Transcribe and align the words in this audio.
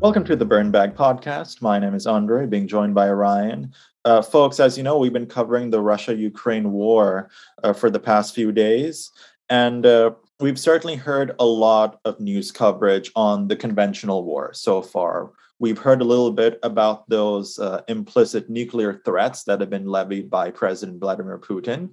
Welcome 0.00 0.24
to 0.24 0.36
the 0.36 0.44
Burn 0.44 0.70
Bag 0.70 0.94
Podcast. 0.94 1.62
My 1.62 1.78
name 1.78 1.94
is 1.94 2.06
A'ndre, 2.06 2.48
being 2.48 2.68
joined 2.68 2.94
by 2.94 3.10
Ryan. 3.10 3.72
Uh, 4.04 4.20
folks, 4.20 4.60
as 4.60 4.76
you 4.76 4.84
know, 4.84 4.98
we've 4.98 5.12
been 5.12 5.26
covering 5.26 5.70
the 5.70 5.80
Russia 5.80 6.14
Ukraine 6.14 6.72
war 6.72 7.30
uh, 7.62 7.72
for 7.72 7.88
the 7.90 8.00
past 8.00 8.34
few 8.34 8.52
days. 8.52 9.10
And 9.48 9.86
uh, 9.86 10.12
we've 10.40 10.58
certainly 10.58 10.96
heard 10.96 11.34
a 11.38 11.46
lot 11.46 12.00
of 12.04 12.20
news 12.20 12.52
coverage 12.52 13.10
on 13.16 13.48
the 13.48 13.56
conventional 13.56 14.24
war 14.24 14.52
so 14.52 14.82
far. 14.82 15.32
We've 15.58 15.78
heard 15.78 16.02
a 16.02 16.04
little 16.04 16.32
bit 16.32 16.58
about 16.62 17.08
those 17.08 17.58
uh, 17.58 17.82
implicit 17.88 18.50
nuclear 18.50 19.00
threats 19.04 19.44
that 19.44 19.60
have 19.60 19.70
been 19.70 19.86
levied 19.86 20.28
by 20.28 20.50
President 20.50 21.00
Vladimir 21.00 21.38
Putin. 21.38 21.90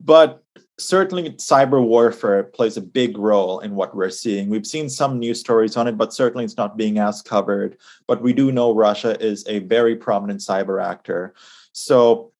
But 0.00 0.42
certainly, 0.78 1.30
cyber 1.32 1.82
warfare 1.82 2.44
plays 2.44 2.76
a 2.76 2.82
big 2.82 3.18
role 3.18 3.60
in 3.60 3.74
what 3.74 3.94
we're 3.94 4.10
seeing. 4.10 4.48
We've 4.48 4.66
seen 4.66 4.88
some 4.88 5.18
news 5.18 5.40
stories 5.40 5.76
on 5.76 5.88
it, 5.88 5.96
but 5.96 6.12
certainly 6.12 6.44
it's 6.44 6.56
not 6.56 6.76
being 6.76 6.98
as 6.98 7.22
covered. 7.22 7.78
But 8.06 8.22
we 8.22 8.32
do 8.32 8.52
know 8.52 8.74
Russia 8.74 9.18
is 9.20 9.46
a 9.48 9.60
very 9.60 9.96
prominent 9.96 10.40
cyber 10.40 10.84
actor. 10.84 11.34
So 11.72 12.32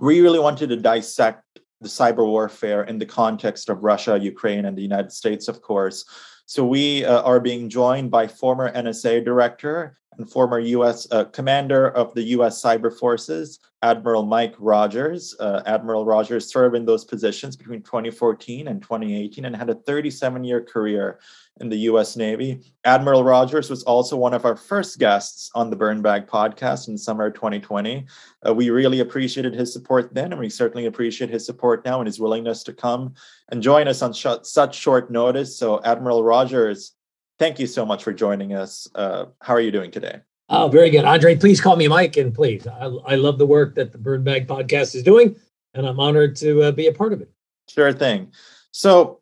we 0.00 0.20
really 0.20 0.38
wanted 0.38 0.68
to 0.68 0.76
dissect 0.76 1.44
the 1.80 1.88
cyber 1.88 2.26
warfare 2.26 2.84
in 2.84 2.98
the 2.98 3.06
context 3.06 3.68
of 3.68 3.82
Russia, 3.82 4.18
Ukraine, 4.18 4.64
and 4.64 4.76
the 4.76 4.82
United 4.82 5.12
States, 5.12 5.48
of 5.48 5.60
course. 5.62 6.04
So 6.46 6.66
we 6.66 7.04
uh, 7.04 7.22
are 7.22 7.40
being 7.40 7.68
joined 7.68 8.10
by 8.10 8.26
former 8.26 8.72
NSA 8.72 9.24
director 9.24 9.98
and 10.18 10.30
former 10.30 10.58
U.S. 10.58 11.06
Uh, 11.10 11.24
commander 11.24 11.88
of 11.88 12.12
the 12.14 12.22
U.S. 12.36 12.62
Cyber 12.62 12.96
Forces, 12.96 13.58
Admiral 13.82 14.24
Mike 14.24 14.54
Rogers. 14.58 15.34
Uh, 15.40 15.62
Admiral 15.66 16.04
Rogers 16.04 16.50
served 16.50 16.76
in 16.76 16.84
those 16.84 17.04
positions 17.04 17.56
between 17.56 17.82
2014 17.82 18.68
and 18.68 18.82
2018 18.82 19.44
and 19.44 19.56
had 19.56 19.70
a 19.70 19.74
37 19.74 20.44
year 20.44 20.62
career 20.62 21.18
in 21.60 21.68
the 21.68 21.76
US 21.78 22.16
Navy. 22.16 22.60
Admiral 22.84 23.24
Rogers 23.24 23.70
was 23.70 23.82
also 23.84 24.16
one 24.16 24.34
of 24.34 24.44
our 24.44 24.56
first 24.56 24.98
guests 24.98 25.50
on 25.54 25.70
the 25.70 25.76
Burn 25.76 26.02
Bag 26.02 26.26
podcast 26.26 26.88
in 26.88 26.96
summer 26.96 27.30
2020. 27.30 28.06
Uh, 28.46 28.54
we 28.54 28.70
really 28.70 29.00
appreciated 29.00 29.54
his 29.54 29.72
support 29.72 30.14
then, 30.14 30.32
and 30.32 30.40
we 30.40 30.48
certainly 30.48 30.86
appreciate 30.86 31.30
his 31.30 31.44
support 31.44 31.84
now 31.84 32.00
and 32.00 32.06
his 32.06 32.18
willingness 32.18 32.62
to 32.64 32.72
come 32.72 33.14
and 33.50 33.62
join 33.62 33.86
us 33.86 34.02
on 34.02 34.12
sh- 34.12 34.26
such 34.42 34.74
short 34.74 35.10
notice. 35.10 35.56
So, 35.56 35.80
Admiral 35.84 36.24
Rogers, 36.24 36.92
thank 37.38 37.58
you 37.58 37.66
so 37.66 37.86
much 37.86 38.02
for 38.02 38.12
joining 38.12 38.54
us. 38.54 38.88
Uh, 38.94 39.26
how 39.40 39.54
are 39.54 39.60
you 39.60 39.70
doing 39.70 39.90
today? 39.90 40.20
Oh, 40.48 40.68
very 40.68 40.90
good. 40.90 41.04
A'ndre, 41.04 41.38
please 41.38 41.60
call 41.60 41.76
me 41.76 41.88
Mike. 41.88 42.16
And 42.16 42.34
please, 42.34 42.66
I, 42.66 42.86
I 43.06 43.14
love 43.14 43.38
the 43.38 43.46
work 43.46 43.74
that 43.76 43.92
the 43.92 43.98
Burn 43.98 44.24
Bag 44.24 44.46
podcast 44.46 44.94
is 44.94 45.02
doing, 45.02 45.36
and 45.74 45.86
I'm 45.86 46.00
honored 46.00 46.36
to 46.36 46.64
uh, 46.64 46.72
be 46.72 46.88
a 46.88 46.92
part 46.92 47.12
of 47.12 47.20
it. 47.20 47.30
Sure 47.68 47.92
thing. 47.92 48.32
So, 48.72 49.21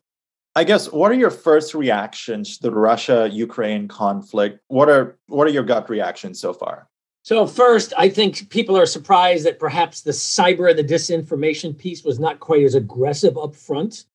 I 0.55 0.63
guess 0.65 0.91
what 0.91 1.11
are 1.11 1.15
your 1.15 1.31
first 1.31 1.73
reactions 1.73 2.57
to 2.57 2.63
the 2.63 2.71
Russia 2.71 3.29
Ukraine 3.31 3.87
conflict? 3.87 4.59
What 4.67 4.89
are 4.89 5.17
what 5.27 5.47
are 5.47 5.51
your 5.51 5.63
gut 5.63 5.89
reactions 5.89 6.39
so 6.39 6.53
far? 6.53 6.87
So 7.23 7.45
first, 7.45 7.93
I 7.97 8.09
think 8.09 8.49
people 8.49 8.75
are 8.77 8.85
surprised 8.85 9.45
that 9.45 9.59
perhaps 9.59 10.01
the 10.01 10.11
cyber 10.11 10.69
and 10.69 10.77
the 10.77 10.83
disinformation 10.83 11.77
piece 11.77 12.03
was 12.03 12.19
not 12.19 12.39
quite 12.39 12.63
as 12.63 12.75
aggressive 12.75 13.37
up 13.37 13.55
front 13.55 14.05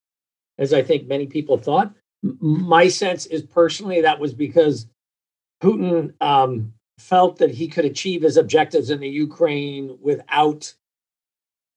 as 0.59 0.73
I 0.73 0.83
think 0.83 1.07
many 1.07 1.27
people 1.27 1.57
thought. 1.57 1.93
My 2.23 2.89
sense 2.89 3.27
is 3.27 3.43
personally 3.43 4.01
that 4.01 4.19
was 4.19 4.35
because 4.35 4.87
Putin 5.63 6.13
um, 6.21 6.73
felt 6.99 7.39
that 7.39 7.51
he 7.51 7.69
could 7.69 7.85
achieve 7.85 8.23
his 8.23 8.37
objectives 8.37 8.91
in 8.91 9.01
the 9.01 9.09
Ukraine 9.09 9.97
without 10.01 10.73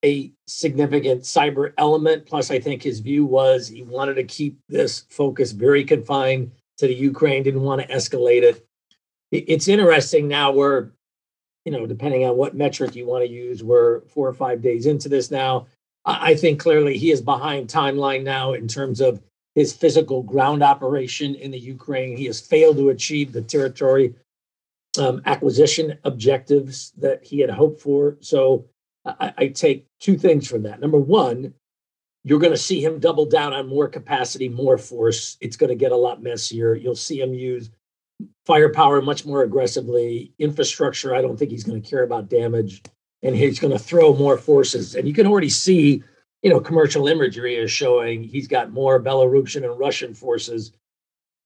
a 0.04 0.32
significant 0.48 1.24
cyber 1.24 1.74
element. 1.78 2.26
Plus, 2.26 2.52
I 2.52 2.60
think 2.60 2.82
his 2.82 3.00
view 3.00 3.26
was 3.26 3.68
he 3.68 3.84
wanted 3.84 4.16
to 4.16 4.24
keep 4.24 4.60
this 4.70 5.06
focus 5.10 5.52
very 5.52 5.84
confined 5.84 6.52
to 6.78 6.88
the 6.88 6.94
Ukraine, 6.94 7.44
didn't 7.44 7.62
want 7.62 7.82
to 7.82 7.88
escalate 7.88 8.44
it. 8.44 8.66
It's 9.32 9.68
interesting 9.68 10.28
now 10.28 10.52
we're, 10.52 10.90
you 11.66 11.72
know, 11.72 11.86
depending 11.86 12.26
on 12.26 12.38
what 12.38 12.56
metric 12.56 12.96
you 12.96 13.06
want 13.06 13.24
to 13.26 13.32
use, 13.32 13.64
we're 13.64 14.02
four 14.02 14.28
or 14.28 14.34
five 14.34 14.62
days 14.62 14.86
into 14.86 15.10
this 15.10 15.30
now. 15.30 15.68
I 16.06 16.34
think 16.34 16.60
clearly 16.60 16.98
he 16.98 17.12
is 17.12 17.22
behind 17.22 17.68
timeline 17.68 18.24
now 18.24 18.54
in 18.54 18.68
terms 18.68 19.02
of 19.02 19.22
his 19.54 19.74
physical 19.74 20.24
ground 20.24 20.64
operation 20.64 21.36
in 21.36 21.52
the 21.52 21.60
Ukraine. 21.60 22.16
He 22.16 22.26
has 22.26 22.40
failed 22.40 22.78
to 22.78 22.90
achieve 22.90 23.34
the 23.34 23.42
territory 23.42 24.16
um, 24.98 25.22
acquisition 25.26 25.98
objectives 26.06 26.94
that 26.98 27.24
he 27.24 27.40
had 27.40 27.50
hoped 27.50 27.82
for. 27.82 28.18
So 28.22 28.66
I, 29.20 29.34
I 29.38 29.48
take 29.48 29.86
two 30.00 30.18
things 30.18 30.48
from 30.48 30.64
that. 30.64 30.80
Number 30.80 30.98
one, 30.98 31.54
you're 32.24 32.40
going 32.40 32.54
to 32.54 32.58
see 32.58 32.84
him 32.84 33.00
double 33.00 33.26
down 33.26 33.54
on 33.54 33.68
more 33.68 33.88
capacity, 33.88 34.50
more 34.50 34.78
force. 34.78 35.38
It's 35.42 35.56
going 35.56 35.70
to 35.70 35.76
get 35.76 35.92
a 35.92 35.98
lot 35.98 36.22
messier. 36.22 36.76
You'll 36.76 36.96
see 36.96 37.22
him 37.22 37.34
use 37.34 37.70
firepower 38.46 39.02
much 39.02 39.26
more 39.26 39.44
aggressively. 39.44 40.34
Infrastructure, 40.40 41.16
I 41.16 41.22
don't 41.22 41.38
think 41.38 41.52
he's 41.52 41.64
going 41.64 41.82
to 41.82 41.90
care 41.90 42.04
about 42.04 42.30
damage. 42.30 42.82
And 43.22 43.36
he's 43.36 43.60
going 43.60 43.74
to 43.74 43.80
throw 43.80 44.14
more 44.16 44.38
forces. 44.38 44.96
And 44.96 45.08
you 45.08 45.14
can 45.14 45.28
already 45.28 45.50
see, 45.50 46.04
you 46.42 46.50
know, 46.50 46.60
commercial 46.60 47.08
imagery 47.08 47.56
is 47.56 47.72
showing 47.72 48.24
he's 48.24 48.48
got 48.48 48.72
more 48.72 49.02
Belarusian 49.02 49.70
and 49.70 49.78
Russian 49.78 50.14
forces 50.14 50.72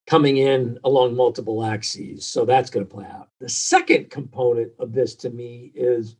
coming 0.06 0.38
in 0.38 0.78
along 0.84 1.16
multiple 1.16 1.63
axes. 1.63 2.25
So 2.25 2.45
that's 2.45 2.69
going 2.69 2.85
to 2.85 2.94
play 2.94 3.06
out. 3.06 3.30
The 3.40 3.50
second 3.50 4.09
component 4.09 4.72
of 4.80 4.94
this 4.94 5.16
to 5.16 5.30
me 5.30 5.72
is 5.74 6.16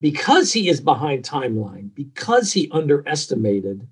because 0.00 0.52
he 0.52 0.68
is 0.68 0.80
behind 0.80 1.24
timeline, 1.24 1.94
because 1.94 2.52
he 2.52 2.70
underestimated 2.70 3.86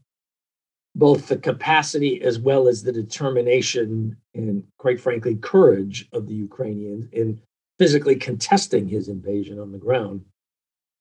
both 0.94 1.28
the 1.28 1.36
capacity 1.36 2.22
as 2.22 2.38
well 2.38 2.68
as 2.68 2.82
the 2.82 2.92
determination 2.92 4.16
and, 4.34 4.64
quite 4.78 5.00
frankly, 5.00 5.36
courage 5.36 6.08
of 6.12 6.26
the 6.26 6.34
Ukrainians 6.34 7.06
in 7.12 7.40
physically 7.78 8.16
contesting 8.16 8.88
his 8.88 9.08
invasion 9.08 9.58
on 9.58 9.72
the 9.72 9.78
ground. 9.78 10.24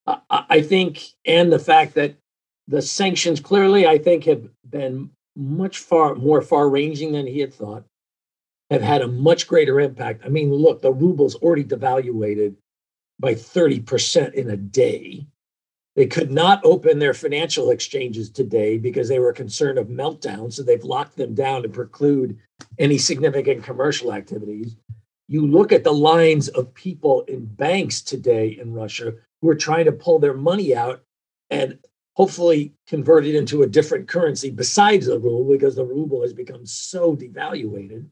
I, 0.06 0.20
I 0.30 0.62
think, 0.62 1.04
and 1.26 1.52
the 1.52 1.60
fact 1.60 1.94
that 1.94 2.16
the 2.68 2.82
sanctions 2.82 3.40
clearly, 3.40 3.88
I 3.88 3.98
think, 3.98 4.26
have 4.26 4.50
been 4.70 5.12
much 5.36 5.80
far 5.80 6.16
more 6.16 6.42
far 6.42 6.70
ranging 6.70 7.12
than 7.14 7.28
he 7.28 7.40
had 7.40 7.54
thought, 7.54 7.86
have 8.70 8.82
had 8.82 9.02
a 9.02 9.08
much 9.08 9.48
greater 9.48 9.80
impact. 9.80 10.24
I 10.26 10.30
mean, 10.30 10.52
look, 10.54 10.82
the 10.82 10.92
ruble's 10.92 11.36
already 11.36 11.64
devaluated 11.64 12.56
by 13.20 13.34
30% 13.34 14.34
in 14.34 14.50
a 14.50 14.58
day. 14.58 15.26
They 15.96 16.08
could 16.08 16.30
not 16.30 16.60
open 16.66 17.00
their 17.00 17.14
financial 17.14 17.70
exchanges 17.70 18.30
today 18.30 18.78
because 18.78 19.08
they 19.08 19.20
were 19.20 19.32
concerned 19.32 19.78
of 19.78 19.88
meltdown. 19.88 20.52
So 20.52 20.62
they've 20.62 20.84
locked 20.84 21.16
them 21.16 21.34
down 21.34 21.64
to 21.64 21.70
preclude 21.70 22.38
any 22.78 22.98
significant 22.98 23.64
commercial 23.64 24.14
activities. 24.14 24.76
You 25.28 25.48
look 25.48 25.72
at 25.72 25.84
the 25.84 25.94
lines 25.94 26.50
of 26.50 26.74
people 26.74 27.22
in 27.24 27.46
banks 27.46 28.02
today 28.02 28.58
in 28.62 28.74
Russia 28.74 29.14
who 29.42 29.50
are 29.50 29.56
trying 29.56 29.86
to 29.86 29.92
pull 29.92 30.20
their 30.20 30.34
money 30.34 30.76
out 30.76 31.02
and 31.50 31.80
hopefully 32.16 32.74
convert 32.88 33.26
it 33.26 33.36
into 33.36 33.64
a 33.64 33.68
different 33.68 34.08
currency 34.08 34.50
besides 34.50 35.06
the 35.06 35.20
ruble 35.20 35.46
because 35.46 35.76
the 35.76 35.86
ruble 35.86 36.22
has 36.22 36.34
become 36.34 36.66
so 36.66 37.16
devaluated 37.16 38.06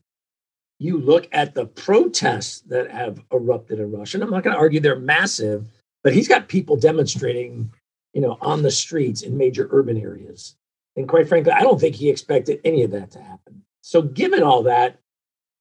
you 0.80 0.98
look 0.98 1.28
at 1.32 1.56
the 1.56 1.66
protests 1.66 2.62
that 2.62 2.92
have 2.92 3.22
erupted 3.32 3.80
in 3.80 3.92
Russia, 3.92 4.18
and 4.18 4.24
I'm 4.24 4.32
not 4.32 4.44
going 4.44 4.56
to 4.56 4.60
argue 4.60 4.80
they're 4.80 5.00
massive, 5.00 5.68
but 6.04 6.14
he's 6.14 6.28
got 6.28 6.48
people 6.48 6.76
demonstrating, 6.76 7.72
you 8.14 8.22
know, 8.22 8.38
on 8.42 8.64
the 8.64 8.72
streets 8.72 9.22
in 9.22 9.38
major 9.38 9.68
urban 9.72 9.98
areas. 9.98 10.56
And 10.96 11.08
quite 11.08 11.28
frankly, 11.28 11.52
I 11.52 11.62
don't 11.62 11.80
think 11.80 11.96
he 11.96 12.10
expected 12.10 12.60
any 12.64 12.84
of 12.84 12.92
that 12.92 13.12
to 13.12 13.22
happen. 13.22 13.64
So, 13.82 14.02
given 14.02 14.44
all 14.44 14.64
that, 14.64 15.00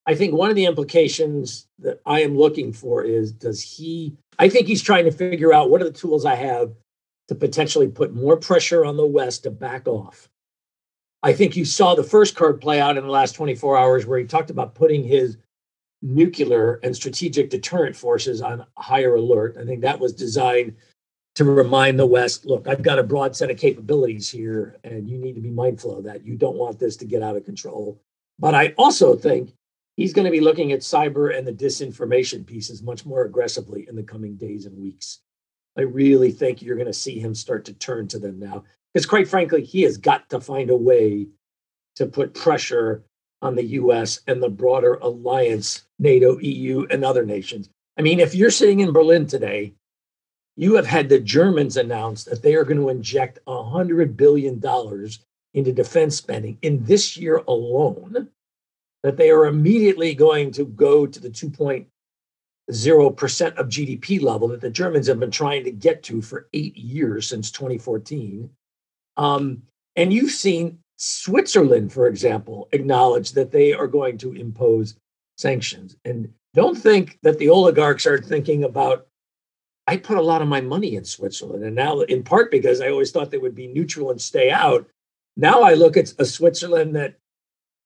I 0.06 0.14
think 0.14 0.34
one 0.34 0.50
of 0.50 0.56
the 0.56 0.66
implications 0.66 1.68
that 1.78 2.00
I 2.04 2.22
am 2.22 2.36
looking 2.36 2.72
for 2.72 3.04
is 3.04 3.32
does 3.32 3.62
he, 3.62 4.16
I 4.38 4.48
think 4.48 4.66
he's 4.66 4.82
trying 4.82 5.04
to 5.04 5.12
figure 5.12 5.52
out 5.52 5.70
what 5.70 5.80
are 5.80 5.84
the 5.84 5.92
tools 5.92 6.24
I 6.24 6.34
have 6.34 6.72
to 7.28 7.34
potentially 7.34 7.88
put 7.88 8.14
more 8.14 8.36
pressure 8.36 8.84
on 8.84 8.96
the 8.96 9.06
West 9.06 9.44
to 9.44 9.50
back 9.50 9.86
off. 9.86 10.28
I 11.22 11.32
think 11.32 11.56
you 11.56 11.64
saw 11.64 11.94
the 11.94 12.02
first 12.02 12.34
card 12.34 12.60
play 12.60 12.80
out 12.80 12.96
in 12.96 13.04
the 13.04 13.10
last 13.10 13.32
24 13.32 13.78
hours 13.78 14.06
where 14.06 14.18
he 14.18 14.24
talked 14.24 14.50
about 14.50 14.74
putting 14.74 15.04
his 15.04 15.36
nuclear 16.02 16.80
and 16.82 16.94
strategic 16.94 17.48
deterrent 17.48 17.94
forces 17.94 18.42
on 18.42 18.66
higher 18.76 19.14
alert. 19.14 19.56
I 19.58 19.64
think 19.64 19.82
that 19.82 20.00
was 20.00 20.12
designed 20.12 20.74
to 21.36 21.44
remind 21.44 21.98
the 21.98 22.06
West 22.06 22.44
look, 22.44 22.66
I've 22.66 22.82
got 22.82 22.98
a 22.98 23.04
broad 23.04 23.36
set 23.36 23.50
of 23.50 23.56
capabilities 23.56 24.28
here, 24.28 24.76
and 24.84 25.08
you 25.08 25.16
need 25.16 25.34
to 25.34 25.40
be 25.40 25.50
mindful 25.50 25.96
of 25.96 26.04
that. 26.04 26.26
You 26.26 26.36
don't 26.36 26.56
want 26.56 26.78
this 26.78 26.96
to 26.98 27.04
get 27.04 27.22
out 27.22 27.36
of 27.36 27.44
control. 27.44 28.00
But 28.38 28.54
I 28.54 28.74
also 28.76 29.14
think 29.14 29.54
he's 29.96 30.12
going 30.12 30.24
to 30.24 30.30
be 30.30 30.40
looking 30.40 30.72
at 30.72 30.80
cyber 30.80 31.36
and 31.36 31.46
the 31.46 31.52
disinformation 31.52 32.44
pieces 32.44 32.82
much 32.82 33.06
more 33.06 33.24
aggressively 33.24 33.86
in 33.88 33.94
the 33.94 34.02
coming 34.02 34.36
days 34.36 34.66
and 34.66 34.76
weeks. 34.76 35.20
I 35.78 35.82
really 35.82 36.32
think 36.32 36.60
you're 36.60 36.76
going 36.76 36.86
to 36.86 36.92
see 36.92 37.18
him 37.18 37.34
start 37.34 37.64
to 37.66 37.72
turn 37.74 38.08
to 38.08 38.18
them 38.18 38.38
now. 38.38 38.64
Because 38.92 39.06
quite 39.06 39.28
frankly, 39.28 39.64
he 39.64 39.82
has 39.82 39.96
got 39.96 40.28
to 40.30 40.40
find 40.40 40.70
a 40.70 40.76
way 40.76 41.28
to 41.96 42.06
put 42.06 42.34
pressure 42.34 43.04
on 43.40 43.54
the 43.54 43.64
US 43.64 44.20
and 44.26 44.42
the 44.42 44.48
broader 44.48 44.94
alliance, 44.94 45.84
NATO, 45.98 46.38
EU, 46.38 46.86
and 46.90 47.04
other 47.04 47.24
nations. 47.24 47.68
I 47.98 48.02
mean, 48.02 48.20
if 48.20 48.34
you're 48.34 48.50
sitting 48.50 48.80
in 48.80 48.92
Berlin 48.92 49.26
today, 49.26 49.74
you 50.56 50.74
have 50.74 50.86
had 50.86 51.08
the 51.08 51.18
Germans 51.18 51.76
announce 51.76 52.24
that 52.24 52.42
they 52.42 52.54
are 52.54 52.64
going 52.64 52.80
to 52.80 52.90
inject 52.90 53.38
$100 53.46 54.16
billion 54.16 54.62
into 55.54 55.72
defense 55.72 56.16
spending 56.16 56.58
in 56.62 56.84
this 56.84 57.16
year 57.16 57.42
alone. 57.48 58.28
that 59.02 59.16
they 59.16 59.30
are 59.30 59.46
immediately 59.46 60.14
going 60.14 60.52
to 60.52 60.64
go 60.64 61.06
to 61.06 61.18
the 61.18 61.28
2.0% 61.28 63.56
of 63.56 63.68
GDP 63.68 64.22
level 64.22 64.48
that 64.48 64.60
the 64.60 64.70
Germans 64.70 65.08
have 65.08 65.18
been 65.18 65.30
trying 65.30 65.64
to 65.64 65.72
get 65.72 66.02
to 66.04 66.22
for 66.22 66.48
eight 66.52 66.76
years 66.76 67.28
since 67.28 67.50
2014. 67.50 68.48
Um, 69.16 69.62
and 69.96 70.12
you've 70.12 70.30
seen 70.30 70.78
Switzerland, 70.96 71.92
for 71.92 72.06
example, 72.06 72.68
acknowledge 72.72 73.32
that 73.32 73.50
they 73.50 73.72
are 73.72 73.86
going 73.86 74.18
to 74.18 74.32
impose 74.32 74.96
sanctions. 75.36 75.96
And 76.04 76.32
don't 76.54 76.76
think 76.76 77.18
that 77.22 77.38
the 77.38 77.48
oligarchs 77.48 78.06
are 78.06 78.18
thinking 78.18 78.64
about, 78.64 79.06
I 79.86 79.96
put 79.96 80.18
a 80.18 80.22
lot 80.22 80.42
of 80.42 80.48
my 80.48 80.60
money 80.60 80.96
in 80.96 81.04
Switzerland. 81.04 81.64
And 81.64 81.74
now, 81.74 82.00
in 82.00 82.22
part 82.22 82.50
because 82.50 82.80
I 82.80 82.90
always 82.90 83.10
thought 83.10 83.30
they 83.30 83.38
would 83.38 83.54
be 83.54 83.66
neutral 83.66 84.10
and 84.10 84.20
stay 84.20 84.50
out, 84.50 84.88
now 85.36 85.62
I 85.62 85.74
look 85.74 85.96
at 85.96 86.14
a 86.18 86.24
Switzerland 86.24 86.94
that 86.94 87.16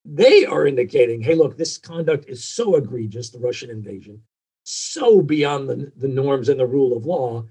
they 0.05 0.45
are 0.45 0.67
indicating, 0.67 1.21
hey, 1.21 1.35
look, 1.35 1.57
this 1.57 1.77
conduct 1.77 2.25
is 2.29 2.43
so 2.43 2.75
egregious, 2.75 3.29
the 3.29 3.39
Russian 3.39 3.69
invasion, 3.69 4.21
so 4.63 5.21
beyond 5.21 5.69
the, 5.69 5.91
the 5.97 6.07
norms 6.07 6.49
and 6.49 6.59
the 6.59 6.65
rule 6.65 6.95
of 6.95 7.05
law. 7.05 7.45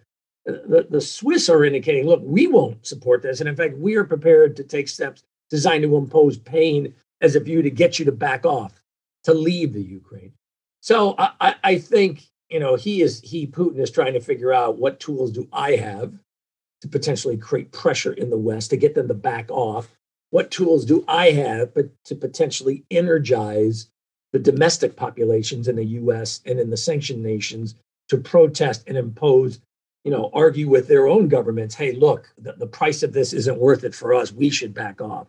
The, 0.47 0.87
the 0.89 1.01
Swiss 1.01 1.49
are 1.49 1.65
indicating, 1.65 2.07
look, 2.07 2.23
we 2.25 2.47
won't 2.47 2.87
support 2.87 3.21
this. 3.23 3.41
And 3.41 3.49
in 3.49 3.57
fact, 3.57 3.77
we 3.77 3.97
are 3.97 4.05
prepared 4.05 4.57
to 4.57 4.65
take 4.65 4.89
steps 4.89 5.25
designed 5.51 5.83
to 5.83 5.97
impose 5.97 6.39
pain 6.39 6.95
as 7.21 7.35
a 7.35 7.41
view 7.41 7.63
to 7.63 7.71
get 7.71 7.99
you 7.99 8.05
to 8.05 8.13
back 8.13 8.47
off, 8.47 8.81
to 9.25 9.35
leave 9.35 9.73
the 9.73 9.83
Ukraine. 9.83 10.33
So 10.81 11.17
I, 11.19 11.57
I 11.65 11.79
think 11.79 12.29
you 12.49 12.61
know 12.61 12.77
he 12.77 13.03
is 13.03 13.21
he 13.23 13.47
Putin 13.47 13.81
is 13.81 13.91
trying 13.91 14.13
to 14.13 14.21
figure 14.21 14.53
out 14.53 14.79
what 14.79 15.01
tools 15.01 15.33
do 15.33 15.49
I 15.53 15.73
have 15.73 16.13
to 16.83 16.89
potentially 16.89 17.37
create 17.37 17.73
pressure 17.73 18.13
in 18.13 18.31
the 18.31 18.39
West 18.39 18.71
to 18.71 18.77
get 18.77 18.95
them 18.95 19.09
to 19.09 19.15
back 19.15 19.51
off. 19.51 19.89
What 20.31 20.51
tools 20.51 20.85
do 20.85 21.05
I 21.09 21.31
have 21.31 21.75
but 21.75 21.91
to 22.05 22.15
potentially 22.15 22.85
energize 22.91 23.89
the 24.33 24.39
domestic 24.39 24.97
populations 24.97 25.67
in 25.67 25.77
the 25.77 25.85
US 25.85 26.41
and 26.45 26.61
in 26.61 26.71
the 26.71 26.77
sanctioned 26.77 27.23
nations 27.23 27.75
to 28.09 28.19
protest 28.19 28.85
and 28.87 28.97
impose, 28.97 29.59
you 30.07 30.13
know, 30.13 30.31
argue 30.33 30.69
with 30.69 30.87
their 30.87 31.09
own 31.09 31.27
governments, 31.27 31.75
hey, 31.75 31.91
look, 31.91 32.33
the, 32.39 32.53
the 32.53 32.67
price 32.69 33.03
of 33.03 33.13
this 33.13 33.33
isn't 33.33 33.59
worth 33.59 33.83
it 33.83 33.93
for 33.93 34.15
us. 34.15 34.31
We 34.31 34.51
should 34.51 34.73
back 34.73 35.01
off. 35.01 35.27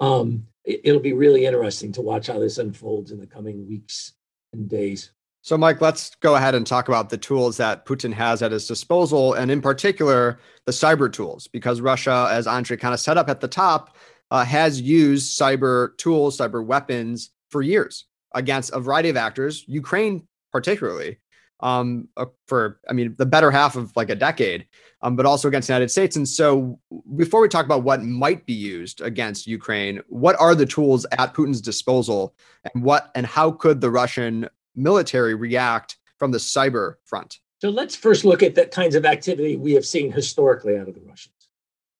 Um, 0.00 0.46
it, 0.64 0.80
it'll 0.82 1.02
be 1.02 1.12
really 1.12 1.44
interesting 1.44 1.92
to 1.92 2.00
watch 2.00 2.28
how 2.28 2.38
this 2.38 2.56
unfolds 2.56 3.12
in 3.12 3.20
the 3.20 3.26
coming 3.26 3.68
weeks 3.68 4.14
and 4.54 4.66
days. 4.66 5.10
So, 5.42 5.58
Mike, 5.58 5.82
let's 5.82 6.14
go 6.20 6.36
ahead 6.36 6.54
and 6.54 6.66
talk 6.66 6.88
about 6.88 7.10
the 7.10 7.18
tools 7.18 7.58
that 7.58 7.84
Putin 7.84 8.14
has 8.14 8.40
at 8.40 8.50
his 8.50 8.66
disposal, 8.66 9.34
and 9.34 9.50
in 9.50 9.60
particular, 9.60 10.40
the 10.64 10.72
cyber 10.72 11.12
tools, 11.12 11.46
because 11.46 11.82
Russia, 11.82 12.28
as 12.30 12.46
A'ndre 12.46 12.80
kind 12.80 12.94
of 12.94 13.00
set 13.00 13.18
up 13.18 13.28
at 13.28 13.40
the 13.42 13.48
top, 13.48 13.94
uh, 14.30 14.42
has 14.42 14.80
used 14.80 15.38
cyber 15.38 15.94
tools, 15.98 16.38
cyber 16.38 16.64
weapons 16.64 17.30
for 17.50 17.60
years 17.60 18.06
against 18.34 18.72
a 18.72 18.80
variety 18.80 19.10
of 19.10 19.18
actors, 19.18 19.66
Ukraine 19.68 20.26
particularly, 20.50 21.18
um, 21.60 22.08
uh, 22.16 22.26
for, 22.46 22.80
I 22.88 22.92
mean, 22.92 23.14
the 23.18 23.26
better 23.26 23.50
half 23.50 23.76
of 23.76 23.94
like 23.96 24.10
a 24.10 24.14
decade, 24.14 24.66
um, 25.02 25.16
but 25.16 25.26
also 25.26 25.48
against 25.48 25.68
the 25.68 25.74
United 25.74 25.90
States. 25.90 26.16
And 26.16 26.28
so, 26.28 26.78
before 27.16 27.40
we 27.40 27.48
talk 27.48 27.64
about 27.64 27.82
what 27.82 28.02
might 28.02 28.46
be 28.46 28.52
used 28.52 29.00
against 29.00 29.46
Ukraine, 29.46 30.00
what 30.08 30.38
are 30.40 30.54
the 30.54 30.66
tools 30.66 31.06
at 31.12 31.34
Putin's 31.34 31.60
disposal, 31.60 32.34
and 32.72 32.82
what 32.82 33.10
and 33.14 33.26
how 33.26 33.50
could 33.50 33.80
the 33.80 33.90
Russian 33.90 34.48
military 34.76 35.34
react 35.34 35.96
from 36.18 36.30
the 36.30 36.38
cyber 36.38 36.94
front? 37.04 37.38
So 37.60 37.70
let's 37.70 37.96
first 37.96 38.24
look 38.24 38.42
at 38.42 38.54
the 38.54 38.66
kinds 38.66 38.94
of 38.94 39.04
activity 39.04 39.56
we 39.56 39.72
have 39.72 39.84
seen 39.84 40.12
historically 40.12 40.76
out 40.78 40.88
of 40.88 40.94
the 40.94 41.00
Russians 41.00 41.34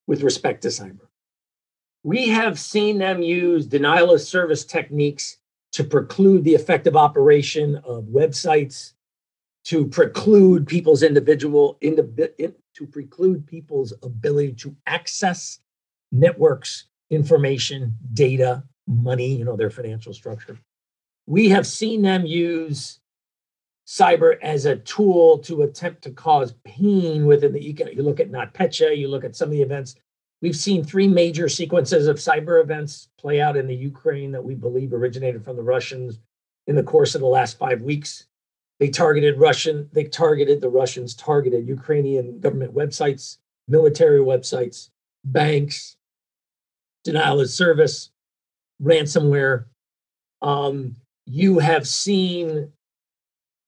with 0.06 0.22
respect 0.22 0.62
to 0.62 0.69
cyber. 0.69 1.08
We 2.04 2.28
have 2.28 2.61
seen 2.61 2.99
them 2.99 3.22
use 3.22 3.66
denial 3.66 4.12
of 4.12 4.20
service 4.20 4.64
techniques 4.64 5.38
to 5.72 5.84
preclude 5.84 6.44
the 6.44 6.54
effective 6.54 6.96
operation 6.96 7.76
of 7.84 8.04
websites, 8.04 8.93
to 9.68 9.86
preclude 9.86 10.66
people's 10.66 11.02
individual 11.02 11.76
indiv- 11.82 12.54
to 12.74 12.86
preclude 12.86 13.46
people's 13.46 13.92
ability 14.02 14.54
to 14.54 14.74
access 14.86 15.58
networks, 16.10 16.86
information, 17.10 17.94
data, 18.14 18.64
money, 18.86 19.36
you 19.36 19.44
know, 19.44 19.56
their 19.56 19.68
financial 19.68 20.14
structure. 20.14 20.58
We 21.26 21.50
have 21.50 21.66
seen 21.66 22.00
them 22.00 22.24
use 22.24 23.00
cyber 23.86 24.38
as 24.40 24.64
a 24.64 24.76
tool 24.76 25.38
to 25.40 25.62
attempt 25.62 26.00
to 26.02 26.12
cause 26.12 26.54
pain 26.64 27.26
within 27.26 27.52
the 27.52 27.60
econ. 27.60 27.94
You 27.94 28.02
look 28.02 28.20
at 28.20 28.32
NotPetya, 28.32 28.96
you 28.96 29.08
look 29.08 29.24
at 29.24 29.36
some 29.36 29.48
of 29.48 29.52
the 29.52 29.62
events. 29.62 29.96
We've 30.40 30.56
seen 30.56 30.82
three 30.82 31.08
major 31.08 31.46
sequences 31.46 32.06
of 32.06 32.16
cyber 32.16 32.62
events 32.62 33.08
play 33.18 33.42
out 33.42 33.56
in 33.56 33.66
the 33.66 33.74
Ukraine 33.74 34.32
that 34.32 34.44
we 34.44 34.54
believe 34.54 34.94
originated 34.94 35.44
from 35.44 35.56
the 35.56 35.62
Russians 35.62 36.20
in 36.66 36.74
the 36.74 36.82
course 36.82 37.14
of 37.14 37.20
the 37.20 37.26
last 37.26 37.58
five 37.58 37.82
weeks. 37.82 38.27
They 38.80 38.88
targeted 38.88 39.38
Russian, 39.38 39.88
they 39.92 40.04
targeted 40.04 40.60
the 40.60 40.69
Russians, 40.69 41.14
targeted 41.14 41.66
Ukrainian 41.66 42.38
government 42.38 42.75
websites, 42.75 43.38
military 43.66 44.20
websites, 44.20 44.90
banks, 45.25 45.96
denial 47.04 47.40
of 47.40 47.50
service, 47.50 48.10
ransomware. 48.82 49.64
Um, 50.42 50.96
you 51.26 51.58
have 51.58 51.88
seen 51.88 52.72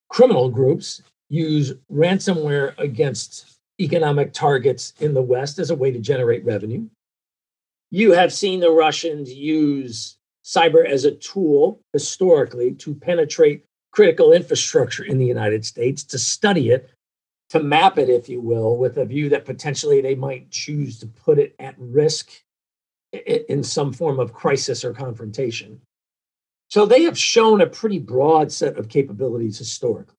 criminal 0.08 0.48
groups 0.48 1.02
use 1.28 1.72
ransomware 1.92 2.78
against 2.78 3.58
economic 3.80 4.32
targets 4.32 4.92
in 5.00 5.14
the 5.14 5.22
West 5.22 5.58
as 5.58 5.70
a 5.70 5.74
way 5.74 5.90
to 5.90 5.98
generate 5.98 6.44
revenue. 6.44 6.86
You 7.90 8.12
have 8.12 8.32
seen 8.32 8.60
the 8.60 8.70
Russians 8.70 9.32
use 9.32 10.16
cyber 10.44 10.86
as 10.86 11.04
a 11.04 11.12
tool 11.12 11.80
historically 11.92 12.74
to 12.74 12.94
penetrate 12.94 13.64
critical 13.92 14.32
infrastructure 14.32 15.04
in 15.04 15.18
the 15.18 15.26
United 15.26 15.64
States, 15.64 16.04
to 16.04 16.18
study 16.18 16.70
it, 16.70 16.90
to 17.50 17.60
map 17.60 17.98
it, 17.98 18.08
if 18.08 18.28
you 18.28 18.40
will, 18.40 18.76
with 18.76 18.96
a 18.96 19.04
view 19.04 19.28
that 19.28 19.44
potentially 19.44 20.00
they 20.00 20.14
might 20.14 20.50
choose 20.50 20.98
to 20.98 21.06
put 21.06 21.38
it 21.38 21.54
at 21.58 21.74
risk 21.78 22.30
in 23.12 23.64
some 23.64 23.92
form 23.92 24.20
of 24.20 24.32
crisis 24.32 24.84
or 24.84 24.92
confrontation. 24.92 25.80
So 26.68 26.86
they 26.86 27.02
have 27.02 27.18
shown 27.18 27.60
a 27.60 27.66
pretty 27.66 27.98
broad 27.98 28.52
set 28.52 28.78
of 28.78 28.88
capabilities 28.88 29.58
historically. 29.58 30.14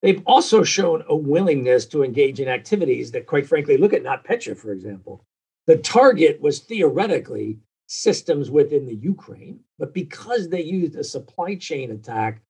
They've 0.00 0.22
also 0.24 0.62
shown 0.62 1.04
a 1.08 1.16
willingness 1.16 1.84
to 1.86 2.02
engage 2.02 2.40
in 2.40 2.48
activities 2.48 3.10
that, 3.12 3.26
quite 3.26 3.46
frankly, 3.46 3.76
look 3.76 3.92
at 3.92 4.02
NotPetya, 4.02 4.56
for 4.56 4.72
example. 4.72 5.24
The 5.66 5.76
target 5.76 6.40
was 6.40 6.60
theoretically 6.60 7.58
systems 7.86 8.50
within 8.50 8.86
the 8.86 8.94
Ukraine, 8.94 9.60
but 9.78 9.92
because 9.92 10.48
they 10.48 10.62
used 10.62 10.96
a 10.96 11.04
supply 11.04 11.54
chain 11.56 11.90
attack 11.90 12.40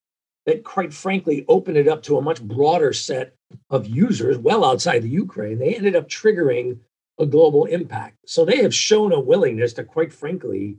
that, 0.47 0.65
quite 0.65 0.95
frankly, 0.95 1.45
opened 1.49 1.77
it 1.77 1.89
up 1.89 2.03
to 2.05 2.17
a 2.17 2.23
much 2.23 2.41
broader 2.41 2.93
set 2.93 3.35
of 3.71 3.87
users 3.87 4.39
well 4.39 4.65
outside 4.65 5.03
the 5.03 5.09
Ukraine, 5.09 5.59
they 5.59 5.75
ended 5.75 5.97
up 5.97 6.09
triggering 6.09 6.79
a 7.19 7.27
global 7.27 7.65
impact. 7.65 8.17
So 8.27 8.45
they 8.45 8.63
have 8.63 8.75
shown 8.75 9.13
a 9.13 9.21
willingness 9.21 9.73
to, 9.75 9.85
quite 9.85 10.13
frankly, 10.13 10.77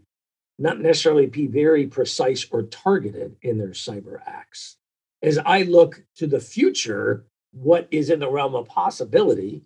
not 0.60 0.80
necessarily 0.80 1.28
be 1.28 1.48
very 1.48 1.86
precise 1.88 2.46
or 2.50 2.64
targeted 2.64 3.36
in 3.42 3.58
their 3.58 3.70
cyber 3.70 4.20
acts. 4.26 4.78
As 5.22 5.38
I 5.38 5.64
look 5.64 6.04
to 6.16 6.28
the 6.28 6.40
future, 6.40 7.26
what 7.52 7.88
is 7.92 8.10
in 8.10 8.20
the 8.20 8.30
realm 8.30 8.56
of 8.56 8.68
possibility, 8.68 9.64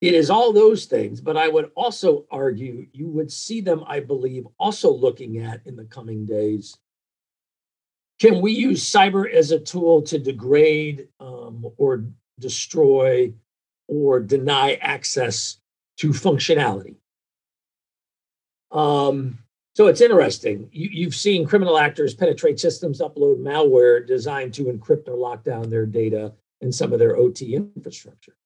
it 0.00 0.14
is 0.14 0.30
all 0.30 0.52
those 0.52 0.86
things. 0.86 1.20
But 1.20 1.36
I 1.36 1.48
would 1.48 1.70
also 1.74 2.26
argue 2.30 2.86
you 2.92 3.08
would 3.08 3.30
see 3.30 3.60
them, 3.60 3.84
I 3.86 4.00
believe, 4.00 4.46
also 4.58 4.92
looking 4.92 5.38
at 5.38 5.60
in 5.66 5.76
the 5.76 5.84
coming 5.84 6.26
days 6.26 6.76
can 8.22 8.40
we 8.40 8.52
use 8.52 8.88
cyber 8.88 9.28
as 9.28 9.50
a 9.50 9.58
tool 9.58 10.00
to 10.00 10.16
degrade 10.16 11.08
um, 11.18 11.66
or 11.76 12.04
destroy 12.38 13.34
or 13.88 14.20
deny 14.20 14.74
access 14.74 15.58
to 15.96 16.10
functionality? 16.10 16.94
Um, 18.70 19.40
so 19.74 19.88
it's 19.88 20.00
interesting. 20.00 20.68
You, 20.70 21.06
have 21.06 21.16
seen 21.16 21.44
criminal 21.44 21.76
actors 21.76 22.14
penetrate 22.14 22.60
systems, 22.60 23.00
upload 23.00 23.40
malware 23.40 24.06
designed 24.06 24.54
to 24.54 24.66
encrypt 24.66 25.08
or 25.08 25.16
lock 25.16 25.42
down 25.42 25.68
their 25.68 25.84
data 25.84 26.32
and 26.60 26.72
some 26.72 26.92
of 26.92 27.00
their 27.00 27.16
OT 27.16 27.56
infrastructure 27.56 28.36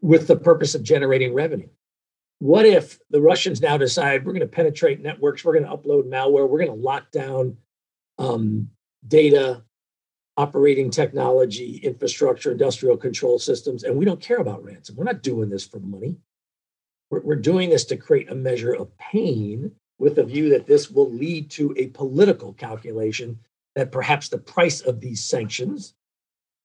with 0.00 0.26
the 0.26 0.36
purpose 0.36 0.74
of 0.74 0.82
generating 0.82 1.34
revenue. 1.34 1.68
What 2.40 2.66
if 2.66 2.98
the 3.10 3.20
Russians 3.20 3.62
now 3.62 3.76
decide 3.76 4.26
we're 4.26 4.32
going 4.32 4.40
to 4.40 4.48
penetrate 4.48 5.00
networks, 5.00 5.44
we're 5.44 5.56
going 5.56 5.66
to 5.66 5.70
upload 5.70 6.08
malware, 6.08 6.48
we're 6.48 6.58
going 6.58 6.76
to 6.76 6.84
lock 6.84 7.12
down 7.12 7.58
um, 8.18 8.68
data, 9.06 9.62
operating 10.36 10.90
technology, 10.90 11.76
infrastructure, 11.82 12.52
industrial 12.52 12.96
control 12.96 13.38
systems, 13.38 13.84
and 13.84 13.96
we 13.96 14.04
don't 14.04 14.20
care 14.20 14.38
about 14.38 14.64
ransom. 14.64 14.96
We're 14.96 15.04
not 15.04 15.22
doing 15.22 15.50
this 15.50 15.66
for 15.66 15.78
money. 15.80 16.16
We're, 17.10 17.20
we're 17.20 17.36
doing 17.36 17.70
this 17.70 17.84
to 17.86 17.96
create 17.96 18.30
a 18.30 18.34
measure 18.34 18.72
of 18.72 18.96
pain 18.98 19.72
with 19.98 20.18
a 20.18 20.24
view 20.24 20.48
that 20.50 20.66
this 20.66 20.90
will 20.90 21.10
lead 21.12 21.50
to 21.52 21.74
a 21.76 21.88
political 21.88 22.52
calculation 22.54 23.38
that 23.74 23.92
perhaps 23.92 24.28
the 24.28 24.38
price 24.38 24.80
of 24.80 25.00
these 25.00 25.22
sanctions 25.22 25.94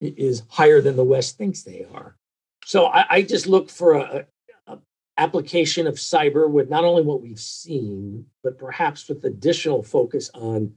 is 0.00 0.42
higher 0.48 0.80
than 0.80 0.96
the 0.96 1.04
West 1.04 1.38
thinks 1.38 1.62
they 1.62 1.86
are. 1.92 2.16
So 2.64 2.86
I, 2.86 3.06
I 3.08 3.22
just 3.22 3.46
look 3.46 3.70
for 3.70 3.94
a, 3.94 4.26
a, 4.66 4.78
application 5.16 5.86
of 5.86 5.94
cyber 5.94 6.48
with 6.48 6.70
not 6.70 6.84
only 6.84 7.02
what 7.02 7.22
we've 7.22 7.40
seen, 7.40 8.26
but 8.42 8.58
perhaps 8.58 9.08
with 9.08 9.24
additional 9.24 9.82
focus 9.82 10.30
on 10.34 10.72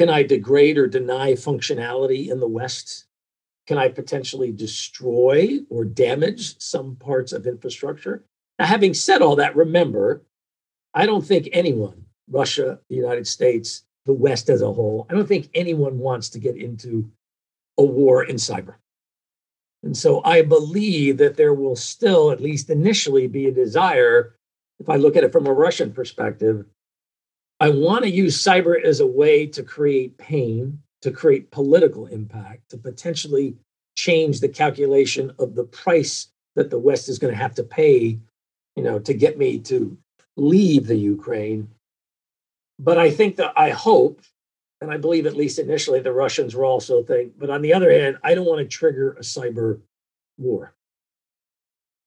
Can 0.00 0.08
I 0.08 0.22
degrade 0.22 0.78
or 0.78 0.86
deny 0.86 1.32
functionality 1.32 2.30
in 2.30 2.40
the 2.40 2.48
West? 2.48 3.04
Can 3.66 3.76
I 3.76 3.88
potentially 3.88 4.50
destroy 4.50 5.58
or 5.68 5.84
damage 5.84 6.58
some 6.58 6.96
parts 6.96 7.32
of 7.32 7.46
infrastructure? 7.46 8.24
Now, 8.58 8.64
having 8.64 8.94
said 8.94 9.20
all 9.20 9.36
that, 9.36 9.54
remember, 9.54 10.22
I 10.94 11.04
don't 11.04 11.20
think 11.20 11.50
anyone, 11.52 12.06
Russia, 12.30 12.80
the 12.88 12.96
United 12.96 13.26
States, 13.26 13.84
the 14.06 14.14
West 14.14 14.48
as 14.48 14.62
a 14.62 14.72
whole, 14.72 15.06
I 15.10 15.12
don't 15.12 15.28
think 15.28 15.50
anyone 15.52 15.98
wants 15.98 16.30
to 16.30 16.38
get 16.38 16.56
into 16.56 17.10
a 17.76 17.84
war 17.84 18.24
in 18.24 18.36
cyber. 18.36 18.76
And 19.82 19.94
so 19.94 20.22
I 20.24 20.40
believe 20.40 21.18
that 21.18 21.36
there 21.36 21.52
will 21.52 21.76
still, 21.76 22.30
at 22.30 22.40
least 22.40 22.70
initially, 22.70 23.26
be 23.26 23.48
a 23.48 23.52
desire, 23.52 24.34
if 24.78 24.88
I 24.88 24.96
look 24.96 25.14
at 25.14 25.24
it 25.24 25.32
from 25.32 25.46
a 25.46 25.52
Russian 25.52 25.92
perspective, 25.92 26.64
I 27.60 27.68
want 27.68 28.04
to 28.04 28.10
use 28.10 28.42
cyber 28.42 28.82
as 28.82 29.00
a 29.00 29.06
way 29.06 29.46
to 29.46 29.62
create 29.62 30.16
pain, 30.18 30.80
to 31.02 31.10
create 31.10 31.50
political 31.50 32.06
impact, 32.06 32.70
to 32.70 32.78
potentially 32.78 33.54
change 33.96 34.40
the 34.40 34.48
calculation 34.48 35.32
of 35.38 35.54
the 35.54 35.64
price 35.64 36.28
that 36.56 36.70
the 36.70 36.78
West 36.78 37.08
is 37.08 37.18
going 37.18 37.32
to 37.32 37.38
have 37.38 37.54
to 37.54 37.62
pay 37.62 38.18
you 38.76 38.82
know, 38.82 38.98
to 38.98 39.14
get 39.14 39.38
me 39.38 39.58
to 39.58 39.96
leave 40.36 40.86
the 40.86 40.96
Ukraine. 40.96 41.68
But 42.78 42.98
I 42.98 43.10
think 43.10 43.36
that 43.36 43.52
I 43.56 43.70
hope, 43.70 44.22
and 44.80 44.90
I 44.90 44.96
believe 44.96 45.26
at 45.26 45.36
least 45.36 45.58
initially 45.58 46.00
the 46.00 46.12
Russians 46.12 46.54
were 46.54 46.64
also 46.64 47.02
thinking, 47.02 47.34
but 47.36 47.50
on 47.50 47.62
the 47.62 47.74
other 47.74 47.92
hand, 47.92 48.16
I 48.22 48.34
don't 48.34 48.46
want 48.46 48.60
to 48.60 48.66
trigger 48.66 49.12
a 49.12 49.20
cyber 49.20 49.80
war. 50.38 50.72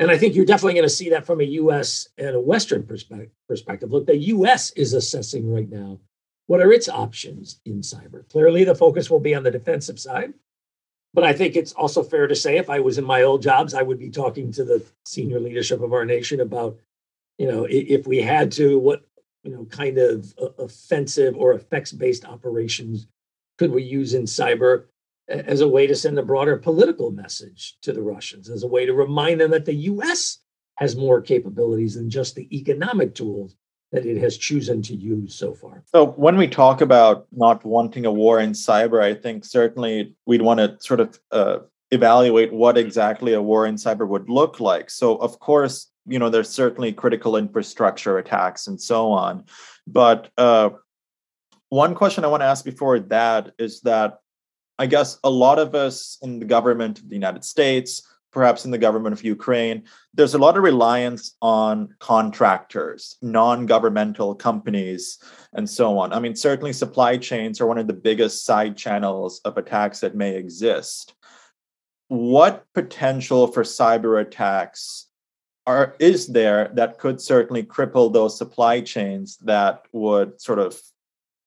And 0.04 0.12
I 0.12 0.18
think 0.18 0.36
you're 0.36 0.44
definitely 0.44 0.74
going 0.74 0.84
to 0.84 0.90
see 0.90 1.12
that 1.12 1.26
from 1.26 1.40
a 1.40 1.46
US 1.46 2.10
and 2.18 2.36
a 2.36 2.40
Western 2.40 2.84
perspective. 2.84 3.90
Look, 3.90 4.06
the 4.06 4.18
US 4.18 4.72
is 4.72 4.92
assessing 4.92 5.50
right 5.50 5.70
now 5.70 5.98
what 6.48 6.60
are 6.60 6.74
its 6.74 6.90
options 6.90 7.62
in 7.64 7.80
cyber. 7.80 8.28
Clearly, 8.28 8.66
the 8.66 8.76
focus 8.76 9.10
will 9.10 9.22
be 9.22 9.34
on 9.34 9.44
the 9.44 9.52
defensive 9.52 9.98
side. 9.98 10.34
But 11.14 11.24
I 11.24 11.32
think 11.32 11.56
it's 11.56 11.72
also 11.72 12.04
fair 12.04 12.28
to 12.28 12.36
say 12.36 12.58
if 12.58 12.70
I 12.70 12.82
was 12.82 12.98
in 12.98 13.06
my 13.06 13.22
old 13.22 13.42
jobs, 13.42 13.74
I 13.74 13.82
would 13.82 13.98
be 13.98 14.10
talking 14.10 14.52
to 14.52 14.66
the 14.66 14.84
senior 15.06 15.40
leadership 15.40 15.82
of 15.82 15.94
our 15.94 16.04
nation 16.04 16.42
about, 16.42 16.78
you 17.38 17.50
know, 17.50 17.66
if 17.70 18.06
we 18.06 18.18
had 18.18 18.52
to, 18.54 18.78
what, 18.78 19.08
you 19.44 19.52
know, 19.52 19.64
kind 19.66 19.98
of 20.00 20.34
uh, 20.38 20.50
offensive 20.60 21.38
or 21.38 21.54
effects 21.54 21.94
based 21.94 22.26
operations 22.26 23.08
could 23.58 23.72
we 23.72 23.84
use 23.84 24.16
in 24.16 24.24
cyber 24.24 24.88
as 25.28 25.62
a 25.62 25.68
way 25.68 25.88
to 25.88 25.96
send 25.96 26.18
a 26.20 26.24
broader 26.24 26.58
political 26.58 27.12
message 27.12 27.78
to 27.82 27.94
the 27.94 28.02
Russians, 28.02 28.50
as 28.50 28.64
a 28.64 28.68
way 28.68 28.86
to 28.86 28.94
remind 28.94 29.40
them 29.40 29.52
that 29.52 29.66
the 29.66 29.76
US 29.76 30.40
has 30.76 30.96
more 30.96 31.22
capabilities 31.22 31.96
than 31.96 32.10
just 32.10 32.36
the 32.36 32.48
economic 32.56 33.16
tools 33.16 33.56
that 33.92 34.06
it 34.08 34.18
has 34.18 34.38
chosen 34.38 34.82
to 34.82 34.96
use 34.96 35.36
so 35.36 35.54
far. 35.54 35.84
So, 35.94 36.08
when 36.08 36.36
we 36.36 36.48
talk 36.48 36.82
about 36.82 37.28
not 37.32 37.64
wanting 37.64 38.06
a 38.06 38.12
war 38.12 38.40
in 38.40 38.52
cyber, 38.52 39.02
I 39.02 39.14
think 39.14 39.46
certainly 39.46 40.16
we'd 40.26 40.42
want 40.42 40.60
to 40.60 40.78
sort 40.80 41.00
of 41.00 41.20
uh, 41.32 41.58
evaluate 41.92 42.52
what 42.52 42.76
exactly 42.76 43.34
a 43.34 43.42
war 43.42 43.68
in 43.68 43.76
cyber 43.76 44.08
would 44.08 44.30
look 44.30 44.60
like. 44.60 44.90
So, 44.90 45.18
of 45.18 45.40
course, 45.40 45.92
you 46.08 46.18
know, 46.18 46.30
there's 46.30 46.50
certainly 46.50 46.92
critical 46.92 47.38
infrastructure 47.38 48.18
attacks 48.18 48.66
and 48.66 48.82
so 48.82 49.12
on. 49.12 49.46
But 49.86 50.32
uh, 50.40 50.72
one 51.70 51.94
question 51.94 52.26
I 52.26 52.28
want 52.28 52.42
to 52.42 52.48
ask 52.48 52.66
before 52.66 53.00
that 53.00 53.54
is 53.60 53.82
that 53.82 54.20
I 54.80 54.88
guess 54.88 55.20
a 55.24 55.30
lot 55.30 55.60
of 55.60 55.76
us 55.76 56.18
in 56.22 56.40
the 56.40 56.46
government 56.46 57.00
of 57.00 57.10
the 57.10 57.16
United 57.16 57.44
States, 57.44 58.02
perhaps 58.32 58.66
in 58.66 58.72
the 58.72 58.78
government 58.78 59.14
of 59.14 59.24
Ukraine, 59.24 59.84
there's 60.14 60.34
a 60.34 60.40
lot 60.40 60.58
of 60.58 60.64
reliance 60.64 61.36
on 61.42 61.94
contractors, 62.00 63.18
non 63.22 63.66
governmental 63.66 64.34
companies, 64.34 65.20
and 65.54 65.70
so 65.70 65.98
on. 66.00 66.12
I 66.12 66.20
mean, 66.20 66.36
certainly 66.36 66.74
supply 66.74 67.18
chains 67.18 67.62
are 67.62 67.68
one 67.68 67.78
of 67.78 67.88
the 67.88 67.94
biggest 67.94 68.46
side 68.46 68.76
channels 68.76 69.40
of 69.46 69.58
attacks 69.58 70.00
that 70.00 70.16
may 70.16 70.36
exist. 70.36 71.14
What 72.08 72.66
potential 72.74 73.48
for 73.48 73.64
cyber 73.64 74.22
attacks 74.22 75.08
are, 75.66 75.96
is 76.00 76.28
there 76.28 76.72
that 76.74 77.00
could 77.00 77.22
certainly 77.22 77.64
cripple 77.64 78.12
those 78.12 78.38
supply 78.38 78.82
chains 78.82 79.38
that 79.38 79.86
would 79.94 80.42
sort 80.42 80.60
of 80.60 80.80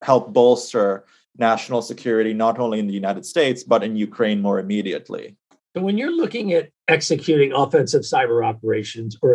help 0.02 0.32
bolster 0.32 1.04
national 1.38 1.82
security, 1.82 2.32
not 2.32 2.58
only 2.58 2.78
in 2.78 2.86
the 2.86 2.94
United 2.94 3.26
States, 3.26 3.62
but 3.62 3.82
in 3.82 3.96
Ukraine 3.96 4.40
more 4.40 4.58
immediately? 4.58 5.36
So 5.76 5.82
when 5.82 5.98
you're 5.98 6.16
looking 6.16 6.54
at 6.54 6.70
executing 6.88 7.52
offensive 7.52 8.02
cyber 8.02 8.42
operations 8.42 9.18
or 9.20 9.34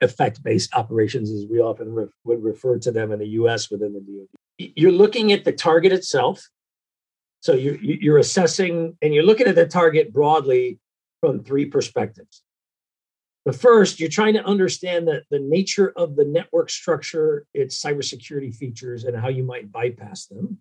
effect-based 0.00 0.74
operations, 0.74 1.30
as 1.30 1.46
we 1.50 1.58
often 1.58 1.92
re- 1.92 2.06
would 2.24 2.42
refer 2.42 2.78
to 2.78 2.92
them 2.92 3.10
in 3.10 3.18
the 3.18 3.28
U.S. 3.30 3.68
within 3.68 3.92
the 3.92 4.00
DoD, 4.00 4.72
you're 4.76 4.92
looking 4.92 5.32
at 5.32 5.44
the 5.44 5.50
target 5.50 5.92
itself. 5.92 6.48
So 7.40 7.54
you're, 7.54 7.82
you're 7.82 8.18
assessing 8.18 8.96
and 9.02 9.12
you're 9.12 9.24
looking 9.24 9.48
at 9.48 9.56
the 9.56 9.66
target 9.66 10.12
broadly 10.12 10.78
from 11.20 11.42
three 11.42 11.64
perspectives. 11.66 12.42
The 13.44 13.52
first, 13.52 13.98
you're 13.98 14.08
trying 14.08 14.34
to 14.34 14.44
understand 14.44 15.08
the, 15.08 15.22
the 15.32 15.40
nature 15.40 15.92
of 15.96 16.14
the 16.14 16.24
network 16.24 16.70
structure, 16.70 17.44
its 17.54 17.82
cybersecurity 17.82 18.54
features, 18.54 19.02
and 19.02 19.16
how 19.16 19.28
you 19.28 19.42
might 19.42 19.72
bypass 19.72 20.26
them. 20.26 20.60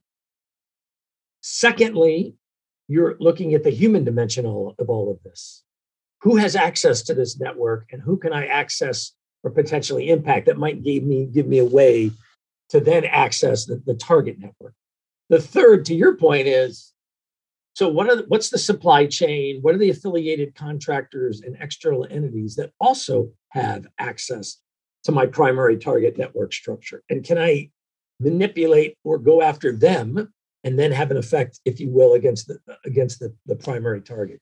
Secondly, 1.54 2.34
you're 2.88 3.18
looking 3.20 3.54
at 3.54 3.64
the 3.64 3.72
human 3.72 4.06
dimension 4.06 4.46
of 4.46 4.90
all 4.90 5.12
of 5.12 5.22
this. 5.24 5.64
Who 6.22 6.38
has 6.38 6.56
access 6.56 7.02
to 7.04 7.14
this 7.14 7.42
network 7.42 7.90
and 7.92 8.02
who 8.02 8.16
can 8.16 8.32
I 8.32 8.46
access 8.46 9.12
or 9.44 9.52
potentially 9.52 10.12
impact 10.12 10.46
that 10.46 10.58
might 10.58 10.82
give 10.82 11.04
me, 11.04 11.26
give 11.26 11.48
me 11.48 11.58
a 11.58 11.66
way 11.66 12.12
to 12.70 12.80
then 12.80 13.04
access 13.04 13.66
the, 13.66 13.84
the 13.86 13.96
target 13.96 14.40
network? 14.40 14.74
The 15.28 15.42
third, 15.42 15.84
to 15.88 15.94
your 15.94 16.16
point, 16.16 16.48
is 16.48 16.94
so 17.74 17.90
what 17.90 18.10
are 18.10 18.16
the, 18.16 18.26
what's 18.30 18.50
the 18.50 18.58
supply 18.58 19.06
chain? 19.06 19.60
What 19.62 19.76
are 19.76 19.80
the 19.80 19.90
affiliated 19.90 20.56
contractors 20.56 21.42
and 21.42 21.58
external 21.60 22.08
entities 22.10 22.56
that 22.56 22.72
also 22.80 23.30
have 23.50 23.88
access 24.00 24.56
to 25.04 25.12
my 25.12 25.26
primary 25.26 25.78
target 25.78 26.18
network 26.18 26.54
structure? 26.54 27.04
And 27.10 27.26
can 27.26 27.38
I 27.38 27.72
manipulate 28.22 28.98
or 29.04 29.18
go 29.18 29.42
after 29.42 29.76
them 29.76 30.32
and 30.64 30.78
then 30.78 30.92
have 30.92 31.12
an 31.12 31.18
effect, 31.18 31.60
if 31.66 31.80
you 31.80 31.90
will, 31.90 32.14
against 32.14 32.48
the 32.48 32.60
against 32.86 33.20
the, 33.20 33.34
the 33.46 33.56
primary 33.56 34.02
target. 34.02 34.40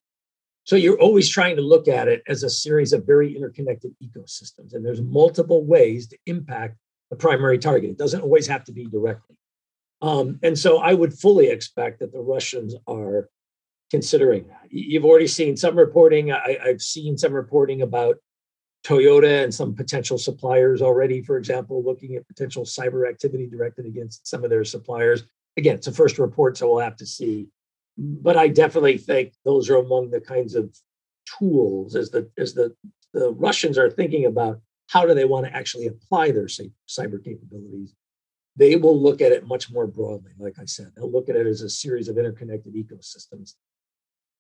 So 0.66 0.76
you're 0.76 1.00
always 1.00 1.30
trying 1.30 1.56
to 1.56 1.62
look 1.62 1.88
at 1.88 2.08
it 2.08 2.22
as 2.28 2.44
a 2.44 2.50
series 2.50 2.94
of 2.94 3.06
very 3.06 3.36
interconnected 3.36 3.92
ecosystems, 4.04 4.74
and 4.74 4.86
there's 4.86 5.02
multiple 5.02 5.66
ways 5.66 6.08
to 6.08 6.18
impact 6.26 6.78
the 7.10 7.16
primary 7.16 7.58
target. 7.58 7.92
It 7.92 7.98
doesn't 7.98 8.22
always 8.22 8.48
have 8.48 8.64
to 8.66 8.72
be 8.72 8.86
directly. 8.86 9.36
Um, 10.02 10.40
and 10.44 10.58
so 10.58 10.78
I 10.78 10.94
would 10.94 11.14
fully 11.14 11.48
expect 11.48 12.00
that 12.00 12.14
the 12.14 12.20
Russians 12.20 12.76
are 12.88 13.30
considering 13.90 14.48
that. 14.48 14.68
You've 14.70 15.06
already 15.06 15.28
seen 15.28 15.58
some 15.58 15.76
reporting. 15.76 16.32
I, 16.32 16.58
I've 16.64 16.82
seen 16.82 17.18
some 17.18 17.34
reporting 17.34 17.82
about 17.82 18.18
Toyota 18.86 19.44
and 19.44 19.54
some 19.54 19.76
potential 19.76 20.18
suppliers 20.18 20.82
already, 20.82 21.22
for 21.22 21.38
example, 21.38 21.84
looking 21.84 22.16
at 22.16 22.28
potential 22.28 22.64
cyber 22.64 23.10
activity 23.10 23.48
directed 23.48 23.86
against 23.86 24.28
some 24.28 24.44
of 24.44 24.50
their 24.50 24.64
suppliers 24.64 25.24
again, 25.60 25.76
it's 25.76 25.88
a 25.88 25.92
first 25.92 26.18
report, 26.18 26.58
so 26.58 26.68
we'll 26.70 26.84
have 26.84 26.98
to 26.98 27.06
see. 27.06 27.48
But 27.98 28.38
I 28.38 28.48
definitely 28.48 28.98
think 28.98 29.34
those 29.46 29.70
are 29.70 29.78
among 29.78 30.10
the 30.10 30.22
kinds 30.22 30.56
of 30.56 30.76
tools 31.38 31.96
as 31.96 32.10
the 32.10 32.30
as 32.38 32.54
the 32.54 32.76
the 33.14 33.32
Russians 33.32 33.78
are 33.78 33.90
thinking 33.90 34.26
about 34.26 34.62
how 34.88 35.06
do 35.06 35.14
they 35.14 35.26
want 35.26 35.46
to 35.46 35.56
actually 35.56 35.88
apply 35.88 36.32
their 36.32 36.46
cyber 36.46 37.24
capabilities. 37.24 37.94
They 38.56 38.76
will 38.76 39.00
look 39.00 39.22
at 39.22 39.32
it 39.32 39.48
much 39.48 39.72
more 39.72 39.88
broadly. 39.88 40.32
Like 40.38 40.58
I 40.60 40.66
said, 40.66 40.92
they'll 40.96 41.12
look 41.12 41.30
at 41.30 41.36
it 41.36 41.48
as 41.48 41.62
a 41.62 41.70
series 41.70 42.08
of 42.08 42.18
interconnected 42.18 42.74
ecosystems 42.74 43.54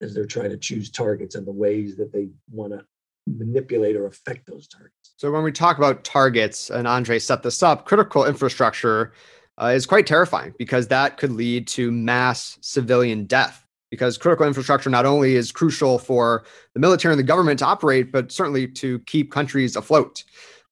as 0.01 0.13
they're 0.13 0.25
trying 0.25 0.49
to 0.49 0.57
choose 0.57 0.89
targets 0.89 1.35
and 1.35 1.45
the 1.45 1.51
ways 1.51 1.95
that 1.97 2.11
they 2.11 2.29
want 2.49 2.73
to 2.73 2.83
manipulate 3.27 3.95
or 3.95 4.07
affect 4.07 4.47
those 4.47 4.67
targets. 4.67 5.13
So 5.17 5.31
when 5.31 5.43
we 5.43 5.51
talk 5.51 5.77
about 5.77 6.03
targets, 6.03 6.69
and 6.69 6.87
A'ndre 6.87 7.21
set 7.21 7.43
this 7.43 7.61
up, 7.61 7.85
critical 7.85 8.25
infrastructure 8.25 9.13
uh, 9.61 9.67
is 9.67 9.85
quite 9.85 10.07
terrifying 10.07 10.53
because 10.57 10.87
that 10.87 11.17
could 11.17 11.31
lead 11.31 11.67
to 11.67 11.91
mass 11.91 12.57
civilian 12.61 13.25
death. 13.25 13.65
Because 13.91 14.19
critical 14.19 14.45
infrastructure 14.45 14.89
not 14.89 15.07
only 15.07 15.35
is 15.35 15.51
crucial 15.51 15.97
for 15.97 16.43
the 16.75 16.79
military 16.79 17.11
and 17.11 17.19
the 17.19 17.23
government 17.23 17.57
to 17.59 17.65
operate, 17.65 18.11
but 18.11 18.31
certainly 18.31 18.67
to 18.67 18.99
keep 18.99 19.31
countries 19.31 19.75
afloat. 19.75 20.23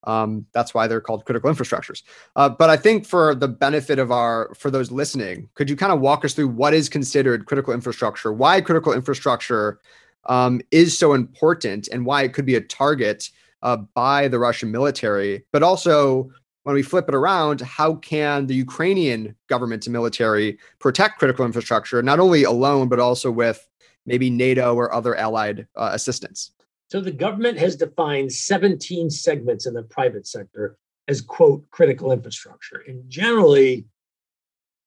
Um, 0.04 0.46
that's 0.54 0.76
why 0.76 0.88
they're 0.88 1.02
called 1.02 1.26
critical 1.26 1.52
infrastructures. 1.52 2.04
Uh, 2.36 2.48
but 2.48 2.70
I 2.70 2.78
think 2.78 3.08
for 3.08 3.34
the 3.34 3.48
benefit 3.48 3.98
of 3.98 4.12
our, 4.12 4.54
for 4.54 4.70
those 4.70 4.92
listening, 4.92 5.50
could 5.56 5.68
you 5.68 5.76
kind 5.76 5.92
of 5.92 6.00
walk 6.00 6.24
us 6.24 6.34
through 6.34 6.50
what 6.50 6.76
is 6.76 6.90
considered 6.90 7.48
critical 7.48 7.74
infrastructure, 7.74 8.32
why 8.32 8.62
critical 8.62 8.94
infrastructure 8.94 9.80
um, 10.26 10.62
is 10.72 10.98
so 10.98 11.14
important, 11.14 11.88
and 11.92 12.06
why 12.06 12.22
it 12.22 12.34
could 12.34 12.46
be 12.46 12.56
a 12.56 12.62
target 12.62 13.30
uh, 13.64 13.78
by 13.96 14.28
the 14.28 14.38
Russian 14.38 14.72
military, 14.72 15.44
but 15.52 15.64
also 15.64 16.30
when 16.68 16.74
we 16.74 16.84
flip 16.84 17.08
it 17.08 17.16
around, 17.16 17.62
how 17.62 17.96
can 17.96 18.46
the 18.46 18.54
Ukrainian 18.54 19.34
government 19.48 19.86
and 19.86 19.94
military 19.94 20.58
protect 20.80 21.18
critical 21.18 21.46
infrastructure, 21.46 22.04
not 22.04 22.20
only 22.20 22.44
alone, 22.44 22.90
but 22.90 23.00
also 23.00 23.32
with 23.32 23.66
maybe 24.06 24.30
NATO 24.30 24.76
or 24.76 24.94
other 24.94 25.16
allied 25.16 25.66
uh, 25.78 25.92
assistance? 25.94 26.52
So 26.92 27.00
the 27.00 27.14
government 27.14 27.58
has 27.58 27.78
defined 27.78 28.34
17 28.34 29.10
segments 29.10 29.66
in 29.66 29.76
the 29.76 29.84
private 29.84 30.28
sector 30.28 30.76
as, 31.08 31.22
quote, 31.22 31.64
critical 31.70 32.12
infrastructure. 32.12 32.84
And 32.86 33.10
generally, 33.10 33.86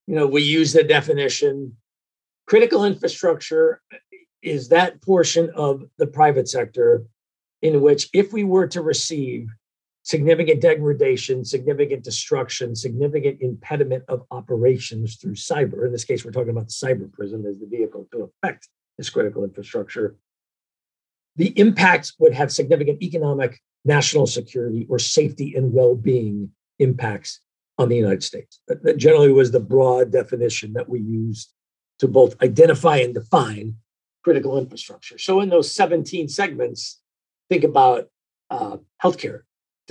you 0.05 0.13
know, 0.13 0.27
we 0.27 0.43
use 0.43 0.73
the 0.73 0.83
definition 0.83 1.75
critical 2.45 2.85
infrastructure 2.85 3.81
is 4.43 4.69
that 4.69 5.01
portion 5.01 5.49
of 5.55 5.81
the 5.97 6.05
private 6.05 6.47
sector 6.47 7.05
in 7.63 7.81
which, 7.81 8.07
if 8.13 8.31
we 8.31 8.43
were 8.43 8.67
to 8.67 8.83
receive 8.83 9.47
significant 10.03 10.61
degradation, 10.61 11.45
significant 11.45 12.03
destruction, 12.03 12.75
significant 12.75 13.41
impediment 13.41 14.03
of 14.07 14.23
operations 14.31 15.17
through 15.17 15.35
cyber, 15.35 15.85
in 15.85 15.91
this 15.91 16.03
case, 16.03 16.25
we're 16.25 16.31
talking 16.31 16.49
about 16.49 16.67
the 16.67 16.73
cyber 16.73 17.11
prison 17.11 17.45
as 17.45 17.59
the 17.59 17.67
vehicle 17.67 18.07
to 18.11 18.31
affect 18.43 18.67
this 18.97 19.09
critical 19.09 19.43
infrastructure, 19.43 20.15
the 21.35 21.57
impacts 21.59 22.13
would 22.19 22.33
have 22.33 22.51
significant 22.51 23.01
economic, 23.01 23.59
national 23.85 24.27
security, 24.27 24.85
or 24.89 24.99
safety 24.99 25.53
and 25.55 25.73
well 25.73 25.95
being 25.95 26.51
impacts 26.79 27.39
on 27.77 27.89
the 27.89 27.95
United 27.95 28.23
States. 28.23 28.59
That, 28.67 28.97
generally 28.97 29.31
was 29.31 29.51
the 29.51 29.59
broad 29.59 30.11
definition 30.11 30.73
that 30.73 30.89
we 30.89 30.99
used 30.99 31.51
to 31.99 32.07
both 32.07 32.41
identify 32.43 32.97
and 32.97 33.13
define 33.13 33.75
critical 34.23 34.57
infrastructure. 34.57 35.17
So, 35.17 35.39
in 35.39 35.49
those 35.49 35.71
17 35.73 36.27
segments, 36.27 37.01
think 37.49 37.63
about 37.63 38.09
uh, 38.49 38.77
healthcare, 39.03 39.41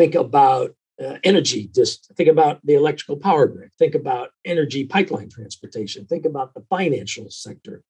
think 0.00 0.14
about 0.14 0.74
uh, 0.98 1.18
energy, 1.24 1.68
just 1.74 2.10
think 2.16 2.30
about 2.30 2.58
the 2.64 2.72
electrical 2.72 3.18
power 3.18 3.46
grid, 3.46 3.70
think 3.78 3.94
about 3.94 4.30
energy 4.46 4.86
pipeline 4.86 5.28
transportation, 5.28 6.06
think 6.06 6.24
about 6.24 6.54
the 6.54 6.64
financial 6.70 7.28
sector, 7.28 7.82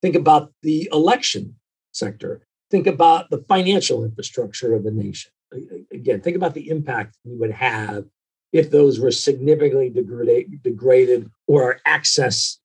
think 0.00 0.14
about 0.14 0.52
the 0.62 0.88
election 0.92 1.56
sector, 1.90 2.46
think 2.70 2.86
about 2.86 3.30
the 3.30 3.38
financial 3.48 4.04
infrastructure 4.04 4.74
of 4.74 4.84
the 4.84 4.92
nation. 4.92 5.32
Again, 5.92 6.20
think 6.20 6.36
about 6.36 6.54
the 6.54 6.70
impact 6.70 7.16
we 7.24 7.34
would 7.34 7.50
have 7.50 8.04
if 8.52 8.70
those 8.70 9.00
were 9.00 9.10
significantly 9.10 9.90
degraded, 9.90 10.62
degraded 10.62 11.28
or 11.48 11.64
our 11.64 11.80
access 11.84 12.60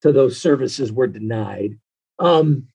to 0.00 0.10
those 0.10 0.36
services 0.36 0.90
were 0.90 1.06
denied. 1.06 1.78
Um, 2.18 2.66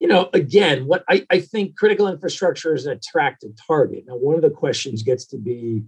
you 0.00 0.08
know, 0.08 0.30
again, 0.32 0.86
what 0.86 1.04
I, 1.08 1.26
I 1.30 1.40
think 1.40 1.76
critical 1.76 2.08
infrastructure 2.08 2.74
is 2.74 2.86
an 2.86 2.92
attractive 2.92 3.52
target. 3.66 4.04
Now, 4.06 4.16
one 4.16 4.34
of 4.34 4.42
the 4.42 4.50
questions 4.50 5.02
gets 5.02 5.26
to 5.26 5.36
be 5.36 5.82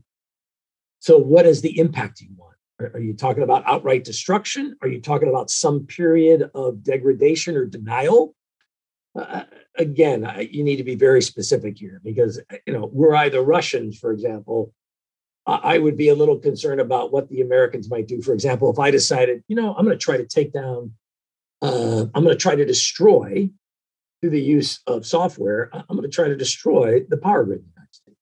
so, 1.01 1.19
what 1.19 1.47
is 1.47 1.63
the 1.63 1.77
impact 1.81 2.21
you 2.21 2.29
want? 2.37 2.57
Are, 2.79 2.93
are 2.95 3.01
you 3.01 3.15
talking 3.15 3.43
about 3.43 3.65
outright 3.67 4.05
destruction? 4.05 4.77
Are 4.83 4.89
you 4.89 5.01
talking 5.01 5.29
about 5.29 5.51
some 5.51 5.87
period 5.87 6.49
of 6.55 6.85
degradation 6.85 7.57
or 7.57 7.65
denial? 7.65 8.37
Uh, 9.19 9.45
again, 9.77 10.25
I, 10.25 10.43
you 10.43 10.63
need 10.63 10.77
to 10.77 10.85
be 10.85 10.95
very 10.95 11.21
specific 11.23 11.77
here 11.77 12.01
because 12.05 12.41
you 12.67 12.73
know 12.73 12.89
were 12.93 13.17
I 13.17 13.31
the 13.31 13.41
Russians, 13.41 13.99
for 13.99 14.13
example. 14.13 14.73
I 15.45 15.79
would 15.79 15.97
be 15.97 16.09
a 16.09 16.15
little 16.15 16.39
concerned 16.39 16.81
about 16.81 17.11
what 17.13 17.29
the 17.29 17.41
Americans 17.41 17.91
might 17.91 18.07
do. 18.07 18.23
For 18.23 18.33
example, 18.33 18.71
if 18.71 18.79
I 18.79 18.93
decided, 18.93 19.43
you 19.49 19.57
know, 19.57 19.75
I'm 19.75 19.85
going 19.85 19.99
to 19.99 20.01
try 20.01 20.17
to 20.17 20.25
take 20.25 20.53
down, 20.53 20.93
uh, 21.61 22.07
I'm 22.15 22.23
going 22.23 22.37
to 22.37 22.41
try 22.41 22.55
to 22.55 22.65
destroy 22.65 23.51
through 24.23 24.31
the 24.31 24.41
use 24.41 24.81
of 24.87 25.05
software, 25.05 25.69
I'm 25.75 25.97
going 25.97 26.03
to 26.03 26.09
try 26.09 26.29
to 26.29 26.37
destroy 26.37 27.01
the 27.09 27.17
power 27.17 27.45
grid 27.45 27.59
in 27.59 27.65
the 27.65 27.73
United 27.75 27.95
States. 27.95 28.19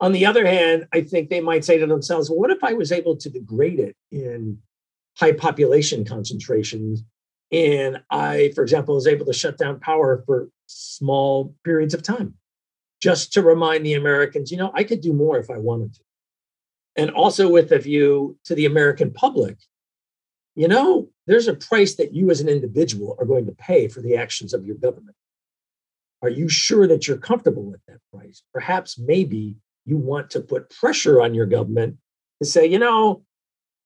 On 0.00 0.12
the 0.12 0.24
other 0.24 0.46
hand, 0.46 0.86
I 0.92 1.00
think 1.00 1.28
they 1.28 1.40
might 1.40 1.64
say 1.64 1.76
to 1.76 1.86
themselves, 1.86 2.30
well, 2.30 2.38
what 2.38 2.50
if 2.50 2.62
I 2.62 2.72
was 2.72 2.92
able 2.92 3.16
to 3.16 3.28
degrade 3.28 3.80
it 3.80 3.96
in 4.12 4.58
high 5.18 5.32
population 5.32 6.04
concentrations 6.04 7.02
and 7.50 8.00
I, 8.10 8.52
for 8.54 8.62
example, 8.62 8.94
was 8.94 9.06
able 9.06 9.26
to 9.26 9.32
shut 9.32 9.58
down 9.58 9.78
power 9.78 10.22
for 10.24 10.48
small 10.66 11.54
periods 11.64 11.92
of 11.92 12.02
time, 12.02 12.34
just 13.02 13.32
to 13.34 13.42
remind 13.42 13.84
the 13.84 13.92
Americans, 13.92 14.50
you 14.50 14.56
know, 14.56 14.72
I 14.74 14.84
could 14.84 15.02
do 15.02 15.12
more 15.12 15.38
if 15.38 15.50
I 15.50 15.58
wanted 15.58 15.94
to. 15.94 16.00
And 16.96 17.10
also 17.10 17.50
with 17.50 17.70
a 17.72 17.78
view 17.78 18.38
to 18.44 18.54
the 18.54 18.64
American 18.64 19.12
public, 19.12 19.58
you 20.54 20.66
know, 20.66 21.10
there's 21.26 21.48
a 21.48 21.54
price 21.54 21.94
that 21.96 22.14
you 22.14 22.30
as 22.30 22.40
an 22.40 22.48
individual 22.48 23.16
are 23.18 23.26
going 23.26 23.46
to 23.46 23.52
pay 23.52 23.88
for 23.88 24.00
the 24.00 24.16
actions 24.16 24.52
of 24.52 24.64
your 24.64 24.76
government. 24.76 25.16
Are 26.22 26.28
you 26.28 26.48
sure 26.48 26.86
that 26.86 27.06
you're 27.06 27.16
comfortable 27.16 27.64
with 27.64 27.80
that 27.86 27.98
price? 28.12 28.42
Perhaps 28.52 28.98
maybe 28.98 29.56
you 29.84 29.96
want 29.96 30.30
to 30.30 30.40
put 30.40 30.70
pressure 30.70 31.20
on 31.20 31.34
your 31.34 31.46
government 31.46 31.96
to 32.40 32.48
say, 32.48 32.66
you 32.66 32.78
know, 32.78 33.22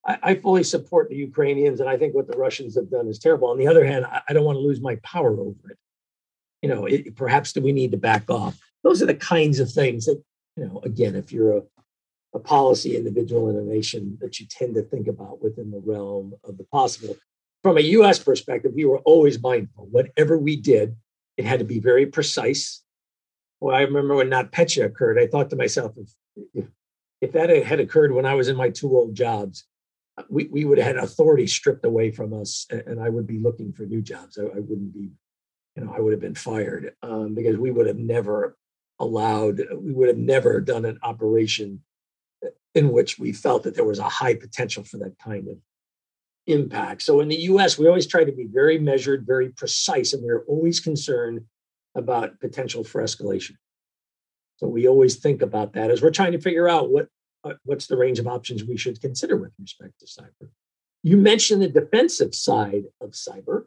I, 0.07 0.19
I, 0.23 0.35
fully 0.35 0.63
support 0.63 1.09
the 1.09 1.17
Ukrainians, 1.17 1.81
and 1.81 1.89
I 1.89 1.97
think 1.97 2.15
what 2.15 2.31
the 2.31 2.37
Russians 2.37 2.77
have 2.77 2.91
done 2.91 3.09
is 3.09 3.19
terrible. 3.19 3.49
On 3.49 3.59
the 3.59 3.67
other 3.67 3.85
hand, 3.85 4.05
I, 4.07 4.21
I 4.29 4.33
don't 4.33 4.45
want 4.45 4.57
to 4.57 4.61
lose 4.61 4.81
my 4.81 4.97
power 4.97 5.33
over 5.33 5.71
it. 5.71 5.79
You 6.63 6.69
know, 6.69 6.87
it, 6.87 7.17
perhaps 7.17 7.53
do 7.53 7.61
we 7.61 7.73
need 7.73 7.91
to 7.93 7.97
back 7.97 8.31
off? 8.31 8.59
Those 8.83 9.03
are 9.03 9.07
the 9.07 9.15
kinds 9.15 9.59
of 9.59 9.71
things 9.71 10.07
that, 10.07 10.23
you 10.57 10.67
know, 10.67 10.81
again, 10.85 11.17
if 11.17 11.33
you're 11.33 11.59
a, 11.59 11.63
a 12.37 12.39
policy 12.39 12.97
individual 12.97 13.49
in 13.49 13.57
a 13.57 13.63
nation 13.63 14.19
that 14.21 14.39
you 14.39 14.47
tend 14.47 14.75
to 14.75 14.83
think 14.83 15.09
about 15.09 15.43
within 15.43 15.71
the 15.71 15.81
realm 15.85 16.35
of 16.45 16.59
the 16.59 16.65
possible. 16.65 17.17
From 17.63 17.79
a 17.79 17.89
US 17.99 18.19
perspective, 18.19 18.73
we 18.75 18.85
were 18.85 18.99
always 18.99 19.43
mindful. 19.43 19.89
Whatever 19.91 20.37
we 20.37 20.55
did, 20.57 20.97
it 21.39 21.47
had 21.47 21.61
to 21.61 21.65
be 21.65 21.81
very 21.81 22.05
precise. 22.05 22.83
Well, 23.59 23.75
I 23.75 23.81
remember 23.81 24.17
when 24.17 24.29
NotPetya 24.29 24.85
occurred, 24.85 25.19
I 25.19 25.27
thought 25.27 25.49
to 25.51 25.57
myself, 25.57 25.93
if, 25.97 26.11
if, 26.53 26.67
if 27.23 27.33
that 27.33 27.49
had 27.49 27.81
occurred 27.81 28.13
when 28.13 28.27
I 28.27 28.35
was 28.35 28.49
in 28.49 28.57
my 28.57 28.69
two 28.69 28.95
old 28.95 29.15
jobs, 29.15 29.65
we, 30.29 30.45
we 30.49 30.67
would 30.67 30.77
have 30.77 30.97
had 30.97 31.05
authority 31.05 31.47
stripped 31.47 31.87
away 31.87 32.11
from 32.11 32.35
us 32.35 32.67
and 32.71 33.01
I 33.01 33.09
would 33.09 33.27
be 33.27 33.39
looking 33.39 33.73
for 33.73 33.85
new 33.85 34.03
jobs. 34.03 34.39
I, 34.39 34.43
I 34.43 34.61
wouldn't 34.61 34.93
be, 34.93 35.11
you 35.75 35.85
know, 35.85 35.95
I 35.97 36.01
would 36.01 36.13
have 36.13 36.21
been 36.21 36.35
fired 36.35 36.95
um, 37.03 37.35
because 37.35 37.57
we 37.57 37.71
would 37.71 37.87
have 37.87 37.99
never 37.99 38.59
allowed, 38.99 39.63
we 39.75 39.93
would 39.95 40.09
have 40.09 40.19
never 40.19 40.61
done 40.61 40.85
an 40.85 40.99
operation 41.03 41.83
in 42.77 42.93
which 42.93 43.19
we 43.19 43.33
felt 43.33 43.63
that 43.63 43.75
there 43.75 43.87
was 43.87 43.99
a 43.99 44.09
high 44.09 44.35
potential 44.35 44.85
for 44.85 44.99
that 44.99 45.19
kind 45.19 45.49
of 45.49 45.57
impact. 46.47 47.03
So 47.03 47.21
in 47.21 47.29
the 47.29 47.41
US, 47.51 47.79
we 47.79 47.89
always 47.89 48.07
try 48.07 48.23
to 48.23 48.31
be 48.31 48.47
very 48.47 48.79
measured, 48.79 49.27
very 49.27 49.49
precise, 49.49 50.13
and 50.13 50.23
we 50.23 50.29
are 50.29 50.45
always 50.47 50.79
concerned 50.79 51.41
about 51.95 52.39
potential 52.39 52.85
for 52.85 53.03
escalation. 53.03 53.57
So 54.59 54.69
we 54.69 54.87
always 54.87 55.17
think 55.17 55.41
about 55.41 55.73
that 55.73 55.91
as 55.91 56.03
we're 56.03 56.11
trying 56.11 56.33
to 56.33 56.41
figure 56.41 56.69
out 56.69 56.91
what 56.91 57.09
uh, 57.45 57.55
what's 57.65 57.87
the 57.87 57.97
range 57.97 58.19
of 58.19 58.27
options 58.27 58.65
we 58.65 58.77
should 58.77 59.01
consider 59.01 59.37
with 59.37 59.53
respect 59.59 59.95
to 60.01 60.07
cyber. 60.07 60.49
You 61.03 61.17
mentioned 61.17 61.63
the 61.63 61.69
defensive 61.69 62.35
side 62.35 62.85
of 63.01 63.11
cyber. 63.11 63.65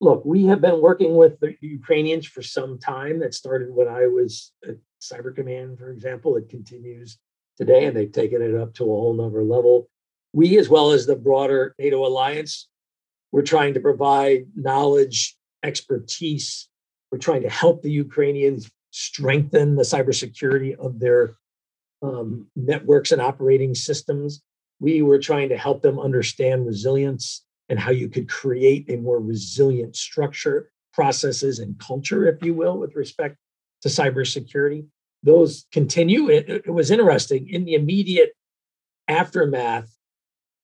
Look, 0.00 0.24
we 0.24 0.46
have 0.46 0.60
been 0.60 0.80
working 0.80 1.16
with 1.16 1.40
the 1.40 1.56
Ukrainians 1.60 2.26
for 2.26 2.42
some 2.42 2.78
time. 2.78 3.20
That 3.20 3.34
started 3.34 3.68
when 3.70 3.88
I 3.88 4.06
was 4.06 4.52
at 4.66 4.76
Cyber 5.00 5.34
Command, 5.34 5.78
for 5.78 5.90
example. 5.90 6.36
It 6.36 6.48
continues 6.48 7.18
today, 7.56 7.86
and 7.86 7.96
they've 7.96 8.12
taken 8.12 8.42
it 8.42 8.54
up 8.54 8.74
to 8.74 8.84
a 8.84 8.86
whole 8.86 9.14
nother 9.14 9.42
level. 9.42 9.88
We, 10.32 10.58
as 10.58 10.68
well 10.68 10.90
as 10.92 11.06
the 11.06 11.16
broader 11.16 11.74
NATO 11.78 12.04
alliance, 12.06 12.68
we're 13.32 13.42
trying 13.42 13.74
to 13.74 13.80
provide 13.80 14.46
knowledge, 14.54 15.36
expertise. 15.62 16.68
We're 17.10 17.18
trying 17.18 17.42
to 17.42 17.50
help 17.50 17.82
the 17.82 17.90
Ukrainians 17.90 18.70
strengthen 18.90 19.76
the 19.76 19.82
cybersecurity 19.82 20.76
of 20.76 21.00
their 21.00 21.36
um, 22.02 22.46
networks 22.54 23.12
and 23.12 23.20
operating 23.20 23.74
systems. 23.74 24.42
We 24.80 25.02
were 25.02 25.18
trying 25.18 25.48
to 25.50 25.56
help 25.56 25.82
them 25.82 25.98
understand 25.98 26.66
resilience 26.66 27.44
and 27.68 27.78
how 27.78 27.90
you 27.90 28.08
could 28.08 28.28
create 28.28 28.86
a 28.88 28.96
more 28.96 29.20
resilient 29.20 29.96
structure, 29.96 30.70
processes, 30.92 31.58
and 31.58 31.78
culture, 31.78 32.28
if 32.28 32.42
you 32.42 32.54
will, 32.54 32.78
with 32.78 32.94
respect 32.94 33.36
to 33.82 33.88
cybersecurity. 33.88 34.86
Those 35.22 35.66
continue. 35.72 36.28
It, 36.28 36.48
it 36.48 36.72
was 36.72 36.90
interesting 36.90 37.48
in 37.48 37.64
the 37.64 37.74
immediate 37.74 38.32
aftermath 39.08 39.90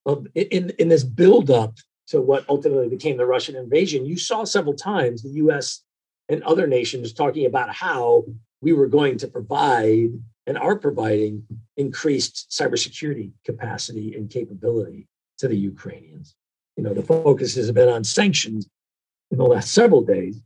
of 0.05 0.27
in, 0.35 0.71
in 0.79 0.89
this 0.89 1.05
buildup 1.05 1.77
to 2.09 2.21
what 2.21 2.45
ultimately 2.49 2.89
became 2.89 3.17
the 3.17 3.27
Russian 3.27 3.57
invasion. 3.57 4.05
You 4.05 4.17
saw 4.17 4.45
several 4.45 4.75
times 4.75 5.23
the 5.23 5.31
US 5.31 5.83
and 6.29 6.43
other 6.43 6.67
nations 6.67 7.13
talking 7.13 7.47
about 7.47 7.75
how 7.75 8.25
we 8.61 8.73
were 8.73 8.87
going 8.87 9.19
to 9.19 9.29
provide 9.29 10.11
and 10.47 10.59
are 10.59 10.77
providing 10.77 11.45
increased 11.77 12.51
cybersecurity 12.51 13.33
capacity 13.45 14.15
and 14.15 14.31
capability 14.31 15.07
to 15.39 15.49
the 15.49 15.57
Ukrainians. 15.57 16.35
You 16.77 16.85
know, 16.85 16.95
the 16.95 17.03
focus 17.03 17.55
has 17.57 17.71
been 17.73 17.89
on 17.89 18.05
sanctions 18.05 18.69
in 19.31 19.39
the 19.39 19.45
last 19.45 19.73
several 19.73 20.03
days, 20.03 20.41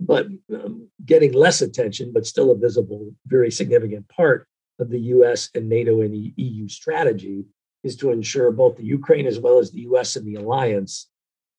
but 0.00 0.26
um, 0.52 0.88
getting 1.04 1.32
less 1.32 1.60
attention, 1.60 2.10
but 2.12 2.26
still 2.26 2.50
a 2.50 2.56
visible, 2.56 3.14
very 3.26 3.50
significant 3.50 4.08
part 4.08 4.48
of 4.78 4.88
the 4.88 4.98
US 4.98 5.50
and 5.54 5.68
NATO 5.68 6.00
and 6.00 6.32
EU 6.36 6.68
strategy 6.68 7.44
is 7.84 7.96
to 7.96 8.10
ensure 8.10 8.50
both 8.50 8.76
the 8.76 8.84
Ukraine 8.84 9.26
as 9.26 9.38
well 9.38 9.58
as 9.58 9.70
the 9.70 9.82
US 9.82 10.16
and 10.16 10.26
the 10.26 10.36
alliance 10.36 11.08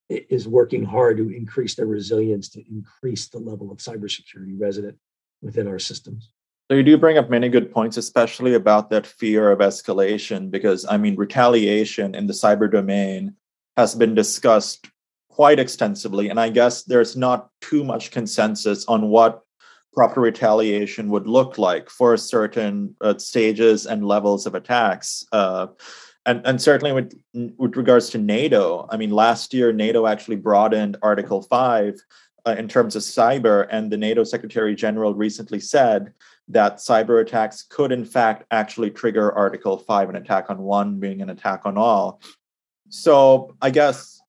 is 0.09 0.47
working 0.47 0.83
hard 0.83 1.17
to 1.17 1.29
increase 1.29 1.75
their 1.75 1.85
resilience, 1.85 2.49
to 2.49 2.63
increase 2.69 3.27
the 3.29 3.39
level 3.39 3.71
of 3.71 3.77
cybersecurity 3.77 4.59
resident 4.59 4.97
within 5.41 5.67
our 5.67 5.79
systems. 5.79 6.31
So 6.69 6.75
you 6.75 6.83
do 6.83 6.97
bring 6.97 7.17
up 7.17 7.29
many 7.29 7.49
good 7.49 7.71
points, 7.71 7.97
especially 7.97 8.53
about 8.53 8.89
that 8.89 9.05
fear 9.05 9.51
of 9.51 9.59
escalation, 9.59 10.49
because 10.49 10.85
I 10.89 10.97
mean, 10.97 11.15
retaliation 11.15 12.15
in 12.15 12.27
the 12.27 12.33
cyber 12.33 12.71
domain 12.71 13.35
has 13.77 13.95
been 13.95 14.15
discussed 14.15 14.87
quite 15.31 15.59
extensively. 15.59 16.29
And 16.29 16.39
I 16.39 16.49
guess 16.49 16.83
there's 16.83 17.15
not 17.15 17.49
too 17.61 17.83
much 17.83 18.11
consensus 18.11 18.85
on 18.85 19.09
what 19.09 19.41
proper 19.93 20.21
retaliation 20.21 21.09
would 21.09 21.27
look 21.27 21.57
like 21.57 21.89
for 21.89 22.15
certain 22.17 22.95
uh, 23.01 23.17
stages 23.17 23.85
and 23.85 24.05
levels 24.05 24.45
of 24.45 24.55
attacks. 24.55 25.25
Uh, 25.31 25.67
and 26.25 26.41
and 26.45 26.61
certainly 26.61 26.91
with 26.91 27.13
with 27.57 27.75
regards 27.75 28.09
to 28.11 28.17
NATO, 28.17 28.87
I 28.91 28.97
mean, 28.97 29.09
last 29.09 29.53
year 29.53 29.73
NATO 29.73 30.05
actually 30.05 30.37
broadened 30.37 30.97
Article 31.01 31.41
Five 31.41 31.95
uh, 32.45 32.55
in 32.57 32.67
terms 32.67 32.95
of 32.95 33.01
cyber, 33.01 33.67
and 33.71 33.91
the 33.91 33.97
NATO 33.97 34.23
Secretary 34.23 34.75
General 34.75 35.15
recently 35.15 35.59
said 35.59 36.13
that 36.47 36.77
cyber 36.77 37.21
attacks 37.21 37.63
could, 37.63 37.91
in 37.91 38.05
fact, 38.05 38.45
actually 38.51 38.91
trigger 38.91 39.31
Article 39.31 39.77
Five, 39.77 40.09
an 40.09 40.15
attack 40.15 40.49
on 40.49 40.59
one 40.59 40.99
being 40.99 41.21
an 41.21 41.29
attack 41.31 41.61
on 41.65 41.77
all. 41.77 42.21
So 42.89 43.55
I 43.61 43.71
guess. 43.71 44.20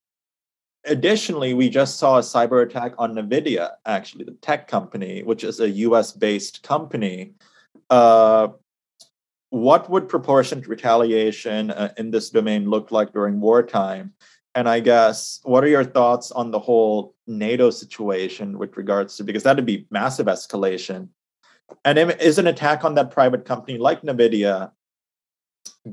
Additionally, 0.84 1.54
we 1.54 1.68
just 1.68 1.98
saw 1.98 2.18
a 2.18 2.22
cyber 2.22 2.64
attack 2.64 2.92
on 2.98 3.14
NVIDIA, 3.14 3.70
actually, 3.86 4.24
the 4.24 4.32
tech 4.42 4.66
company, 4.66 5.22
which 5.22 5.44
is 5.44 5.60
a 5.60 5.70
US 5.70 6.12
based 6.12 6.62
company. 6.62 7.34
Uh, 7.88 8.48
what 9.50 9.88
would 9.90 10.08
proportionate 10.08 10.66
retaliation 10.66 11.70
uh, 11.70 11.92
in 11.98 12.10
this 12.10 12.30
domain 12.30 12.68
look 12.68 12.90
like 12.90 13.12
during 13.12 13.40
wartime? 13.40 14.12
And 14.54 14.68
I 14.68 14.80
guess, 14.80 15.40
what 15.44 15.62
are 15.64 15.68
your 15.68 15.84
thoughts 15.84 16.30
on 16.30 16.50
the 16.50 16.58
whole 16.58 17.14
NATO 17.26 17.70
situation 17.70 18.58
with 18.58 18.76
regards 18.76 19.16
to, 19.16 19.24
because 19.24 19.42
that'd 19.42 19.66
be 19.66 19.86
massive 19.90 20.26
escalation. 20.26 21.08
And 21.84 21.98
is 21.98 22.38
an 22.38 22.46
attack 22.46 22.84
on 22.84 22.94
that 22.96 23.10
private 23.10 23.44
company 23.44 23.78
like 23.78 24.02
NVIDIA, 24.02 24.72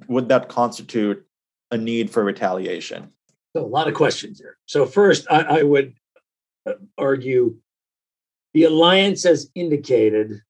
would 0.07 0.29
that 0.29 0.49
constitute 0.49 1.25
a 1.71 1.77
need 1.77 2.09
for 2.09 2.23
retaliation? 2.23 3.11
So, 3.55 3.63
a 3.63 3.67
lot 3.67 3.87
of 3.87 3.93
questions 3.93 4.39
here. 4.39 4.57
So, 4.65 4.85
first, 4.85 5.27
I, 5.29 5.41
I 5.41 5.63
would 5.63 5.95
uh, 6.65 6.73
argue 6.97 7.55
the 8.53 8.63
alliance 8.63 9.23
has 9.23 9.49
indicated 9.55 10.41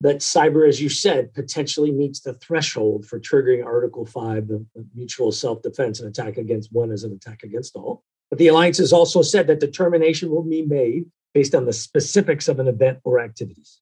that 0.00 0.18
cyber, 0.18 0.68
as 0.68 0.80
you 0.80 0.88
said, 0.88 1.32
potentially 1.32 1.90
meets 1.90 2.20
the 2.20 2.34
threshold 2.34 3.06
for 3.06 3.18
triggering 3.18 3.64
Article 3.64 4.04
5, 4.04 4.48
the 4.48 4.66
mutual 4.94 5.32
self 5.32 5.62
defense 5.62 6.00
and 6.00 6.08
attack 6.08 6.36
against 6.36 6.72
one 6.72 6.90
is 6.90 7.04
an 7.04 7.12
attack 7.12 7.42
against 7.42 7.76
all. 7.76 8.04
But 8.30 8.38
the 8.38 8.48
alliance 8.48 8.78
has 8.78 8.92
also 8.92 9.22
said 9.22 9.46
that 9.46 9.60
determination 9.60 10.30
will 10.30 10.42
be 10.42 10.62
made 10.62 11.06
based 11.32 11.54
on 11.54 11.64
the 11.64 11.72
specifics 11.72 12.48
of 12.48 12.58
an 12.58 12.68
event 12.68 12.98
or 13.04 13.20
activities. 13.20 13.80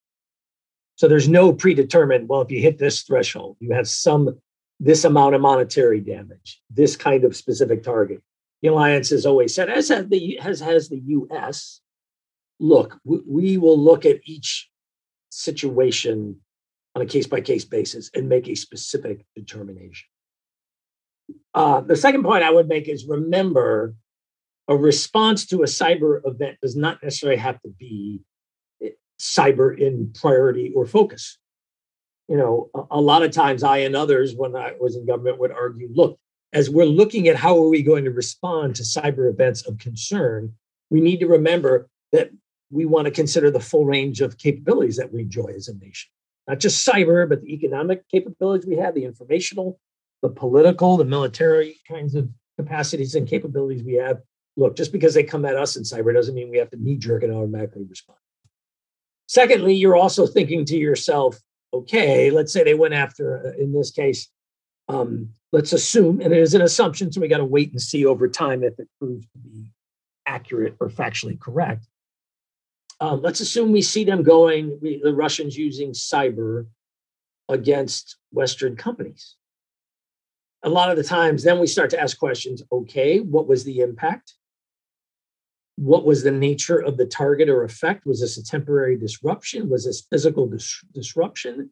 So 0.96 1.08
there's 1.08 1.28
no 1.28 1.52
predetermined, 1.52 2.28
well, 2.28 2.42
if 2.42 2.50
you 2.50 2.60
hit 2.60 2.78
this 2.78 3.02
threshold, 3.02 3.56
you 3.58 3.72
have 3.72 3.88
some 3.88 4.38
this 4.80 5.04
amount 5.04 5.34
of 5.34 5.40
monetary 5.40 6.00
damage, 6.00 6.60
this 6.70 6.96
kind 6.96 7.24
of 7.24 7.36
specific 7.36 7.82
target. 7.82 8.22
The 8.62 8.68
alliance 8.68 9.10
has 9.10 9.26
always 9.26 9.54
said, 9.54 9.68
as 9.68 9.88
has 9.88 10.08
the, 10.08 10.38
has, 10.40 10.60
has 10.60 10.88
the 10.88 11.00
US, 11.06 11.80
look, 12.58 12.98
we, 13.04 13.20
we 13.26 13.58
will 13.58 13.78
look 13.78 14.04
at 14.04 14.20
each 14.24 14.70
situation 15.30 16.40
on 16.94 17.02
a 17.02 17.06
case 17.06 17.26
by 17.26 17.40
case 17.40 17.64
basis 17.64 18.10
and 18.14 18.28
make 18.28 18.48
a 18.48 18.54
specific 18.54 19.24
determination. 19.34 20.06
Uh, 21.52 21.80
the 21.80 21.96
second 21.96 22.22
point 22.22 22.44
I 22.44 22.50
would 22.50 22.68
make 22.68 22.88
is 22.88 23.06
remember 23.06 23.94
a 24.68 24.76
response 24.76 25.46
to 25.46 25.62
a 25.62 25.66
cyber 25.66 26.20
event 26.24 26.58
does 26.62 26.76
not 26.76 27.02
necessarily 27.02 27.38
have 27.38 27.60
to 27.62 27.68
be 27.68 28.22
eh, 28.82 28.90
cyber 29.20 29.76
in 29.76 30.12
priority 30.14 30.72
or 30.74 30.86
focus. 30.86 31.38
You 32.28 32.36
know, 32.36 32.70
a, 32.74 32.98
a 32.98 33.00
lot 33.00 33.22
of 33.22 33.30
times 33.32 33.62
I 33.62 33.78
and 33.78 33.94
others, 33.94 34.34
when 34.34 34.56
I 34.56 34.72
was 34.80 34.96
in 34.96 35.06
government, 35.06 35.38
would 35.38 35.52
argue 35.52 35.88
look, 35.92 36.18
as 36.52 36.70
we're 36.70 36.84
looking 36.84 37.28
at 37.28 37.36
how 37.36 37.56
are 37.58 37.68
we 37.68 37.82
going 37.82 38.04
to 38.04 38.10
respond 38.10 38.76
to 38.76 38.82
cyber 38.82 39.30
events 39.30 39.66
of 39.66 39.78
concern, 39.78 40.54
we 40.90 41.00
need 41.00 41.20
to 41.20 41.26
remember 41.26 41.88
that 42.12 42.30
we 42.70 42.84
want 42.84 43.06
to 43.06 43.10
consider 43.10 43.50
the 43.50 43.60
full 43.60 43.84
range 43.84 44.20
of 44.20 44.38
capabilities 44.38 44.96
that 44.96 45.12
we 45.12 45.22
enjoy 45.22 45.52
as 45.54 45.68
a 45.68 45.74
nation. 45.74 46.10
Not 46.46 46.60
just 46.60 46.86
cyber, 46.86 47.28
but 47.28 47.42
the 47.42 47.52
economic 47.52 48.08
capabilities 48.08 48.66
we 48.66 48.76
have, 48.76 48.94
the 48.94 49.04
informational, 49.04 49.78
the 50.22 50.28
political, 50.28 50.96
the 50.96 51.04
military 51.04 51.76
kinds 51.88 52.14
of 52.14 52.28
capacities 52.58 53.14
and 53.14 53.28
capabilities 53.28 53.82
we 53.82 53.94
have. 53.94 54.20
Look, 54.56 54.76
just 54.76 54.92
because 54.92 55.14
they 55.14 55.24
come 55.24 55.44
at 55.44 55.56
us 55.56 55.76
in 55.76 55.82
cyber 55.82 56.14
doesn't 56.14 56.34
mean 56.34 56.50
we 56.50 56.58
have 56.58 56.70
to 56.70 56.82
knee 56.82 56.96
jerk 56.96 57.22
and 57.22 57.32
automatically 57.32 57.84
respond. 57.88 58.18
Secondly, 59.26 59.74
you're 59.74 59.96
also 59.96 60.26
thinking 60.26 60.64
to 60.66 60.76
yourself, 60.76 61.40
okay, 61.74 62.30
let's 62.30 62.52
say 62.52 62.64
they 62.64 62.74
went 62.74 62.94
after, 62.94 63.46
uh, 63.46 63.62
in 63.62 63.72
this 63.72 63.90
case, 63.90 64.28
um, 64.88 65.30
let's 65.52 65.72
assume, 65.72 66.20
and 66.20 66.32
it 66.32 66.38
is 66.38 66.54
an 66.54 66.62
assumption, 66.62 67.10
so 67.10 67.20
we 67.20 67.28
got 67.28 67.38
to 67.38 67.44
wait 67.44 67.70
and 67.72 67.80
see 67.80 68.04
over 68.04 68.28
time 68.28 68.62
if 68.62 68.78
it 68.78 68.88
proves 68.98 69.26
to 69.26 69.38
be 69.38 69.70
accurate 70.26 70.76
or 70.80 70.88
factually 70.88 71.38
correct 71.38 71.86
um, 73.00 73.22
let's 73.22 73.40
assume 73.40 73.72
we 73.72 73.82
see 73.82 74.04
them 74.04 74.22
going, 74.22 74.78
we, 74.80 75.00
the 75.02 75.12
Russians 75.12 75.56
using 75.56 75.92
cyber 75.92 76.66
against 77.48 78.16
Western 78.30 78.76
companies. 78.76 79.36
A 80.62 80.68
lot 80.68 80.90
of 80.90 80.96
the 80.96 81.04
times, 81.04 81.42
then 81.42 81.58
we 81.58 81.66
start 81.66 81.90
to 81.90 82.00
ask 82.00 82.18
questions 82.18 82.62
okay, 82.72 83.20
what 83.20 83.46
was 83.46 83.64
the 83.64 83.80
impact? 83.80 84.34
What 85.76 86.04
was 86.04 86.22
the 86.22 86.30
nature 86.30 86.78
of 86.78 86.96
the 86.96 87.06
target 87.06 87.48
or 87.48 87.64
effect? 87.64 88.06
Was 88.06 88.20
this 88.20 88.36
a 88.36 88.44
temporary 88.44 88.96
disruption? 88.96 89.68
Was 89.68 89.84
this 89.84 90.06
physical 90.10 90.46
dis- 90.46 90.84
disruption? 90.92 91.70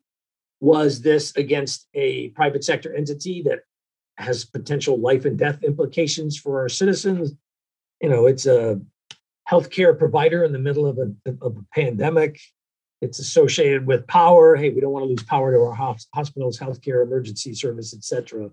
Was 0.60 1.02
this 1.02 1.34
against 1.36 1.88
a 1.94 2.28
private 2.30 2.64
sector 2.64 2.94
entity 2.94 3.42
that 3.42 3.60
has 4.16 4.44
potential 4.44 4.98
life 4.98 5.24
and 5.24 5.38
death 5.38 5.62
implications 5.62 6.38
for 6.38 6.60
our 6.60 6.68
citizens? 6.68 7.32
You 8.00 8.08
know, 8.08 8.26
it's 8.26 8.46
a 8.46 8.80
healthcare 9.50 9.96
provider 9.96 10.44
in 10.44 10.52
the 10.52 10.58
middle 10.58 10.86
of 10.86 10.98
a, 10.98 11.12
of 11.40 11.56
a 11.56 11.64
pandemic. 11.74 12.40
It's 13.00 13.18
associated 13.18 13.86
with 13.86 14.06
power. 14.06 14.54
Hey, 14.54 14.70
we 14.70 14.80
don't 14.80 14.92
want 14.92 15.04
to 15.04 15.08
lose 15.08 15.24
power 15.24 15.52
to 15.52 15.58
our 15.58 15.96
hospitals, 16.14 16.58
healthcare, 16.58 17.02
emergency 17.02 17.54
service, 17.54 17.94
etc. 17.94 18.50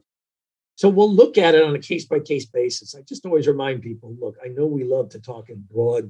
So 0.79 0.87
we'll 0.87 1.13
look 1.13 1.37
at 1.37 1.55
it 1.55 1.61
on 1.61 1.75
a 1.75 1.79
case 1.79 2.05
by 2.05 2.19
case 2.19 2.45
basis. 2.45 2.95
I 2.95 3.01
just 3.01 3.25
always 3.25 3.47
remind 3.47 3.81
people 3.81 4.15
look, 4.17 4.37
I 4.41 4.47
know 4.47 4.65
we 4.65 4.85
love 4.85 5.09
to 5.09 5.19
talk 5.19 5.49
in 5.49 5.61
broad, 5.69 6.09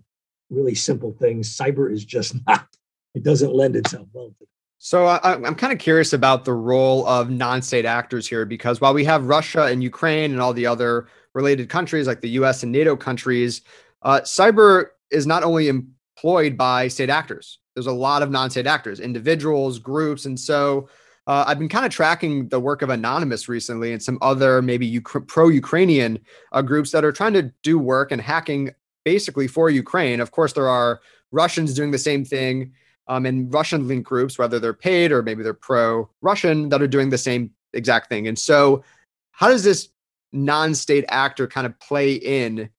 really 0.52 0.76
simple 0.76 1.12
things. 1.12 1.58
Cyber 1.58 1.92
is 1.92 2.06
just 2.06 2.36
not, 2.48 2.68
it 3.16 3.24
doesn't 3.24 3.52
lend 3.52 3.76
itself 3.76 4.08
well 4.14 4.30
to 4.38 4.46
so 4.78 5.08
I, 5.08 5.34
am 5.36 5.56
kind 5.56 5.74
of 5.74 5.80
curious 5.80 6.14
about 6.14 6.46
the 6.46 6.54
role 6.54 7.06
of 7.08 7.32
non-state 7.32 7.86
actors 7.86 8.28
here, 8.28 8.46
because 8.46 8.80
while 8.80 8.94
we 8.94 9.04
have 9.06 9.26
Russia 9.26 9.64
and 9.64 9.84
Ukraine 9.84 10.32
and 10.32 10.40
all 10.40 10.54
the 10.54 10.68
other 10.68 11.08
related 11.34 11.68
countries 11.68 12.08
like 12.08 12.22
the 12.22 12.30
U.S. 12.30 12.64
and 12.64 12.72
NATO 12.72 12.96
countries, 12.96 13.62
uh, 14.04 14.22
cyber 14.22 14.92
is 15.12 15.28
not 15.28 15.44
only 15.44 15.68
employed 15.68 16.56
by 16.56 16.88
state 16.88 17.10
actors. 17.10 17.60
There's 17.74 17.88
a 17.88 17.92
lot 17.92 18.22
of 18.22 18.32
non-state 18.32 18.68
actors, 18.68 19.02
individuals, 19.02 19.80
groups, 19.80 20.26
and 20.26 20.40
so 20.40 20.88
uh, 21.30 21.46
I've 21.46 21.60
been 21.60 21.70
kind 21.70 21.86
of 21.86 21.92
tracking 21.92 22.48
the 22.50 22.60
work 22.60 22.82
of 22.82 22.90
Anonymous 22.90 23.48
recently 23.48 23.94
and 23.94 24.02
some 24.02 24.18
other 24.20 24.64
maybe 24.64 25.00
pro-Ukrainian 25.00 26.18
uh, 26.54 26.64
groups 26.64 26.90
that 26.90 27.06
are 27.06 27.12
trying 27.12 27.34
to 27.34 27.54
do 27.62 27.78
work 27.78 28.12
and 28.12 28.20
hacking 28.20 28.72
basically 29.06 29.48
for 29.48 29.70
Ukraine. 29.70 30.22
Of 30.22 30.32
course, 30.32 30.54
there 30.54 30.68
are 30.68 31.02
Russians 31.32 31.76
doing 31.76 31.92
the 31.92 32.00
same 32.00 32.26
thing, 32.26 32.74
um, 33.08 33.28
and 33.28 33.54
Russian 33.54 33.88
link 33.88 34.08
groups, 34.08 34.40
whether 34.40 34.58
they're 34.58 34.74
paid 34.74 35.12
or 35.12 35.22
maybe 35.22 35.44
they're 35.44 35.54
pro-Russian, 35.54 36.70
that 36.70 36.82
are 36.82 36.88
doing 36.88 37.12
the 37.12 37.18
same 37.20 37.52
exact 37.74 38.10
thing. 38.10 38.28
And 38.28 38.38
so, 38.38 38.84
how 39.30 39.50
does 39.50 39.64
this 39.64 39.90
non-state 40.34 41.06
actor 41.10 41.46
kind 41.46 41.68
of 41.68 41.80
play 41.80 42.14
in 42.14 42.72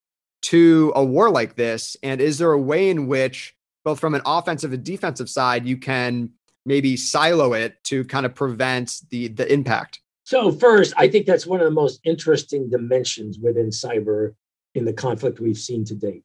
to 0.42 0.92
a 0.96 1.04
war 1.04 1.30
like 1.30 1.54
this? 1.54 1.96
And 2.02 2.20
is 2.20 2.38
there 2.38 2.50
a 2.50 2.60
way 2.60 2.90
in 2.90 3.06
which, 3.06 3.54
both 3.84 4.00
from 4.00 4.16
an 4.16 4.22
offensive 4.26 4.72
and 4.72 4.82
defensive 4.82 5.30
side, 5.30 5.66
you 5.66 5.76
can 5.76 6.30
maybe 6.66 6.96
silo 6.96 7.52
it 7.52 7.82
to 7.84 8.04
kind 8.04 8.26
of 8.26 8.34
prevent 8.34 9.00
the 9.10 9.28
the 9.28 9.50
impact? 9.52 10.00
So 10.24 10.52
first, 10.52 10.94
I 10.96 11.08
think 11.08 11.26
that's 11.26 11.46
one 11.46 11.60
of 11.60 11.64
the 11.64 11.72
most 11.72 12.00
interesting 12.04 12.70
dimensions 12.70 13.38
within 13.38 13.70
cyber 13.70 14.34
in 14.74 14.84
the 14.84 14.92
conflict 14.92 15.40
we've 15.40 15.58
seen 15.58 15.84
to 15.86 15.94
date. 15.94 16.22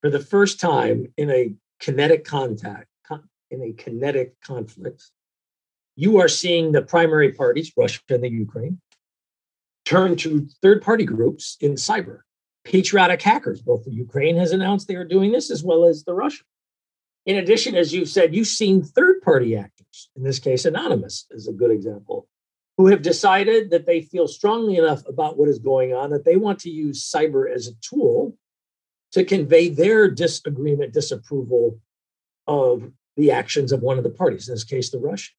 For 0.00 0.08
the 0.08 0.20
first 0.20 0.58
time 0.58 1.12
in 1.16 1.30
a 1.30 1.54
kinetic 1.78 2.24
contact, 2.24 2.88
in 3.52 3.62
a 3.62 3.72
kinetic 3.72 4.40
conflict, 4.40 5.10
you 5.94 6.18
are 6.18 6.28
seeing 6.28 6.72
the 6.72 6.82
primary 6.82 7.32
parties, 7.32 7.70
Russia 7.76 8.00
and 8.08 8.24
the 8.24 8.30
Ukraine, 8.30 8.80
turn 9.84 10.16
to 10.16 10.48
third 10.62 10.82
party 10.82 11.04
groups 11.04 11.56
in 11.60 11.74
cyber 11.74 12.20
patriotic 12.64 13.20
hackers. 13.20 13.60
Both 13.60 13.84
the 13.84 13.92
Ukraine 13.92 14.36
has 14.36 14.52
announced 14.52 14.88
they 14.88 14.94
are 14.94 15.04
doing 15.04 15.32
this, 15.32 15.50
as 15.50 15.62
well 15.62 15.84
as 15.84 16.04
the 16.04 16.14
Russia. 16.14 16.44
In 17.24 17.36
addition, 17.36 17.76
as 17.76 17.92
you've 17.92 18.08
said, 18.08 18.34
you've 18.34 18.48
seen 18.48 18.82
third 18.82 19.22
party 19.22 19.56
actors, 19.56 20.10
in 20.16 20.24
this 20.24 20.38
case, 20.38 20.64
Anonymous 20.64 21.26
is 21.30 21.46
a 21.46 21.52
good 21.52 21.70
example, 21.70 22.26
who 22.76 22.88
have 22.88 23.02
decided 23.02 23.70
that 23.70 23.86
they 23.86 24.00
feel 24.00 24.26
strongly 24.26 24.76
enough 24.76 25.06
about 25.06 25.38
what 25.38 25.48
is 25.48 25.58
going 25.58 25.94
on 25.94 26.10
that 26.10 26.24
they 26.24 26.36
want 26.36 26.58
to 26.60 26.70
use 26.70 27.08
cyber 27.08 27.52
as 27.52 27.68
a 27.68 27.74
tool 27.80 28.36
to 29.12 29.24
convey 29.24 29.68
their 29.68 30.10
disagreement, 30.10 30.92
disapproval 30.92 31.78
of 32.46 32.90
the 33.16 33.30
actions 33.30 33.70
of 33.70 33.82
one 33.82 33.98
of 33.98 34.04
the 34.04 34.10
parties, 34.10 34.48
in 34.48 34.54
this 34.54 34.64
case, 34.64 34.90
the 34.90 34.98
Russian. 34.98 35.34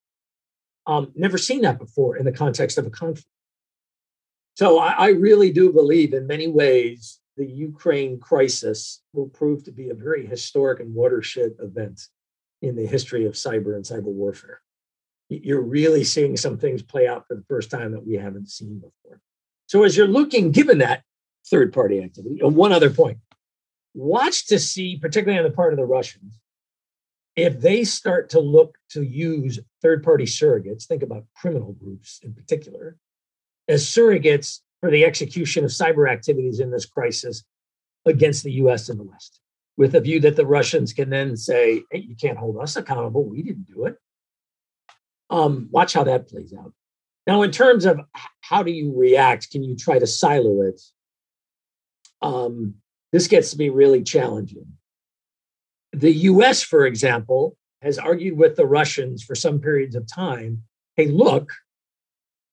Um, 0.85 1.11
never 1.15 1.37
seen 1.37 1.61
that 1.61 1.79
before 1.79 2.17
in 2.17 2.25
the 2.25 2.31
context 2.31 2.77
of 2.77 2.85
a 2.85 2.89
conflict. 2.91 3.27
So 4.55 4.79
I, 4.79 4.91
I 4.91 5.07
really 5.09 5.51
do 5.51 5.73
believe 5.73 6.13
in 6.13 6.27
many 6.27 6.47
ways 6.47 7.19
the 7.37 7.45
Ukraine 7.45 8.19
crisis 8.19 9.01
will 9.13 9.27
prove 9.27 9.63
to 9.63 9.71
be 9.71 9.89
a 9.89 9.95
very 9.95 10.25
historic 10.25 10.79
and 10.79 10.93
watershed 10.93 11.53
event 11.59 12.07
in 12.61 12.75
the 12.75 12.85
history 12.85 13.25
of 13.25 13.33
cyber 13.33 13.75
and 13.75 13.83
cyber 13.83 14.03
warfare. 14.03 14.61
you're 15.29 15.61
really 15.61 16.03
seeing 16.03 16.37
some 16.37 16.57
things 16.57 16.83
play 16.83 17.07
out 17.07 17.27
for 17.27 17.35
the 17.35 17.45
first 17.49 17.71
time 17.71 17.91
that 17.91 18.05
we 18.05 18.13
haven't 18.13 18.49
seen 18.49 18.75
before. 18.75 19.19
So 19.65 19.83
as 19.83 19.97
you're 19.97 20.07
looking, 20.07 20.51
given 20.51 20.77
that 20.79 21.01
third 21.49 21.73
party 21.73 22.01
activity, 22.03 22.39
one 22.41 22.71
other 22.71 22.91
point, 22.91 23.17
watch 23.95 24.47
to 24.47 24.59
see, 24.59 24.97
particularly 24.97 25.39
on 25.39 25.49
the 25.49 25.55
part 25.55 25.73
of 25.73 25.77
the 25.77 25.85
Russians, 25.85 26.39
if 27.35 27.59
they 27.59 27.83
start 27.83 28.29
to 28.31 28.39
look 28.39 28.77
to 28.91 29.01
use 29.01 29.59
third 29.81 30.03
party 30.03 30.25
surrogates, 30.25 30.85
think 30.85 31.01
about 31.01 31.25
criminal 31.35 31.73
groups 31.73 32.19
in 32.21 32.33
particular, 32.33 32.97
as 33.67 33.85
surrogates 33.85 34.59
for 34.83 34.91
the 34.91 35.05
execution 35.05 35.63
of 35.63 35.71
cyber 35.71 36.11
activities 36.11 36.59
in 36.59 36.69
this 36.69 36.85
crisis 36.85 37.45
against 38.05 38.43
the 38.43 38.51
US 38.63 38.89
and 38.89 38.99
the 38.99 39.05
West, 39.05 39.39
with 39.77 39.95
a 39.95 40.01
view 40.01 40.19
that 40.19 40.35
the 40.35 40.45
Russians 40.45 40.91
can 40.91 41.09
then 41.09 41.37
say, 41.37 41.83
hey, 41.89 41.99
you 41.99 42.17
can't 42.17 42.37
hold 42.37 42.57
us 42.57 42.75
accountable. 42.75 43.23
We 43.23 43.43
didn't 43.43 43.65
do 43.73 43.85
it. 43.85 43.95
Um, 45.29 45.69
watch 45.71 45.93
how 45.93 46.03
that 46.03 46.27
plays 46.27 46.53
out. 46.53 46.73
Now, 47.25 47.43
in 47.43 47.51
terms 47.51 47.85
of 47.85 48.01
how 48.41 48.61
do 48.61 48.71
you 48.71 48.93
react, 48.93 49.51
can 49.51 49.63
you 49.63 49.77
try 49.77 49.99
to 49.99 50.05
silo 50.05 50.63
it? 50.63 50.81
Um, 52.21 52.73
this 53.13 53.27
gets 53.29 53.51
to 53.51 53.57
be 53.57 53.69
really 53.69 54.03
challenging. 54.03 54.67
The 55.93 56.11
US, 56.11 56.61
for 56.61 56.85
example, 56.85 57.55
has 57.81 57.97
argued 57.97 58.37
with 58.37 58.57
the 58.57 58.65
Russians 58.65 59.23
for 59.23 59.33
some 59.33 59.61
periods 59.61 59.95
of 59.95 60.05
time 60.13 60.63
hey, 60.97 61.07
look, 61.07 61.51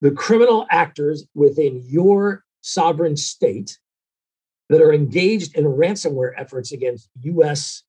the 0.00 0.10
criminal 0.10 0.66
actors 0.70 1.26
within 1.34 1.82
your 1.86 2.44
sovereign 2.62 3.16
state 3.16 3.78
that 4.68 4.80
are 4.80 4.92
engaged 4.92 5.56
in 5.56 5.64
ransomware 5.64 6.32
efforts 6.36 6.72
against 6.72 7.08
US 7.22 7.82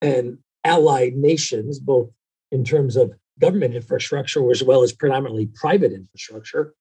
and 0.00 0.38
allied 0.64 1.16
nations, 1.16 1.78
both 1.78 2.10
in 2.50 2.64
terms 2.64 2.96
of 2.96 3.12
government 3.40 3.74
infrastructure 3.74 4.50
as 4.50 4.62
well 4.62 4.82
as 4.82 4.92
predominantly 4.92 5.46
private 5.46 5.92
infrastructure. 5.92 6.74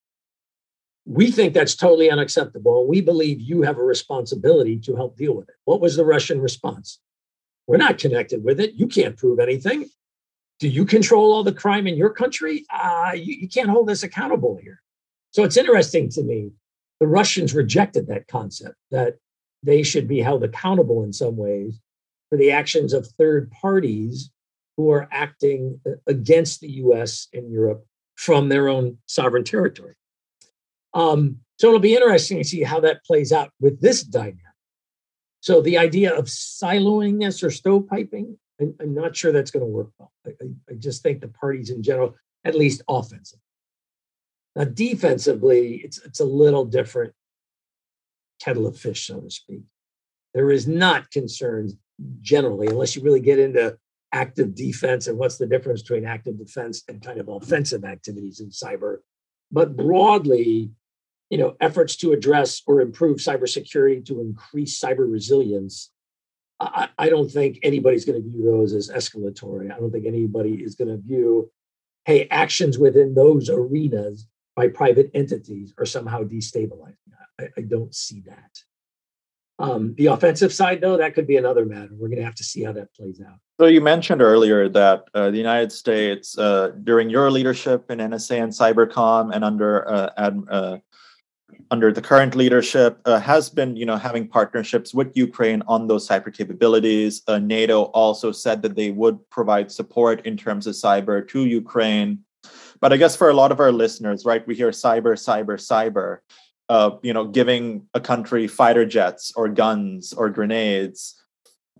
We 1.05 1.31
think 1.31 1.53
that's 1.53 1.75
totally 1.75 2.11
unacceptable. 2.11 2.81
And 2.81 2.89
we 2.89 3.01
believe 3.01 3.41
you 3.41 3.63
have 3.63 3.77
a 3.77 3.83
responsibility 3.83 4.77
to 4.79 4.95
help 4.95 5.17
deal 5.17 5.35
with 5.35 5.49
it. 5.49 5.55
What 5.65 5.81
was 5.81 5.95
the 5.95 6.05
Russian 6.05 6.39
response? 6.39 6.99
We're 7.65 7.77
not 7.77 7.97
connected 7.97 8.43
with 8.43 8.59
it. 8.59 8.75
You 8.75 8.87
can't 8.87 9.17
prove 9.17 9.39
anything. 9.39 9.89
Do 10.61 10.69
you 10.69 10.85
control 10.85 11.33
all 11.33 11.43
the 11.43 11.51
crime 11.51 11.87
in 11.87 11.97
your 11.97 12.11
country? 12.11 12.65
Uh, 12.69 13.13
you, 13.15 13.33
you 13.33 13.49
can't 13.49 13.69
hold 13.69 13.89
us 13.89 14.03
accountable 14.03 14.59
here. 14.61 14.79
So 15.31 15.43
it's 15.43 15.57
interesting 15.57 16.07
to 16.09 16.21
me. 16.21 16.51
The 16.99 17.07
Russians 17.07 17.55
rejected 17.55 18.05
that 18.07 18.27
concept 18.27 18.75
that 18.91 19.15
they 19.63 19.81
should 19.81 20.07
be 20.07 20.19
held 20.19 20.43
accountable 20.43 21.03
in 21.03 21.13
some 21.13 21.35
ways 21.35 21.79
for 22.29 22.37
the 22.37 22.51
actions 22.51 22.93
of 22.93 23.07
third 23.07 23.51
parties 23.51 24.29
who 24.77 24.91
are 24.91 25.09
acting 25.11 25.81
against 26.05 26.61
the 26.61 26.69
US 26.73 27.27
and 27.33 27.51
Europe 27.51 27.83
from 28.13 28.49
their 28.49 28.69
own 28.69 28.99
sovereign 29.07 29.43
territory. 29.43 29.95
Um, 30.93 31.39
so 31.57 31.69
it'll 31.69 31.79
be 31.79 31.95
interesting 31.95 32.37
to 32.37 32.43
see 32.43 32.61
how 32.61 32.79
that 32.81 33.03
plays 33.03 33.31
out 33.31 33.49
with 33.59 33.81
this 33.81 34.03
dynamic. 34.03 34.37
So 35.39 35.59
the 35.59 35.79
idea 35.79 36.15
of 36.15 36.25
siloing 36.25 37.19
this 37.19 37.41
or 37.41 37.47
stovepiping, 37.47 38.35
I'm, 38.61 38.75
I'm 38.79 38.93
not 38.93 39.15
sure 39.15 39.31
that's 39.31 39.51
going 39.51 39.65
to 39.65 39.71
work 39.71 39.89
well. 39.97 40.11
I, 40.25 40.31
I, 40.69 40.73
just 40.75 41.03
think 41.03 41.21
the 41.21 41.27
parties 41.27 41.69
in 41.69 41.81
general, 41.83 42.15
at 42.45 42.55
least 42.55 42.81
offensively. 42.87 43.41
Now, 44.55 44.65
defensively, 44.65 45.81
it's 45.83 45.99
it's 45.99 46.19
a 46.19 46.25
little 46.25 46.65
different 46.65 47.13
kettle 48.41 48.67
of 48.67 48.77
fish, 48.77 49.07
so 49.07 49.19
to 49.19 49.29
speak. 49.29 49.61
There 50.33 50.51
is 50.51 50.67
not 50.67 51.11
concerns 51.11 51.75
generally, 52.21 52.67
unless 52.67 52.95
you 52.95 53.01
really 53.01 53.21
get 53.21 53.39
into 53.39 53.77
active 54.13 54.55
defense 54.55 55.07
and 55.07 55.17
what's 55.17 55.37
the 55.37 55.47
difference 55.47 55.81
between 55.81 56.05
active 56.05 56.37
defense 56.37 56.83
and 56.87 57.01
kind 57.01 57.19
of 57.19 57.29
offensive 57.29 57.85
activities 57.85 58.39
in 58.39 58.49
cyber. 58.49 58.97
But 59.51 59.75
broadly, 59.75 60.71
you 61.29 61.37
know, 61.37 61.55
efforts 61.61 61.95
to 61.97 62.11
address 62.11 62.61
or 62.67 62.81
improve 62.81 63.17
cybersecurity 63.17 64.05
to 64.05 64.19
increase 64.19 64.79
cyber 64.79 65.09
resilience. 65.09 65.91
I, 66.61 66.89
I 66.97 67.09
don't 67.09 67.29
think 67.29 67.59
anybody's 67.63 68.05
going 68.05 68.21
to 68.21 68.29
view 68.29 68.43
those 68.43 68.73
as 68.73 68.89
escalatory. 68.89 69.71
I 69.71 69.79
don't 69.79 69.91
think 69.91 70.05
anybody 70.05 70.55
is 70.55 70.75
going 70.75 70.89
to 70.89 70.97
view, 70.97 71.51
hey, 72.05 72.27
actions 72.29 72.77
within 72.77 73.15
those 73.15 73.49
arenas 73.49 74.27
by 74.55 74.67
private 74.67 75.09
entities 75.13 75.73
are 75.77 75.85
somehow 75.85 76.23
destabilizing. 76.23 76.95
I, 77.39 77.47
I 77.57 77.61
don't 77.61 77.93
see 77.95 78.21
that. 78.27 78.59
Um, 79.59 79.93
the 79.95 80.07
offensive 80.07 80.51
side, 80.51 80.81
though, 80.81 80.97
that 80.97 81.13
could 81.13 81.27
be 81.27 81.37
another 81.37 81.65
matter. 81.65 81.89
We're 81.91 82.07
going 82.07 82.19
to 82.19 82.25
have 82.25 82.35
to 82.35 82.43
see 82.43 82.63
how 82.63 82.71
that 82.73 82.93
plays 82.95 83.21
out. 83.21 83.37
So 83.59 83.67
you 83.67 83.81
mentioned 83.81 84.21
earlier 84.21 84.67
that 84.69 85.03
uh, 85.13 85.29
the 85.29 85.37
United 85.37 85.71
States, 85.71 86.37
uh, 86.37 86.71
during 86.83 87.09
your 87.09 87.29
leadership 87.29 87.91
in 87.91 87.99
NSA 87.99 88.41
and 88.41 88.51
Cybercom, 88.51 89.33
and 89.33 89.43
under 89.43 89.87
uh, 89.87 90.09
ad, 90.17 90.41
uh, 90.49 90.77
under 91.69 91.91
the 91.91 92.01
current 92.01 92.35
leadership, 92.35 92.99
uh, 93.05 93.19
has 93.19 93.49
been 93.49 93.75
you 93.75 93.85
know 93.85 93.97
having 93.97 94.27
partnerships 94.27 94.93
with 94.93 95.15
Ukraine 95.15 95.63
on 95.67 95.87
those 95.87 96.07
cyber 96.07 96.33
capabilities. 96.33 97.21
Uh, 97.27 97.39
NATO 97.39 97.83
also 98.01 98.31
said 98.31 98.61
that 98.61 98.75
they 98.75 98.91
would 98.91 99.17
provide 99.29 99.71
support 99.71 100.25
in 100.25 100.37
terms 100.37 100.67
of 100.67 100.75
cyber 100.75 101.27
to 101.29 101.45
Ukraine. 101.45 102.19
But 102.79 102.91
I 102.91 102.97
guess 102.97 103.15
for 103.15 103.29
a 103.29 103.33
lot 103.33 103.51
of 103.51 103.59
our 103.59 103.71
listeners, 103.71 104.25
right, 104.25 104.45
we 104.47 104.55
hear 104.55 104.71
cyber, 104.71 105.13
cyber, 105.13 105.55
cyber 105.55 106.19
uh, 106.71 106.97
you 107.01 107.11
know, 107.11 107.25
giving 107.25 107.85
a 107.93 107.99
country 107.99 108.47
fighter 108.47 108.85
jets 108.85 109.33
or 109.35 109.49
guns 109.49 110.13
or 110.13 110.29
grenades 110.29 111.21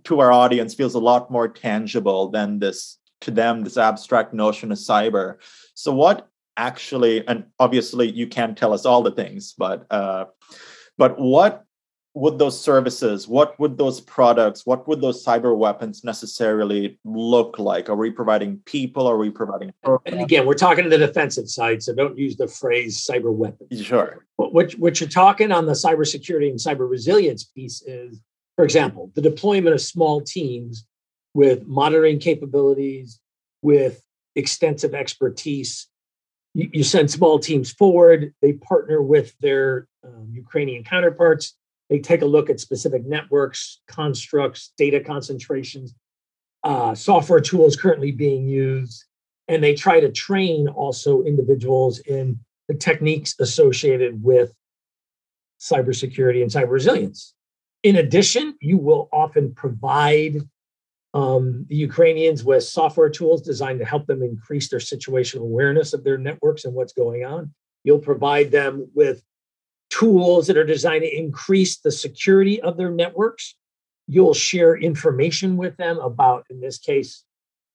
to 0.03 0.19
our 0.19 0.34
audience 0.34 0.73
feels 0.73 0.95
a 0.95 0.99
lot 0.99 1.31
more 1.31 1.47
tangible 1.47 2.29
than 2.29 2.60
this 2.60 2.97
to 3.21 3.31
them 3.31 3.63
this 3.63 3.77
abstract 3.77 4.34
notion 4.34 4.69
of 4.69 4.77
cyber. 4.77 5.38
So 5.75 5.93
what 5.93 6.27
actually, 6.57 7.27
and 7.27 7.45
obviously 7.59 8.09
you 8.11 8.27
can't 8.27 8.57
tell 8.57 8.73
us 8.73 8.85
all 8.85 9.01
the 9.01 9.11
things, 9.11 9.53
but 9.57 9.85
uh, 9.91 10.25
but 10.97 11.19
what 11.19 11.63
would 12.13 12.37
those 12.37 12.59
services, 12.59 13.27
what 13.27 13.57
would 13.57 13.77
those 13.77 14.01
products, 14.01 14.65
what 14.65 14.85
would 14.87 14.99
those 14.99 15.23
cyber 15.23 15.57
weapons 15.57 16.03
necessarily 16.03 16.99
look 17.05 17.57
like? 17.57 17.89
Are 17.89 17.95
we 17.95 18.11
providing 18.11 18.57
people? 18.65 19.07
Are 19.07 19.17
we 19.17 19.29
providing? 19.29 19.71
And 20.05 20.19
again, 20.19 20.45
we're 20.45 20.55
talking 20.55 20.83
to 20.83 20.89
the 20.89 20.97
defensive 20.97 21.49
side, 21.49 21.81
so 21.81 21.95
don't 21.95 22.17
use 22.17 22.35
the 22.35 22.49
phrase 22.49 23.05
cyber 23.09 23.33
weapons. 23.33 23.81
Sure. 23.81 24.25
What, 24.35 24.73
what 24.73 24.99
you're 24.99 25.09
talking 25.09 25.53
on 25.53 25.65
the 25.67 25.71
cybersecurity 25.71 26.49
and 26.49 26.59
cyber 26.59 26.89
resilience 26.89 27.45
piece 27.45 27.81
is, 27.83 28.19
for 28.57 28.65
example, 28.65 29.11
the 29.15 29.21
deployment 29.21 29.73
of 29.73 29.79
small 29.79 30.19
teams 30.19 30.85
with 31.33 31.65
monitoring 31.65 32.19
capabilities, 32.19 33.19
with 33.61 34.03
extensive 34.35 34.93
expertise. 34.93 35.87
You, 36.53 36.69
you 36.73 36.83
send 36.83 37.09
small 37.09 37.39
teams 37.39 37.71
forward, 37.71 38.33
they 38.41 38.53
partner 38.53 39.01
with 39.01 39.37
their 39.39 39.87
um, 40.03 40.29
Ukrainian 40.33 40.83
counterparts 40.83 41.55
they 41.91 41.99
take 41.99 42.21
a 42.21 42.25
look 42.25 42.49
at 42.49 42.61
specific 42.61 43.05
networks, 43.05 43.81
constructs, 43.85 44.71
data 44.77 45.01
concentrations, 45.01 45.93
uh, 46.63 46.95
software 46.95 47.41
tools 47.41 47.75
currently 47.75 48.13
being 48.13 48.47
used, 48.47 49.03
and 49.49 49.61
they 49.61 49.75
try 49.75 49.99
to 49.99 50.09
train 50.09 50.69
also 50.69 51.21
individuals 51.23 51.99
in 51.99 52.39
the 52.69 52.75
techniques 52.75 53.35
associated 53.41 54.23
with 54.23 54.53
cybersecurity 55.59 56.41
and 56.41 56.49
cyber 56.49 56.71
resilience. 56.71 57.33
In 57.83 57.97
addition, 57.97 58.55
you 58.61 58.77
will 58.77 59.09
often 59.11 59.53
provide 59.53 60.37
um, 61.13 61.65
the 61.67 61.76
Ukrainians 61.76 62.43
with 62.43 62.63
software 62.63 63.10
tools 63.10 63.41
designed 63.41 63.80
to 63.80 63.86
help 63.86 64.08
them 64.08 64.21
increase 64.21 64.69
their 64.69 64.80
situational 64.80 65.41
awareness 65.41 65.93
of 65.93 66.04
their 66.04 66.17
networks 66.17 66.63
and 66.63 66.74
what's 66.74 66.93
going 66.93 67.26
on. 67.26 67.54
You'll 67.84 68.00
provide 68.00 68.52
them 68.52 68.89
with 68.93 69.24
tools 69.89 70.47
that 70.47 70.58
are 70.58 70.65
designed 70.65 71.04
to 71.04 71.17
increase 71.17 71.80
the 71.80 71.91
security 71.91 72.62
of 72.62 72.78
their 72.78 72.91
networks. 72.91 73.56
You'll 74.08 74.34
share 74.34 74.76
information 74.76 75.58
with 75.58 75.76
them 75.78 76.00
about, 76.00 76.45
in 76.50 76.62
this 76.62 76.78
case, 76.78 77.24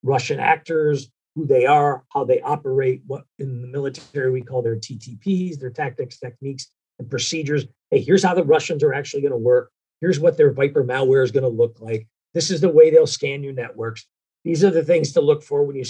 Russian 0.02 0.40
actors, 0.40 1.10
who 1.34 1.46
they 1.46 1.66
are, 1.66 2.04
how 2.14 2.24
they 2.24 2.40
operate, 2.40 3.02
what 3.06 3.24
in 3.38 3.60
the 3.60 3.68
military 3.68 4.30
we 4.30 4.40
call 4.40 4.62
their 4.62 4.76
TTPs, 4.76 5.58
their 5.58 5.70
tactics, 5.70 6.18
techniques, 6.18 6.68
and 6.98 7.10
procedures. 7.10 7.66
Hey, 7.90 8.00
here's 8.00 8.22
how 8.22 8.34
the 8.34 8.44
Russians 8.44 8.82
are 8.82 8.94
actually 8.94 9.20
going 9.20 9.32
to 9.32 9.38
work. 9.38 9.70
Here's 10.00 10.18
what 10.18 10.38
their 10.38 10.52
wiper 10.52 10.82
malware 10.82 11.22
is 11.22 11.30
going 11.30 11.42
to 11.42 11.48
look 11.48 11.78
like. 11.80 12.06
This 12.36 12.52
is 12.52 12.60
the 12.60 12.68
way 12.68 12.90
they'll 12.90 13.06
scan 13.06 13.42
your 13.42 13.52
networks. 13.52 14.06
These 14.44 14.62
are 14.62 14.70
the 14.70 14.84
things 14.84 15.10
to 15.12 15.20
look 15.20 15.42
for 15.42 15.64
when 15.64 15.74
you 15.74 15.84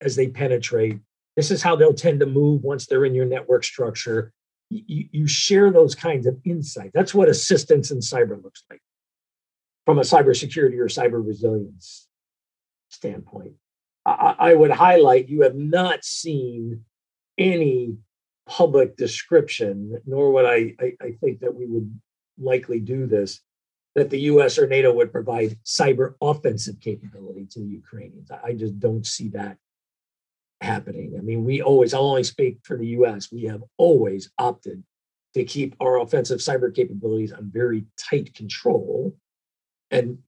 as 0.00 0.16
they 0.16 0.28
penetrate. 0.28 0.98
This 1.36 1.50
is 1.50 1.62
how 1.62 1.76
they'll 1.76 1.92
tend 1.92 2.20
to 2.20 2.26
move 2.26 2.62
once 2.62 2.86
they're 2.86 3.04
in 3.04 3.14
your 3.14 3.26
network 3.26 3.64
structure 3.64 4.32
you, 4.72 5.08
you 5.10 5.26
share 5.26 5.70
those 5.70 5.94
kinds 5.94 6.26
of 6.26 6.38
insights. 6.44 6.92
That's 6.94 7.14
what 7.14 7.28
assistance 7.28 7.90
in 7.90 7.98
cyber 7.98 8.42
looks 8.42 8.64
like 8.70 8.80
from 9.84 9.98
a 9.98 10.02
cybersecurity 10.02 10.78
or 10.78 10.86
cyber 10.86 11.24
resilience 11.24 12.08
standpoint. 12.88 13.52
I, 14.06 14.34
I 14.38 14.54
would 14.54 14.70
highlight 14.70 15.28
you 15.28 15.42
have 15.42 15.54
not 15.54 16.04
seen 16.04 16.84
any 17.38 17.96
public 18.48 18.96
description, 18.96 20.00
nor 20.06 20.32
would 20.32 20.44
I, 20.44 20.74
I, 20.80 20.92
I 21.00 21.10
think 21.20 21.40
that 21.40 21.54
we 21.54 21.66
would 21.66 22.00
likely 22.38 22.80
do 22.80 23.06
this, 23.06 23.40
that 23.94 24.10
the 24.10 24.20
US 24.20 24.58
or 24.58 24.66
NATO 24.66 24.92
would 24.92 25.12
provide 25.12 25.58
cyber 25.64 26.14
offensive 26.20 26.80
capability 26.80 27.46
to 27.50 27.60
the 27.60 27.66
Ukrainians. 27.66 28.30
I 28.30 28.54
just 28.54 28.78
don't 28.78 29.06
see 29.06 29.28
that 29.30 29.58
happening. 30.60 31.14
I 31.18 31.22
mean, 31.22 31.44
we 31.44 31.60
always, 31.60 31.92
I'll 31.92 32.06
only 32.06 32.24
speak 32.24 32.58
for 32.62 32.76
the 32.76 32.86
US, 32.88 33.30
we 33.30 33.44
have 33.44 33.62
always 33.76 34.30
opted 34.38 34.82
to 35.34 35.44
keep 35.44 35.74
our 35.80 36.00
offensive 36.00 36.38
cyber 36.38 36.74
capabilities 36.74 37.32
on 37.32 37.50
very 37.52 37.84
tight 37.98 38.34
control. 38.34 39.16
And 39.90 40.18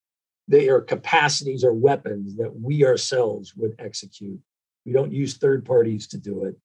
they 0.49 0.69
are 0.69 0.81
capacities 0.81 1.65
or 1.65 1.73
weapons 1.73 2.37
that 2.37 2.55
we 2.55 2.85
ourselves 2.85 3.55
would 3.57 3.75
execute. 3.79 4.41
We 4.85 4.93
don't 4.93 5.13
use 5.13 5.37
third 5.37 5.65
parties 5.65 6.07
to 6.09 6.19
do 6.19 6.45
it, 6.45 6.57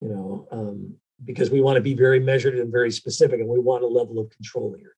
you 0.00 0.08
know, 0.08 0.48
um, 0.50 0.94
because 1.24 1.50
we 1.50 1.60
want 1.60 1.76
to 1.76 1.82
be 1.82 1.94
very 1.94 2.20
measured 2.20 2.54
and 2.54 2.72
very 2.72 2.90
specific, 2.90 3.40
and 3.40 3.48
we 3.48 3.58
want 3.58 3.84
a 3.84 3.86
level 3.86 4.18
of 4.18 4.30
control 4.30 4.74
here. 4.78 4.96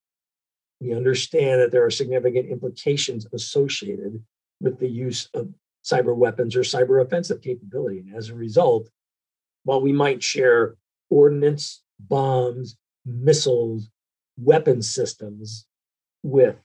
We 0.82 0.94
understand 0.94 1.60
that 1.60 1.70
there 1.70 1.84
are 1.84 1.90
significant 1.90 2.48
implications 2.50 3.26
associated 3.32 4.22
with 4.60 4.78
the 4.78 4.88
use 4.88 5.28
of 5.32 5.48
cyber 5.84 6.16
weapons 6.16 6.56
or 6.56 6.60
cyber 6.60 7.00
offensive 7.00 7.40
capability. 7.40 8.00
And 8.00 8.14
as 8.16 8.28
a 8.28 8.34
result, 8.34 8.88
while 9.64 9.80
we 9.80 9.92
might 9.92 10.22
share 10.22 10.76
ordnance, 11.08 11.82
bombs, 12.00 12.76
missiles, 13.04 13.88
weapon 14.36 14.82
systems 14.82 15.66
with 16.22 16.56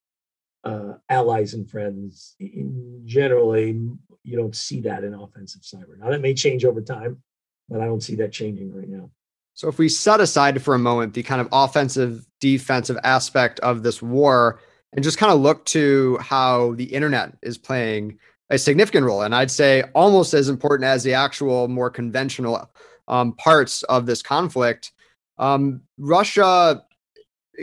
uh, 0.64 0.94
allies 1.10 1.54
and 1.54 1.70
friends. 1.70 2.36
In 2.40 3.02
generally, 3.06 3.80
you 4.24 4.36
don't 4.36 4.56
see 4.56 4.82
that 4.82 5.04
in 5.04 5.14
offensive 5.14 5.62
cyber. 5.62 5.98
Now, 5.98 6.10
that 6.10 6.22
may 6.22 6.34
change 6.34 6.66
over 6.66 6.82
time, 6.82 7.22
but 7.70 7.82
I 7.82 7.86
don't 7.86 8.04
see 8.04 8.16
that 8.16 8.32
changing 8.32 8.74
right 8.74 8.90
now. 8.90 9.12
So, 9.58 9.68
if 9.68 9.80
we 9.80 9.90
set 9.90 10.22
aside 10.22 10.62
for 10.62 10.76
a 10.76 10.80
moment 10.80 11.16
the 11.16 11.24
kind 11.24 11.42
of 11.42 11.50
offensive, 11.52 12.28
defensive 12.40 12.98
aspect 13.04 13.60
of 13.62 13.82
this 13.82 14.04
war 14.04 14.60
and 14.94 15.04
just 15.04 15.18
kind 15.18 15.34
of 15.34 15.40
look 15.40 15.66
to 15.66 16.20
how 16.22 16.76
the 16.76 16.84
internet 16.84 17.36
is 17.42 17.58
playing 17.58 18.20
a 18.52 18.60
significant 18.60 19.08
role, 19.08 19.24
and 19.24 19.34
I'd 19.34 19.50
say 19.50 19.82
almost 19.96 20.36
as 20.36 20.48
important 20.48 20.86
as 20.86 21.04
the 21.04 21.16
actual 21.16 21.68
more 21.70 21.90
conventional 21.90 22.70
um, 23.08 23.34
parts 23.34 23.82
of 23.84 24.06
this 24.06 24.22
conflict, 24.22 24.92
um, 25.40 25.82
Russia 25.98 26.84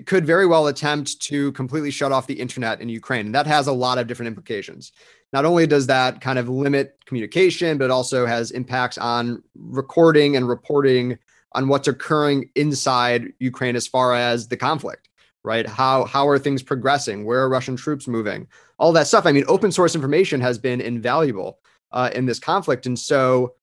could 0.07 0.27
very 0.27 0.47
well 0.47 0.67
attempt 0.67 1.21
to 1.21 1.53
completely 1.53 1.93
shut 1.93 2.11
off 2.11 2.27
the 2.27 2.41
internet 2.41 2.81
in 2.81 2.89
Ukraine. 2.89 3.27
And 3.27 3.35
that 3.37 3.47
has 3.47 3.69
a 3.69 3.73
lot 3.73 3.99
of 3.99 4.09
different 4.09 4.27
implications. 4.27 4.91
Not 5.33 5.45
only 5.45 5.65
does 5.65 5.87
that 5.87 6.21
kind 6.21 6.41
of 6.41 6.49
limit 6.49 6.99
communication, 7.07 7.79
but 7.79 7.85
it 7.85 7.91
also 7.93 8.27
has 8.27 8.51
impacts 8.51 8.99
on 8.99 9.45
recording 9.55 10.35
and 10.35 10.49
reporting 10.49 11.19
on 11.55 11.69
what's 11.69 11.89
occurring 11.89 12.51
inside 12.55 13.33
Ukraine 13.39 13.77
as 13.77 13.87
far 13.87 14.15
as 14.15 14.49
the 14.49 14.57
conflict, 14.57 15.09
right? 15.43 15.67
How 15.67 16.05
how 16.05 16.29
are 16.29 16.39
things 16.39 16.63
progressing? 16.63 17.25
Where 17.25 17.43
are 17.43 17.49
Russian 17.49 17.77
troops 17.77 18.09
moving? 18.09 18.47
All 18.79 18.93
that 18.93 19.07
stuff. 19.07 19.27
I 19.27 19.33
mean, 19.33 19.45
open 19.49 19.71
source 19.73 19.95
information 19.95 20.41
has 20.41 20.59
been 20.59 20.81
invaluable 20.81 21.59
uh, 21.93 22.11
in 22.15 22.27
this 22.27 22.39
conflict, 22.39 22.87
and 22.87 22.99
so 22.99 23.55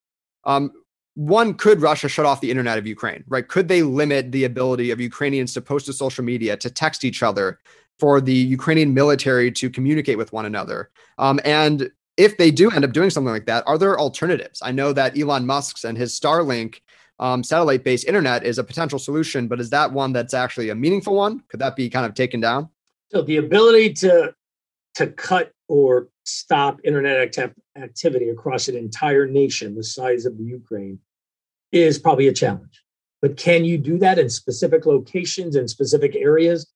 um, 0.46 0.72
one 1.16 1.54
could 1.54 1.82
Russia 1.82 2.08
shut 2.08 2.26
off 2.26 2.42
the 2.42 2.50
internet 2.50 2.78
of 2.78 2.88
Ukraine, 2.88 3.24
right? 3.28 3.48
Could 3.48 3.68
they 3.68 3.84
limit 3.84 4.32
the 4.32 4.46
ability 4.46 4.92
of 4.92 5.00
Ukrainians 5.00 5.54
to 5.54 5.62
post 5.62 5.86
to 5.88 5.94
social 5.94 6.24
media, 6.24 6.56
to 6.58 6.70
text 6.70 7.04
each 7.04 7.22
other, 7.22 7.60
for 8.00 8.22
the 8.22 8.34
Ukrainian 8.34 8.94
military 8.94 9.52
to 9.52 9.70
communicate 9.70 10.18
with 10.18 10.32
one 10.32 10.46
another? 10.46 10.90
Um, 11.18 11.40
and 11.44 11.92
if 12.18 12.38
they 12.38 12.52
do 12.52 12.72
end 12.72 12.86
up 12.86 12.94
doing 12.94 13.10
something 13.10 13.34
like 13.34 13.46
that, 13.46 13.64
are 13.68 13.78
there 13.78 14.00
alternatives? 14.00 14.62
I 14.64 14.72
know 14.72 14.94
that 14.94 15.18
Elon 15.18 15.46
Musk's 15.46 15.84
and 15.84 15.98
his 15.98 16.18
Starlink 16.18 16.82
um, 17.22 17.44
satellite 17.44 17.84
based 17.84 18.08
internet 18.08 18.44
is 18.44 18.58
a 18.58 18.64
potential 18.64 19.00
solution, 19.00 19.48
but 19.48 19.60
is 19.60 19.70
that 19.70 19.94
one 19.94 20.12
that's 20.12 20.34
actually 20.34 20.70
a 20.70 20.76
meaningful 20.76 21.16
one? 21.16 21.44
Could 21.50 21.60
that 21.60 21.76
be 21.76 21.90
kind 21.90 22.06
of 22.06 22.16
taken 22.16 22.42
down? 22.42 22.68
So 23.12 23.22
the 23.22 23.38
ability 23.38 23.94
to 23.94 24.34
to 24.96 25.08
cut 25.08 25.52
or 25.70 26.10
stop 26.26 26.80
internet 26.84 27.18
acti- 27.18 27.54
activity 27.78 28.30
across 28.30 28.68
an 28.68 28.76
entire 28.76 29.26
nation 29.26 29.76
the 29.76 29.84
size 29.84 30.26
of 30.26 30.38
the 30.38 30.44
Ukraine 30.44 31.00
is 31.72 31.98
probably 31.98 32.28
a 32.28 32.34
challenge. 32.34 32.84
But 33.22 33.38
can 33.38 33.64
you 33.64 33.78
do 33.78 33.98
that 34.00 34.20
in 34.20 34.30
specific 34.30 34.86
locations 34.86 35.56
and 35.56 35.70
specific 35.70 36.16
areas 36.16 36.70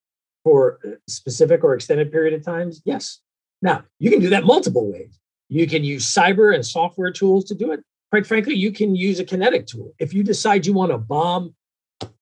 for 0.44 0.80
specific 1.10 1.64
or 1.64 1.74
extended 1.74 2.12
period 2.12 2.34
of 2.36 2.46
times? 2.46 2.82
Yes. 2.86 3.20
Now, 3.62 3.84
you 4.00 4.12
can 4.12 4.20
do 4.20 4.30
that 4.30 4.46
multiple 4.46 4.92
ways. 4.92 5.20
You 5.50 5.68
can 5.68 5.84
use 5.84 6.06
cyber 6.06 6.54
and 6.54 6.66
software 6.66 7.12
tools 7.12 7.46
to 7.46 7.56
do 7.56 7.72
it. 7.72 7.84
Quite 8.16 8.28
frankly, 8.28 8.56
you 8.56 8.72
can 8.72 8.96
use 8.96 9.20
a 9.20 9.26
kinetic 9.26 9.68
tool. 9.68 9.94
If 10.00 10.14
you 10.14 10.24
decide 10.24 10.66
you 10.66 10.72
want 10.72 10.94
to 10.94 10.98
bomb 10.98 11.54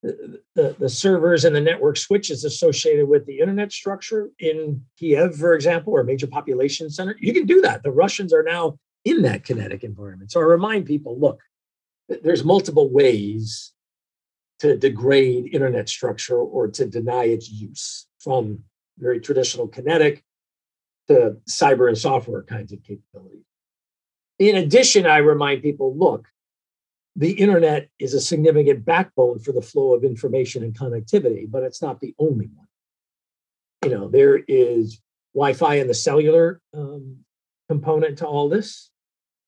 the, 0.01 0.75
the, 0.79 0.89
servers 0.89 1.45
and 1.45 1.55
the 1.55 1.61
network 1.61 1.97
switches 1.97 2.43
associated 2.43 3.07
with 3.07 3.27
the 3.27 3.37
internet 3.37 3.71
structure 3.71 4.31
in 4.39 4.83
Kiev, 4.97 5.35
for 5.35 5.53
example, 5.53 5.93
or 5.93 6.01
a 6.01 6.03
major 6.03 6.25
population 6.25 6.89
center, 6.89 7.15
you 7.19 7.31
can 7.31 7.45
do 7.45 7.61
that. 7.61 7.83
The 7.83 7.91
Russians 7.91 8.33
are 8.33 8.41
now 8.41 8.79
in 9.05 9.21
that 9.21 9.43
kinetic 9.43 9.83
environment. 9.83 10.31
So 10.31 10.39
I 10.39 10.45
remind 10.45 10.87
people 10.87 11.19
look, 11.19 11.41
there's 12.09 12.43
multiple 12.43 12.89
ways 12.89 13.71
to 14.61 14.75
degrade 14.75 15.53
internet 15.53 15.89
structure 15.89 16.39
or 16.39 16.69
to 16.69 16.87
deny 16.87 17.25
its 17.25 17.51
use 17.51 18.07
from 18.17 18.63
very 18.97 19.19
traditional 19.19 19.67
kinetic 19.67 20.23
to 21.07 21.37
cyber 21.47 21.87
and 21.87 21.95
software 21.95 22.41
kinds 22.41 22.73
of 22.73 22.81
capabilities. 22.81 23.45
In 24.39 24.55
addition, 24.55 25.05
I 25.05 25.17
remind 25.17 25.61
people 25.61 25.95
look, 25.95 26.27
the 27.15 27.31
internet 27.31 27.89
is 27.99 28.13
a 28.13 28.19
significant 28.19 28.83
backbone 28.83 29.39
for 29.39 29.51
the 29.51 29.61
flow 29.61 29.93
of 29.93 30.03
information 30.03 30.63
and 30.63 30.73
connectivity, 30.73 31.49
but 31.49 31.63
it's 31.63 31.81
not 31.81 31.99
the 31.99 32.15
only 32.17 32.49
one. 32.55 32.67
You 33.83 33.91
know, 33.91 34.07
there 34.07 34.37
is 34.47 34.99
Wi-Fi 35.35 35.75
and 35.75 35.89
the 35.89 35.93
cellular 35.93 36.59
um, 36.73 37.17
component 37.69 38.17
to 38.19 38.27
all 38.27 38.49
this. 38.49 38.89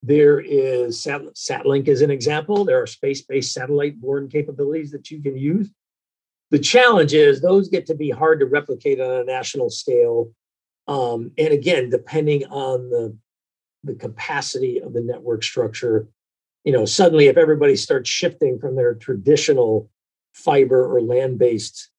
There 0.03 0.39
is 0.39 1.01
Sat- 1.01 1.33
Satlink 1.35 1.87
as 1.87 2.01
an 2.01 2.11
example. 2.11 2.65
There 2.65 2.81
are 2.81 2.85
space-based 2.85 3.51
satellite-borne 3.51 4.29
capabilities 4.29 4.91
that 4.91 5.09
you 5.09 5.21
can 5.21 5.35
use. 5.35 5.71
The 6.51 6.59
challenge 6.59 7.15
is 7.15 7.41
those 7.41 7.69
get 7.69 7.87
to 7.87 7.95
be 7.95 8.11
hard 8.11 8.39
to 8.41 8.45
replicate 8.45 9.01
on 9.01 9.09
a 9.09 9.23
national 9.23 9.71
scale. 9.71 10.31
Um, 10.87 11.31
and 11.39 11.51
again, 11.51 11.89
depending 11.89 12.45
on 12.45 12.91
the, 12.91 13.17
the 13.85 13.95
capacity 13.95 14.81
of 14.81 14.93
the 14.93 15.01
network 15.01 15.43
structure 15.43 16.07
you 16.65 16.71
know, 16.71 16.83
suddenly 16.83 17.27
if 17.27 17.37
everybody 17.37 17.75
starts 17.75 18.09
shifting 18.09 18.59
from 18.59 18.75
their 18.75 18.95
traditional 18.95 19.89
fiber 20.33 20.93
or 20.93 20.99
land-based, 20.99 21.89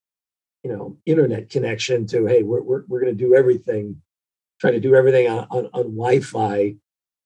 you 0.65 0.71
know, 0.71 0.99
internet 1.07 1.49
connection 1.49 2.07
to, 2.09 2.27
hey, 2.27 2.43
we're, 2.43 2.61
we're, 2.61 2.83
we're 2.89 3.01
going 3.01 3.17
to 3.17 3.25
do 3.25 3.35
everything, 3.35 4.03
try 4.61 4.73
to 4.73 4.81
do 4.81 4.97
everything 4.97 5.29
on, 5.29 5.47
on, 5.51 5.67
on 5.67 5.95
Wi-Fi. 5.95 6.75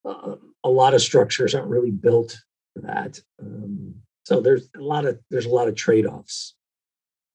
Uh, 0.05 0.37
a 0.63 0.69
lot 0.69 0.93
of 0.93 1.01
structures 1.01 1.55
aren't 1.55 1.69
really 1.69 1.91
built 1.91 2.39
for 2.75 2.83
that. 2.83 3.19
Um, 3.43 3.95
so 4.27 4.43
there's 4.43 4.69
a 4.77 4.83
lot 4.83 5.07
of 5.07 5.19
there's 5.31 5.47
a 5.47 5.51
lot 5.51 5.67
of 5.67 5.75
trade-offs 5.75 6.55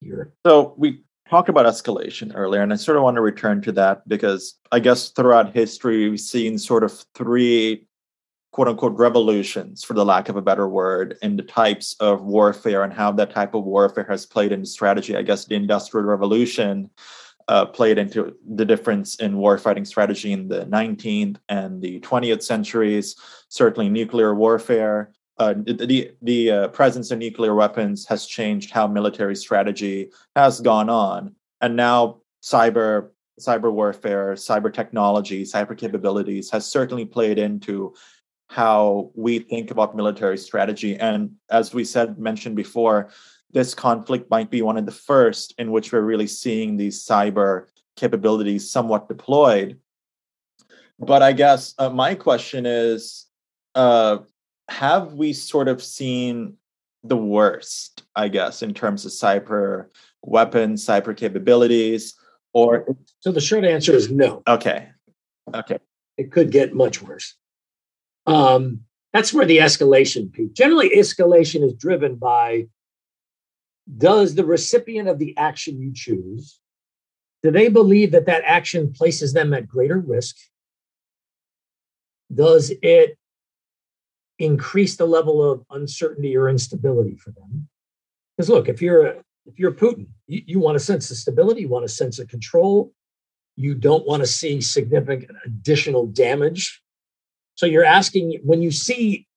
here. 0.01 0.33
So 0.45 0.75
we 0.77 1.01
talked 1.29 1.49
about 1.49 1.65
escalation 1.65 2.31
earlier, 2.35 2.61
and 2.61 2.71
I 2.71 2.75
sort 2.75 2.97
of 2.97 3.03
want 3.03 3.15
to 3.15 3.21
return 3.21 3.61
to 3.63 3.71
that 3.73 4.07
because 4.07 4.55
I 4.71 4.79
guess 4.79 5.09
throughout 5.09 5.53
history 5.53 6.09
we've 6.09 6.19
seen 6.19 6.57
sort 6.57 6.83
of 6.83 6.91
three 7.15 7.87
quote 8.55 8.69
unquote 8.69 8.97
revolutions, 8.97 9.83
for 9.83 9.95
the 9.95 10.05
lack 10.05 10.29
of 10.29 10.37
a 10.37 10.41
better 10.41 10.69
word, 10.69 11.17
in 11.21 11.35
the 11.35 11.43
types 11.43 11.93
of 11.99 12.21
warfare 12.21 12.83
and 12.83 12.93
how 12.93 13.11
that 13.11 13.31
type 13.31 13.53
of 13.53 13.65
warfare 13.65 14.05
has 14.07 14.25
played 14.25 14.53
into 14.53 14.65
strategy. 14.65 15.13
I 15.13 15.23
guess 15.23 15.43
the 15.43 15.55
Industrial 15.55 16.05
Revolution 16.05 16.89
uh, 17.49 17.65
played 17.65 17.97
into 17.97 18.33
the 18.47 18.63
difference 18.63 19.15
in 19.15 19.35
warfighting 19.35 19.85
strategy 19.85 20.31
in 20.31 20.47
the 20.47 20.65
19th 20.67 21.35
and 21.49 21.81
the 21.81 21.99
20th 21.99 22.43
centuries. 22.43 23.17
Certainly, 23.49 23.89
nuclear 23.89 24.33
warfare. 24.33 25.11
Uh, 25.37 25.53
the 25.53 26.11
the 26.21 26.51
uh, 26.51 26.67
presence 26.69 27.11
of 27.11 27.19
nuclear 27.19 27.55
weapons 27.55 28.05
has 28.05 28.25
changed 28.25 28.71
how 28.71 28.87
military 28.87 29.35
strategy 29.35 30.09
has 30.35 30.61
gone 30.61 30.89
on, 30.89 31.35
and 31.61 31.75
now 31.75 32.17
cyber 32.41 33.09
cyber 33.39 33.71
warfare, 33.71 34.33
cyber 34.33 34.73
technology, 34.73 35.43
cyber 35.43 35.77
capabilities 35.77 36.49
has 36.49 36.65
certainly 36.65 37.05
played 37.05 37.37
into 37.37 37.93
how 38.47 39.11
we 39.15 39.39
think 39.39 39.71
about 39.71 39.95
military 39.95 40.37
strategy. 40.37 40.95
And 40.95 41.31
as 41.49 41.73
we 41.73 41.83
said, 41.83 42.17
mentioned 42.17 42.55
before, 42.55 43.09
this 43.51 43.73
conflict 43.73 44.29
might 44.29 44.49
be 44.49 44.61
one 44.61 44.77
of 44.77 44.85
the 44.85 44.91
first 44.91 45.53
in 45.57 45.71
which 45.71 45.91
we're 45.91 46.01
really 46.01 46.27
seeing 46.27 46.77
these 46.77 47.05
cyber 47.05 47.65
capabilities 47.95 48.69
somewhat 48.69 49.07
deployed. 49.07 49.79
But 50.99 51.21
I 51.21 51.33
guess 51.33 51.73
uh, 51.77 51.89
my 51.89 52.15
question 52.15 52.65
is 52.65 53.25
uh, 53.73 54.19
have 54.69 55.13
we 55.13 55.33
sort 55.33 55.67
of 55.67 55.83
seen 55.83 56.57
the 57.03 57.17
worst, 57.17 58.03
I 58.15 58.27
guess, 58.27 58.61
in 58.61 58.73
terms 58.73 59.05
of 59.05 59.11
cyber 59.11 59.87
weapons, 60.21 60.85
cyber 60.85 61.15
capabilities? 61.15 62.15
Or 62.53 62.85
so 63.19 63.31
the 63.31 63.41
short 63.41 63.65
answer 63.65 63.93
is 63.93 64.09
no. 64.09 64.41
Okay. 64.47 64.89
Okay. 65.53 65.79
It 66.17 66.31
could 66.31 66.51
get 66.51 66.73
much 66.73 67.01
worse. 67.01 67.35
Um, 68.25 68.81
that's 69.13 69.33
where 69.33 69.45
the 69.45 69.59
escalation 69.59 70.31
peak. 70.31 70.53
Generally, 70.53 70.91
escalation 70.91 71.63
is 71.63 71.73
driven 71.73 72.15
by 72.15 72.67
does 73.97 74.35
the 74.35 74.45
recipient 74.45 75.07
of 75.07 75.19
the 75.19 75.37
action 75.37 75.79
you 75.79 75.91
choose 75.93 76.59
do 77.43 77.51
they 77.51 77.67
believe 77.67 78.11
that 78.11 78.25
that 78.25 78.41
action 78.45 78.91
places 78.91 79.33
them 79.33 79.53
at 79.53 79.67
greater 79.67 79.99
risk 79.99 80.35
does 82.33 82.71
it 82.81 83.17
increase 84.39 84.97
the 84.97 85.05
level 85.05 85.43
of 85.49 85.63
uncertainty 85.71 86.35
or 86.35 86.49
instability 86.49 87.15
for 87.15 87.31
them. 87.31 87.67
Because 88.35 88.49
look, 88.49 88.67
if 88.67 88.81
you're 88.81 89.15
if 89.45 89.59
you're 89.59 89.71
Putin, 89.71 90.07
you, 90.27 90.41
you 90.45 90.59
want 90.59 90.75
a 90.75 90.79
sense 90.79 91.09
of 91.11 91.17
stability, 91.17 91.61
you 91.61 91.69
want 91.69 91.85
a 91.85 91.89
sense 91.89 92.19
of 92.19 92.27
control, 92.27 92.91
you 93.55 93.75
don't 93.75 94.05
want 94.05 94.21
to 94.21 94.27
see 94.27 94.59
significant 94.59 95.31
additional 95.45 96.07
damage. 96.07 96.81
So 97.55 97.65
you're 97.65 97.85
asking 97.85 98.39
when 98.43 98.61
you 98.61 98.71
see 98.71 99.27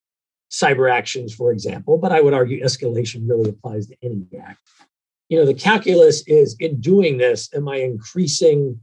cyber 0.51 0.91
actions, 0.91 1.35
for 1.35 1.53
example, 1.53 1.99
but 1.99 2.11
I 2.11 2.21
would 2.21 2.35
argue 2.35 2.65
escalation 2.65 3.29
really 3.29 3.51
applies 3.51 3.87
to 3.89 3.97
any 4.03 4.27
act. 4.43 4.59
You 5.29 5.39
know, 5.39 5.45
the 5.45 5.55
calculus 5.55 6.27
is 6.27 6.57
in 6.59 6.81
doing 6.81 7.19
this, 7.19 7.51
am 7.55 7.69
I 7.69 7.77
increasing 7.77 8.81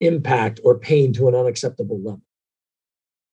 impact 0.00 0.60
or 0.62 0.78
pain 0.78 1.12
to 1.14 1.26
an 1.26 1.34
unacceptable 1.34 1.98
level? 1.98 2.22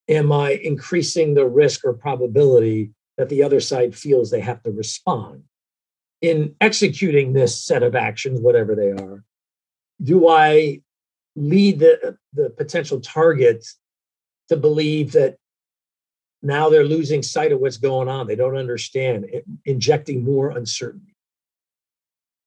Am 0.10 0.32
I 0.32 0.52
increasing 0.52 1.34
the 1.34 1.46
risk 1.46 1.84
or 1.84 1.94
probability 1.94 2.92
that 3.18 3.30
the 3.30 3.44
other 3.44 3.60
side 3.60 3.96
feels 3.96 4.30
they 4.30 4.40
have 4.42 4.64
to 4.64 4.72
respond? 4.72 5.44
In 6.22 6.56
executing 6.62 7.34
this 7.34 7.62
set 7.62 7.84
of 7.84 7.96
actions, 7.96 8.40
whatever 8.40 8.76
they 8.76 8.92
are, 8.92 9.24
do 10.02 10.28
I 10.28 10.82
lead 11.36 11.80
the, 11.80 12.18
the 12.34 12.50
potential 12.50 13.00
target 13.00 13.66
to 14.50 14.58
believe 14.58 15.12
that 15.12 15.38
now 16.42 16.70
they're 16.70 16.84
losing 16.84 17.24
sight 17.24 17.52
of 17.52 17.60
what's 17.60 17.78
going 17.78 18.08
on. 18.08 18.28
They 18.28 18.36
don't 18.36 18.58
understand, 18.58 19.26
it, 19.26 19.46
injecting 19.66 20.24
more 20.24 20.52
uncertainty. 20.52 21.16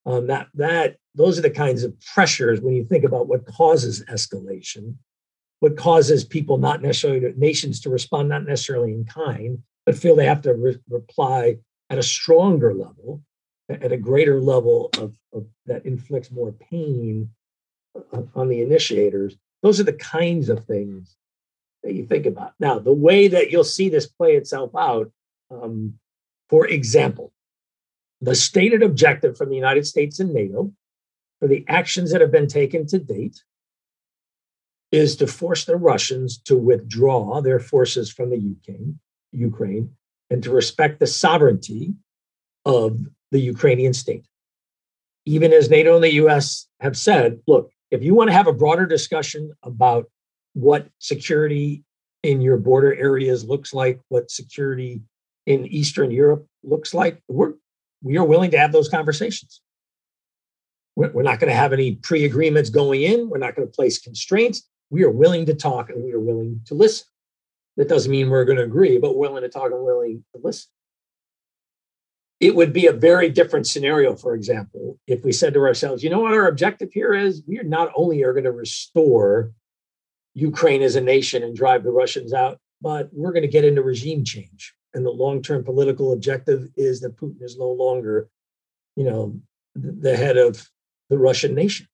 Um, 0.06 0.28
that 0.28 0.48
that 0.54 0.96
those 1.14 1.38
are 1.38 1.42
the 1.42 1.50
kinds 1.50 1.84
of 1.84 1.94
pressures 2.00 2.60
when 2.60 2.74
you 2.74 2.84
think 2.84 3.04
about 3.04 3.28
what 3.28 3.46
causes 3.46 4.02
escalation, 4.04 4.94
what 5.60 5.76
causes 5.76 6.24
people 6.24 6.58
not 6.58 6.82
necessarily 6.82 7.32
nations 7.36 7.80
to 7.80 7.90
respond 7.90 8.28
not 8.28 8.46
necessarily 8.46 8.92
in 8.92 9.04
kind, 9.04 9.62
but 9.86 9.96
feel 9.96 10.16
they 10.16 10.26
have 10.26 10.42
to 10.42 10.54
re- 10.54 10.78
reply 10.88 11.56
at 11.90 11.98
a 11.98 12.02
stronger 12.02 12.74
level, 12.74 13.22
at 13.68 13.92
a 13.92 13.96
greater 13.96 14.40
level 14.40 14.90
of, 14.98 15.14
of 15.32 15.46
that 15.66 15.84
inflicts 15.84 16.30
more 16.30 16.52
pain 16.52 17.30
on 18.34 18.48
the 18.48 18.62
initiators. 18.62 19.36
Those 19.62 19.78
are 19.80 19.84
the 19.84 19.92
kinds 19.92 20.48
of 20.48 20.64
things 20.64 21.16
that 21.82 21.94
you 21.94 22.06
think 22.06 22.26
about. 22.26 22.54
Now, 22.58 22.78
the 22.78 22.92
way 22.92 23.28
that 23.28 23.50
you'll 23.50 23.64
see 23.64 23.88
this 23.88 24.06
play 24.06 24.32
itself 24.36 24.70
out, 24.76 25.10
um, 25.50 25.94
for 26.48 26.66
example, 26.66 27.32
the 28.20 28.34
stated 28.34 28.82
objective 28.82 29.36
from 29.36 29.48
the 29.48 29.56
United 29.56 29.86
States 29.86 30.20
and 30.20 30.32
NATO 30.32 30.72
for 31.38 31.48
the 31.48 31.64
actions 31.68 32.12
that 32.12 32.20
have 32.20 32.30
been 32.30 32.48
taken 32.48 32.86
to 32.86 32.98
date 32.98 33.42
is 34.92 35.16
to 35.16 35.26
force 35.26 35.64
the 35.64 35.76
Russians 35.76 36.38
to 36.38 36.56
withdraw 36.56 37.40
their 37.40 37.60
forces 37.60 38.10
from 38.10 38.30
the 38.30 38.38
Ukraine, 38.38 38.98
Ukraine 39.32 39.90
and 40.30 40.42
to 40.42 40.50
respect 40.50 40.98
the 40.98 41.06
sovereignty 41.06 41.94
of 42.64 42.98
the 43.30 43.40
Ukrainian 43.40 43.92
state. 43.92 44.26
Even 45.26 45.52
as 45.52 45.70
NATO 45.70 45.94
and 45.96 46.04
the 46.04 46.14
US 46.14 46.66
have 46.80 46.96
said, 46.96 47.40
look, 47.46 47.70
if 47.90 48.02
you 48.02 48.14
want 48.14 48.28
to 48.28 48.34
have 48.34 48.46
a 48.46 48.52
broader 48.52 48.86
discussion 48.86 49.52
about 49.62 50.06
what 50.54 50.88
security 50.98 51.84
in 52.22 52.40
your 52.40 52.56
border 52.56 52.94
areas 52.94 53.44
looks 53.44 53.72
like, 53.72 54.00
what 54.08 54.30
security 54.30 55.02
in 55.46 55.66
Eastern 55.66 56.10
Europe 56.10 56.46
looks 56.62 56.94
like, 56.94 57.22
we're 57.28 57.54
we 58.02 58.16
are 58.16 58.24
willing 58.24 58.50
to 58.52 58.58
have 58.58 58.72
those 58.72 58.88
conversations. 58.88 59.60
We're, 60.96 61.10
we're 61.10 61.22
not 61.22 61.38
going 61.38 61.50
to 61.50 61.56
have 61.56 61.74
any 61.74 61.96
pre-agreements 61.96 62.70
going 62.70 63.02
in. 63.02 63.28
We're 63.28 63.38
not 63.38 63.54
going 63.54 63.68
to 63.68 63.72
place 63.72 63.98
constraints. 63.98 64.66
We 64.90 65.04
are 65.04 65.10
willing 65.10 65.46
to 65.46 65.54
talk 65.54 65.88
and 65.90 66.02
we 66.02 66.12
are 66.12 66.20
willing 66.20 66.60
to 66.66 66.74
listen. 66.74 67.06
That 67.76 67.88
doesn't 67.88 68.10
mean 68.10 68.28
we're 68.28 68.44
going 68.44 68.58
to 68.58 68.64
agree, 68.64 68.98
but 68.98 69.16
willing 69.16 69.42
to 69.42 69.48
talk 69.48 69.70
and 69.70 69.84
willing 69.84 70.24
to 70.34 70.40
listen. 70.42 70.70
It 72.40 72.56
would 72.56 72.72
be 72.72 72.86
a 72.86 72.92
very 72.92 73.28
different 73.28 73.66
scenario, 73.66 74.16
for 74.16 74.34
example, 74.34 74.98
if 75.06 75.24
we 75.24 75.32
said 75.32 75.54
to 75.54 75.60
ourselves, 75.60 76.02
you 76.02 76.10
know 76.10 76.20
what 76.20 76.34
our 76.34 76.48
objective 76.48 76.90
here 76.92 77.12
is? 77.12 77.42
We 77.46 77.58
are 77.58 77.64
not 77.64 77.92
only 77.94 78.22
are 78.22 78.32
going 78.32 78.44
to 78.44 78.52
restore 78.52 79.52
Ukraine 80.34 80.82
as 80.82 80.96
a 80.96 81.00
nation 81.00 81.42
and 81.42 81.54
drive 81.54 81.84
the 81.84 81.92
Russians 81.92 82.32
out, 82.32 82.58
but 82.80 83.10
we're 83.12 83.32
going 83.32 83.42
to 83.42 83.48
get 83.48 83.64
into 83.64 83.82
regime 83.82 84.24
change. 84.24 84.74
And 84.94 85.04
the 85.04 85.10
long-term 85.10 85.64
political 85.64 86.12
objective 86.12 86.68
is 86.76 87.00
that 87.00 87.16
Putin 87.16 87.42
is 87.42 87.58
no 87.58 87.70
longer, 87.70 88.28
you 88.96 89.04
know, 89.04 89.38
the 89.74 90.16
head 90.16 90.36
of 90.36 90.68
the 91.10 91.18
Russian 91.18 91.54
nation. 91.54 91.86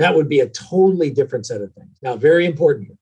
That 0.00 0.14
would 0.14 0.30
be 0.30 0.40
a 0.40 0.48
totally 0.48 1.10
different 1.10 1.44
set 1.44 1.60
of 1.60 1.74
things. 1.74 1.98
Now, 2.00 2.16
very 2.16 2.46
important 2.46 2.86
here. 2.86 2.96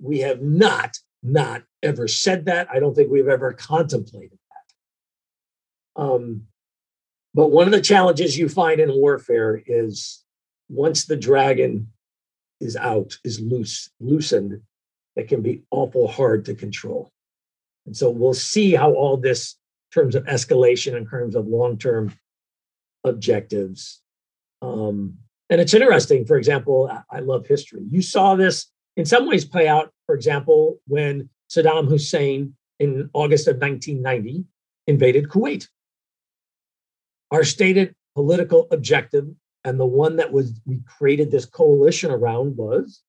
We 0.00 0.20
have 0.20 0.40
not, 0.40 0.96
not 1.22 1.62
ever 1.82 2.08
said 2.08 2.46
that. 2.46 2.68
I 2.72 2.80
don't 2.80 2.94
think 2.94 3.10
we've 3.10 3.28
ever 3.28 3.52
contemplated 3.52 4.38
that. 4.48 6.02
Um, 6.02 6.44
but 7.34 7.48
one 7.48 7.66
of 7.66 7.72
the 7.72 7.82
challenges 7.82 8.38
you 8.38 8.48
find 8.48 8.80
in 8.80 8.94
warfare 8.94 9.62
is 9.66 10.24
once 10.70 11.04
the 11.04 11.16
dragon 11.16 11.92
is 12.62 12.76
out, 12.76 13.18
is 13.24 13.38
loose, 13.38 13.90
loosened, 14.00 14.62
that 15.16 15.28
can 15.28 15.42
be 15.42 15.64
awful 15.70 16.08
hard 16.08 16.46
to 16.46 16.54
control. 16.54 17.10
And 17.84 17.94
so 17.94 18.08
we'll 18.08 18.32
see 18.32 18.72
how 18.72 18.92
all 18.94 19.18
this, 19.18 19.58
in 19.90 20.00
terms 20.00 20.14
of 20.14 20.24
escalation, 20.24 20.96
in 20.96 21.06
terms 21.06 21.34
of 21.34 21.46
long 21.46 21.76
term 21.76 22.14
objectives. 23.04 24.00
Um, 24.62 25.18
and 25.52 25.60
it's 25.60 25.74
interesting, 25.74 26.24
for 26.24 26.38
example, 26.38 26.90
I 27.10 27.20
love 27.20 27.46
history. 27.46 27.82
You 27.90 28.00
saw 28.00 28.36
this 28.36 28.68
in 28.96 29.04
some 29.04 29.28
ways 29.28 29.44
play 29.44 29.68
out, 29.68 29.92
for 30.06 30.14
example, 30.14 30.78
when 30.86 31.28
Saddam 31.50 31.90
Hussein 31.90 32.54
in 32.80 33.10
August 33.12 33.48
of 33.48 33.56
1990 33.56 34.46
invaded 34.86 35.28
Kuwait. 35.28 35.68
Our 37.30 37.44
stated 37.44 37.94
political 38.14 38.66
objective 38.70 39.28
and 39.62 39.78
the 39.78 39.84
one 39.84 40.16
that 40.16 40.32
was 40.32 40.58
we 40.64 40.80
created 40.86 41.30
this 41.30 41.44
coalition 41.44 42.10
around 42.10 42.56
was 42.56 43.02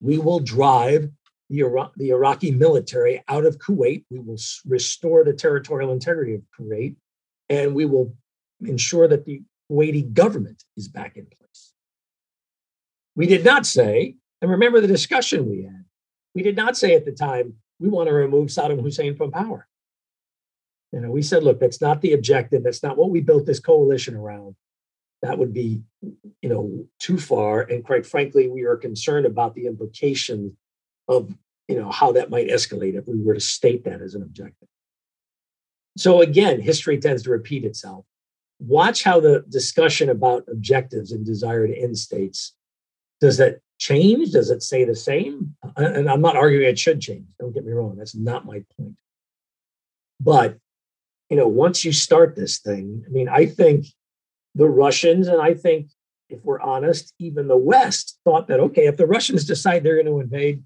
we 0.00 0.18
will 0.18 0.38
drive 0.38 1.10
the, 1.50 1.62
Iraq, 1.62 1.94
the 1.96 2.10
Iraqi 2.10 2.52
military 2.52 3.24
out 3.26 3.44
of 3.44 3.58
Kuwait. 3.58 4.04
We 4.08 4.20
will 4.20 4.38
restore 4.68 5.24
the 5.24 5.34
territorial 5.34 5.90
integrity 5.90 6.34
of 6.34 6.42
Kuwait, 6.56 6.94
and 7.48 7.74
we 7.74 7.86
will 7.86 8.14
ensure 8.60 9.08
that 9.08 9.24
the 9.24 9.42
Kuwaiti 9.68 10.12
government 10.12 10.62
is 10.76 10.86
back 10.86 11.16
in 11.16 11.26
place. 11.26 11.71
We 13.14 13.26
did 13.26 13.44
not 13.44 13.66
say, 13.66 14.16
and 14.40 14.50
remember 14.50 14.80
the 14.80 14.86
discussion 14.86 15.48
we 15.48 15.64
had, 15.64 15.84
we 16.34 16.42
did 16.42 16.56
not 16.56 16.76
say 16.76 16.94
at 16.94 17.04
the 17.04 17.12
time, 17.12 17.54
we 17.78 17.88
want 17.88 18.08
to 18.08 18.14
remove 18.14 18.48
Saddam 18.48 18.80
Hussein 18.80 19.16
from 19.16 19.30
power. 19.30 19.68
You 20.92 21.00
know, 21.00 21.10
we 21.10 21.22
said, 21.22 21.42
look, 21.42 21.58
that's 21.60 21.80
not 21.80 22.00
the 22.00 22.12
objective. 22.12 22.62
That's 22.62 22.82
not 22.82 22.96
what 22.96 23.10
we 23.10 23.20
built 23.20 23.46
this 23.46 23.60
coalition 23.60 24.14
around 24.14 24.56
that 25.22 25.38
would 25.38 25.54
be 25.54 25.82
you 26.02 26.48
know 26.48 26.84
too 26.98 27.18
far 27.18 27.62
and 27.62 27.84
quite 27.84 28.04
frankly 28.04 28.48
we 28.48 28.64
are 28.64 28.76
concerned 28.76 29.24
about 29.24 29.54
the 29.54 29.66
implications 29.66 30.52
of 31.08 31.32
you 31.68 31.80
know 31.80 31.90
how 31.90 32.12
that 32.12 32.30
might 32.30 32.48
escalate 32.48 32.98
if 32.98 33.06
we 33.06 33.20
were 33.22 33.34
to 33.34 33.40
state 33.40 33.84
that 33.84 34.02
as 34.02 34.14
an 34.14 34.22
objective 34.22 34.68
so 35.96 36.20
again 36.20 36.60
history 36.60 36.98
tends 36.98 37.22
to 37.22 37.30
repeat 37.30 37.64
itself 37.64 38.04
watch 38.58 39.02
how 39.02 39.18
the 39.20 39.44
discussion 39.48 40.10
about 40.10 40.44
objectives 40.48 41.12
and 41.12 41.24
desired 41.24 41.70
end 41.70 41.96
states 41.96 42.54
does 43.22 43.38
that 43.38 43.60
change? 43.78 44.32
Does 44.32 44.50
it 44.50 44.62
say 44.62 44.84
the 44.84 44.94
same? 44.94 45.56
And 45.76 46.10
i'm 46.10 46.20
not 46.20 46.36
arguing 46.36 46.68
it 46.68 46.78
should 46.78 47.00
change. 47.00 47.24
Don't 47.40 47.54
get 47.54 47.64
me 47.64 47.72
wrong. 47.72 47.96
That's 47.96 48.14
not 48.14 48.44
my 48.44 48.62
point. 48.76 48.96
But 50.20 50.58
you 51.30 51.36
know 51.38 51.48
once 51.48 51.82
you 51.82 51.92
start 51.92 52.36
this 52.36 52.58
thing 52.58 53.02
i 53.06 53.10
mean 53.10 53.26
i 53.26 53.46
think 53.46 53.86
the 54.54 54.68
Russians, 54.68 55.28
and 55.28 55.40
I 55.40 55.54
think 55.54 55.88
if 56.28 56.44
we're 56.44 56.60
honest, 56.60 57.14
even 57.18 57.48
the 57.48 57.56
West 57.56 58.18
thought 58.24 58.48
that, 58.48 58.60
okay, 58.60 58.86
if 58.86 58.96
the 58.96 59.06
Russians 59.06 59.44
decide 59.44 59.82
they're 59.82 60.02
going 60.02 60.06
to 60.06 60.20
invade 60.20 60.62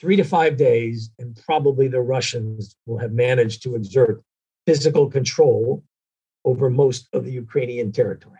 three 0.00 0.16
to 0.16 0.24
five 0.24 0.56
days, 0.56 1.10
and 1.18 1.38
probably 1.44 1.88
the 1.88 2.00
Russians 2.00 2.76
will 2.86 2.98
have 2.98 3.12
managed 3.12 3.62
to 3.64 3.74
exert 3.74 4.22
physical 4.66 5.08
control 5.08 5.84
over 6.44 6.70
most 6.70 7.08
of 7.12 7.24
the 7.24 7.32
Ukrainian 7.32 7.90
territory. 7.92 8.38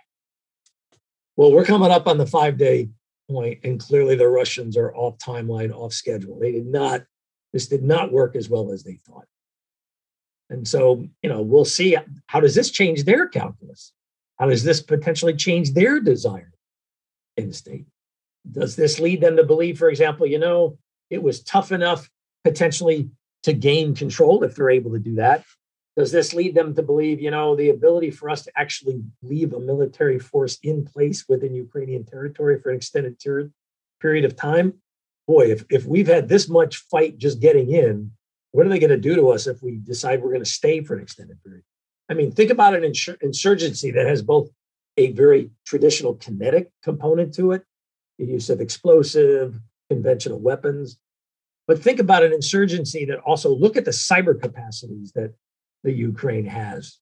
Well, 1.36 1.52
we're 1.52 1.64
coming 1.64 1.90
up 1.90 2.06
on 2.06 2.18
the 2.18 2.26
five 2.26 2.58
day 2.58 2.88
point, 3.30 3.60
and 3.64 3.80
clearly 3.80 4.16
the 4.16 4.28
Russians 4.28 4.76
are 4.76 4.94
off 4.94 5.18
timeline, 5.18 5.74
off 5.74 5.92
schedule. 5.92 6.38
They 6.38 6.52
did 6.52 6.66
not, 6.66 7.02
this 7.52 7.66
did 7.66 7.82
not 7.82 8.12
work 8.12 8.36
as 8.36 8.48
well 8.48 8.72
as 8.72 8.82
they 8.82 8.94
thought. 8.94 9.26
And 10.50 10.66
so, 10.66 11.06
you 11.22 11.28
know, 11.28 11.42
we'll 11.42 11.64
see 11.64 11.96
how 12.26 12.40
does 12.40 12.54
this 12.54 12.70
change 12.70 13.04
their 13.04 13.28
calculus? 13.28 13.92
How 14.38 14.46
does 14.46 14.64
this 14.64 14.80
potentially 14.80 15.34
change 15.34 15.72
their 15.72 16.00
desire 16.00 16.52
in 17.36 17.48
the 17.48 17.54
state? 17.54 17.86
Does 18.50 18.76
this 18.76 18.98
lead 18.98 19.20
them 19.20 19.36
to 19.36 19.44
believe, 19.44 19.78
for 19.78 19.90
example, 19.90 20.26
you 20.26 20.38
know, 20.38 20.78
it 21.10 21.22
was 21.22 21.42
tough 21.42 21.70
enough 21.72 22.08
potentially 22.44 23.10
to 23.42 23.52
gain 23.52 23.94
control 23.94 24.42
if 24.42 24.54
they're 24.54 24.70
able 24.70 24.92
to 24.92 24.98
do 24.98 25.16
that? 25.16 25.44
Does 25.98 26.12
this 26.12 26.32
lead 26.32 26.54
them 26.54 26.76
to 26.76 26.82
believe, 26.82 27.20
you 27.20 27.32
know, 27.32 27.56
the 27.56 27.70
ability 27.70 28.12
for 28.12 28.30
us 28.30 28.44
to 28.44 28.52
actually 28.56 29.02
leave 29.20 29.52
a 29.52 29.58
military 29.58 30.20
force 30.20 30.56
in 30.62 30.84
place 30.84 31.24
within 31.28 31.56
Ukrainian 31.56 32.04
territory 32.04 32.60
for 32.60 32.70
an 32.70 32.76
extended 32.76 33.18
ter- 33.18 33.50
period 34.00 34.24
of 34.24 34.36
time? 34.36 34.74
Boy, 35.26 35.50
if, 35.50 35.64
if 35.68 35.86
we've 35.86 36.06
had 36.06 36.28
this 36.28 36.48
much 36.48 36.76
fight 36.76 37.18
just 37.18 37.40
getting 37.40 37.72
in, 37.72 38.12
what 38.52 38.64
are 38.64 38.68
they 38.68 38.78
going 38.78 38.90
to 38.90 38.96
do 38.96 39.16
to 39.16 39.30
us 39.30 39.48
if 39.48 39.60
we 39.60 39.78
decide 39.78 40.22
we're 40.22 40.30
going 40.30 40.44
to 40.44 40.48
stay 40.48 40.84
for 40.84 40.94
an 40.94 41.02
extended 41.02 41.42
period? 41.42 41.64
I 42.08 42.14
mean, 42.14 42.30
think 42.30 42.52
about 42.52 42.76
an 42.76 42.82
insur- 42.82 43.20
insurgency 43.20 43.90
that 43.90 44.06
has 44.06 44.22
both 44.22 44.48
a 44.98 45.10
very 45.10 45.50
traditional 45.66 46.14
kinetic 46.14 46.70
component 46.84 47.34
to 47.34 47.50
it, 47.50 47.64
the 48.20 48.24
use 48.24 48.50
of 48.50 48.60
explosive, 48.60 49.58
conventional 49.90 50.38
weapons. 50.38 50.96
But 51.66 51.82
think 51.82 51.98
about 51.98 52.22
an 52.22 52.32
insurgency 52.32 53.04
that 53.06 53.18
also 53.18 53.52
look 53.52 53.76
at 53.76 53.84
the 53.84 53.90
cyber 53.90 54.40
capacities 54.40 55.10
that 55.16 55.34
the 55.84 55.92
Ukraine 55.92 56.46
has 56.46 56.98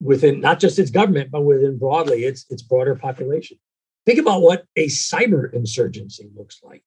within 0.00 0.40
not 0.40 0.58
just 0.58 0.78
its 0.78 0.90
government, 0.90 1.30
but 1.30 1.42
within 1.42 1.78
broadly 1.78 2.24
its, 2.24 2.44
its 2.50 2.62
broader 2.62 2.96
population. 2.96 3.58
Think 4.04 4.18
about 4.18 4.42
what 4.42 4.64
a 4.74 4.86
cyber 4.86 5.52
insurgency 5.52 6.28
looks 6.34 6.60
like. 6.62 6.82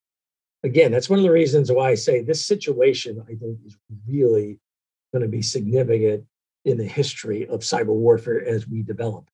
Again, 0.64 0.91
that's 0.91 1.10
one 1.10 1.20
of 1.20 1.24
the 1.24 1.32
reasons 1.32 1.72
why 1.72 1.91
I 1.91 1.95
say 1.95 2.22
this 2.22 2.45
situation, 2.45 3.24
I 3.24 3.36
think, 3.36 3.60
is 3.66 3.78
really 4.08 4.60
going 5.14 5.22
to 5.22 5.30
be 5.30 5.41
significant 5.41 6.26
in 6.66 6.78
the 6.78 6.86
history 6.86 7.47
of 7.47 7.62
cyber 7.62 7.93
warfare 7.93 8.43
as 8.45 8.68
we 8.68 8.82
develop, 8.82 9.30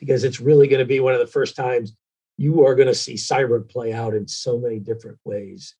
because 0.00 0.24
it's 0.24 0.40
really 0.40 0.66
going 0.66 0.80
to 0.80 0.84
be 0.84 1.00
one 1.00 1.14
of 1.14 1.20
the 1.20 1.26
first 1.26 1.56
times 1.56 1.94
you 2.36 2.66
are 2.66 2.74
going 2.74 2.88
to 2.88 2.94
see 2.94 3.14
cyber 3.14 3.66
play 3.66 3.92
out 3.92 4.12
in 4.12 4.26
so 4.26 4.58
many 4.58 4.80
different 4.80 5.18
ways 5.24 5.76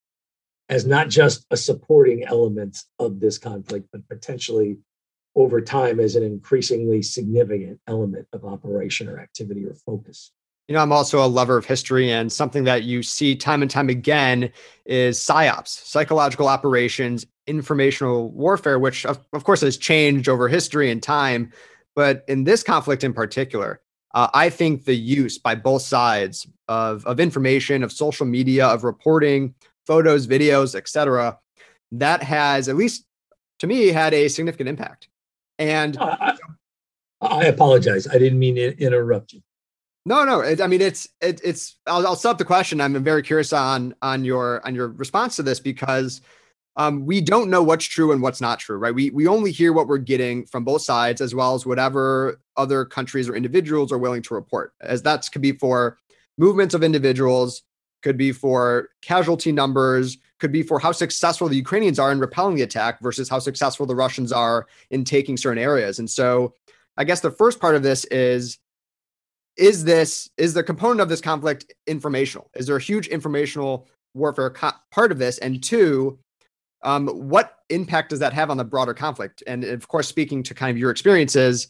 as 0.69 0.85
not 0.85 1.09
just 1.09 1.45
a 1.51 1.57
supporting 1.57 2.23
element 2.23 2.81
of 2.97 3.19
this 3.19 3.37
conflict, 3.37 3.87
but 3.91 4.07
potentially 4.07 4.77
over 5.35 5.61
time 5.61 5.99
as 5.99 6.15
an 6.15 6.23
increasingly 6.23 7.01
significant 7.01 7.79
element 7.87 8.27
of 8.33 8.45
operation 8.45 9.09
or 9.09 9.19
activity 9.19 9.65
or 9.65 9.73
focus. 9.73 10.31
You 10.67 10.73
know, 10.73 10.81
I'm 10.81 10.91
also 10.91 11.23
a 11.23 11.27
lover 11.27 11.57
of 11.57 11.65
history, 11.65 12.11
and 12.11 12.31
something 12.31 12.63
that 12.63 12.83
you 12.83 13.03
see 13.03 13.35
time 13.35 13.61
and 13.61 13.69
time 13.69 13.89
again 13.89 14.51
is 14.85 15.19
psyops, 15.19 15.67
psychological 15.67 16.47
operations, 16.47 17.25
informational 17.45 18.31
warfare, 18.31 18.79
which 18.79 19.05
of, 19.05 19.19
of 19.33 19.43
course 19.43 19.61
has 19.61 19.77
changed 19.77 20.27
over 20.27 20.47
history 20.47 20.89
and 20.89 21.03
time. 21.03 21.51
But 21.95 22.25
in 22.27 22.45
this 22.45 22.63
conflict 22.63 23.03
in 23.03 23.13
particular, 23.13 23.79
uh, 24.15 24.29
I 24.33 24.49
think 24.49 24.85
the 24.85 24.95
use 24.95 25.37
by 25.37 25.53
both 25.53 25.83
sides 25.83 26.47
of, 26.67 27.05
of 27.05 27.19
information, 27.19 27.83
of 27.83 27.91
social 27.91 28.25
media, 28.25 28.65
of 28.65 28.83
reporting, 28.83 29.53
photos, 29.85 30.25
videos, 30.25 30.73
etc., 30.73 31.37
that 31.91 32.23
has 32.23 32.67
at 32.67 32.75
least 32.75 33.05
to 33.59 33.67
me 33.67 33.87
had 33.87 34.13
a 34.13 34.27
significant 34.29 34.67
impact. 34.67 35.09
And 35.57 35.97
I, 35.97 36.35
I 37.21 37.45
apologize. 37.45 38.07
I 38.07 38.17
didn't 38.17 38.39
mean 38.39 38.55
to 38.55 38.77
interrupt 38.77 39.33
you. 39.33 39.41
No, 40.05 40.23
no. 40.23 40.41
It, 40.41 40.61
I 40.61 40.67
mean, 40.67 40.81
it's 40.81 41.07
it, 41.21 41.41
it's. 41.43 41.77
I'll, 41.87 42.05
I'll 42.05 42.15
stop 42.15 42.37
the 42.37 42.45
question. 42.45 42.79
I'm 42.79 43.03
very 43.03 43.23
curious 43.23 43.53
on 43.53 43.95
on 44.01 44.23
your 44.23 44.65
on 44.65 44.75
your 44.75 44.89
response 44.89 45.35
to 45.37 45.43
this 45.43 45.59
because 45.59 46.21
um, 46.77 47.05
we 47.05 47.21
don't 47.21 47.49
know 47.49 47.63
what's 47.63 47.85
true 47.85 48.11
and 48.11 48.21
what's 48.21 48.41
not 48.41 48.59
true, 48.59 48.77
right? 48.77 48.93
We 48.93 49.09
we 49.09 49.27
only 49.27 49.51
hear 49.51 49.73
what 49.73 49.87
we're 49.87 49.97
getting 49.97 50.45
from 50.45 50.63
both 50.63 50.83
sides, 50.83 51.21
as 51.21 51.33
well 51.33 51.55
as 51.55 51.65
whatever 51.65 52.39
other 52.57 52.85
countries 52.85 53.27
or 53.27 53.35
individuals 53.35 53.91
are 53.91 53.97
willing 53.97 54.21
to 54.23 54.35
report. 54.35 54.73
As 54.81 55.01
that 55.03 55.27
could 55.31 55.41
be 55.41 55.53
for 55.53 55.97
movements 56.37 56.75
of 56.75 56.83
individuals, 56.83 57.63
could 58.03 58.17
be 58.17 58.31
for 58.31 58.89
casualty 59.01 59.51
numbers, 59.51 60.17
could 60.39 60.51
be 60.51 60.63
for 60.63 60.79
how 60.79 60.91
successful 60.91 61.47
the 61.47 61.55
Ukrainians 61.55 61.99
are 61.99 62.11
in 62.11 62.19
repelling 62.19 62.55
the 62.55 62.61
attack 62.61 63.01
versus 63.01 63.29
how 63.29 63.39
successful 63.39 63.85
the 63.85 63.95
Russians 63.95 64.31
are 64.31 64.67
in 64.89 65.03
taking 65.03 65.37
certain 65.37 65.61
areas. 65.61 65.99
And 65.99 66.09
so, 66.09 66.53
I 66.97 67.03
guess 67.03 67.21
the 67.21 67.31
first 67.31 67.59
part 67.59 67.75
of 67.75 67.83
this 67.83 68.05
is 68.05 68.57
is 69.57 69.85
this 69.85 70.29
is 70.37 70.53
the 70.53 70.63
component 70.63 71.01
of 71.01 71.09
this 71.09 71.21
conflict 71.21 71.73
informational? 71.87 72.49
Is 72.55 72.67
there 72.67 72.75
a 72.75 72.81
huge 72.81 73.07
informational 73.07 73.87
warfare 74.13 74.49
co- 74.49 74.71
part 74.91 75.11
of 75.11 75.17
this? 75.17 75.37
And 75.37 75.63
two 75.63 76.19
um, 76.83 77.07
what 77.07 77.59
impact 77.69 78.09
does 78.09 78.19
that 78.19 78.33
have 78.33 78.51
on 78.51 78.57
the 78.57 78.63
broader 78.63 78.93
conflict? 78.93 79.41
And 79.47 79.63
of 79.63 79.87
course 79.87 80.07
speaking 80.07 80.43
to 80.43 80.53
kind 80.53 80.71
of 80.71 80.77
your 80.77 80.91
experiences 80.91 81.67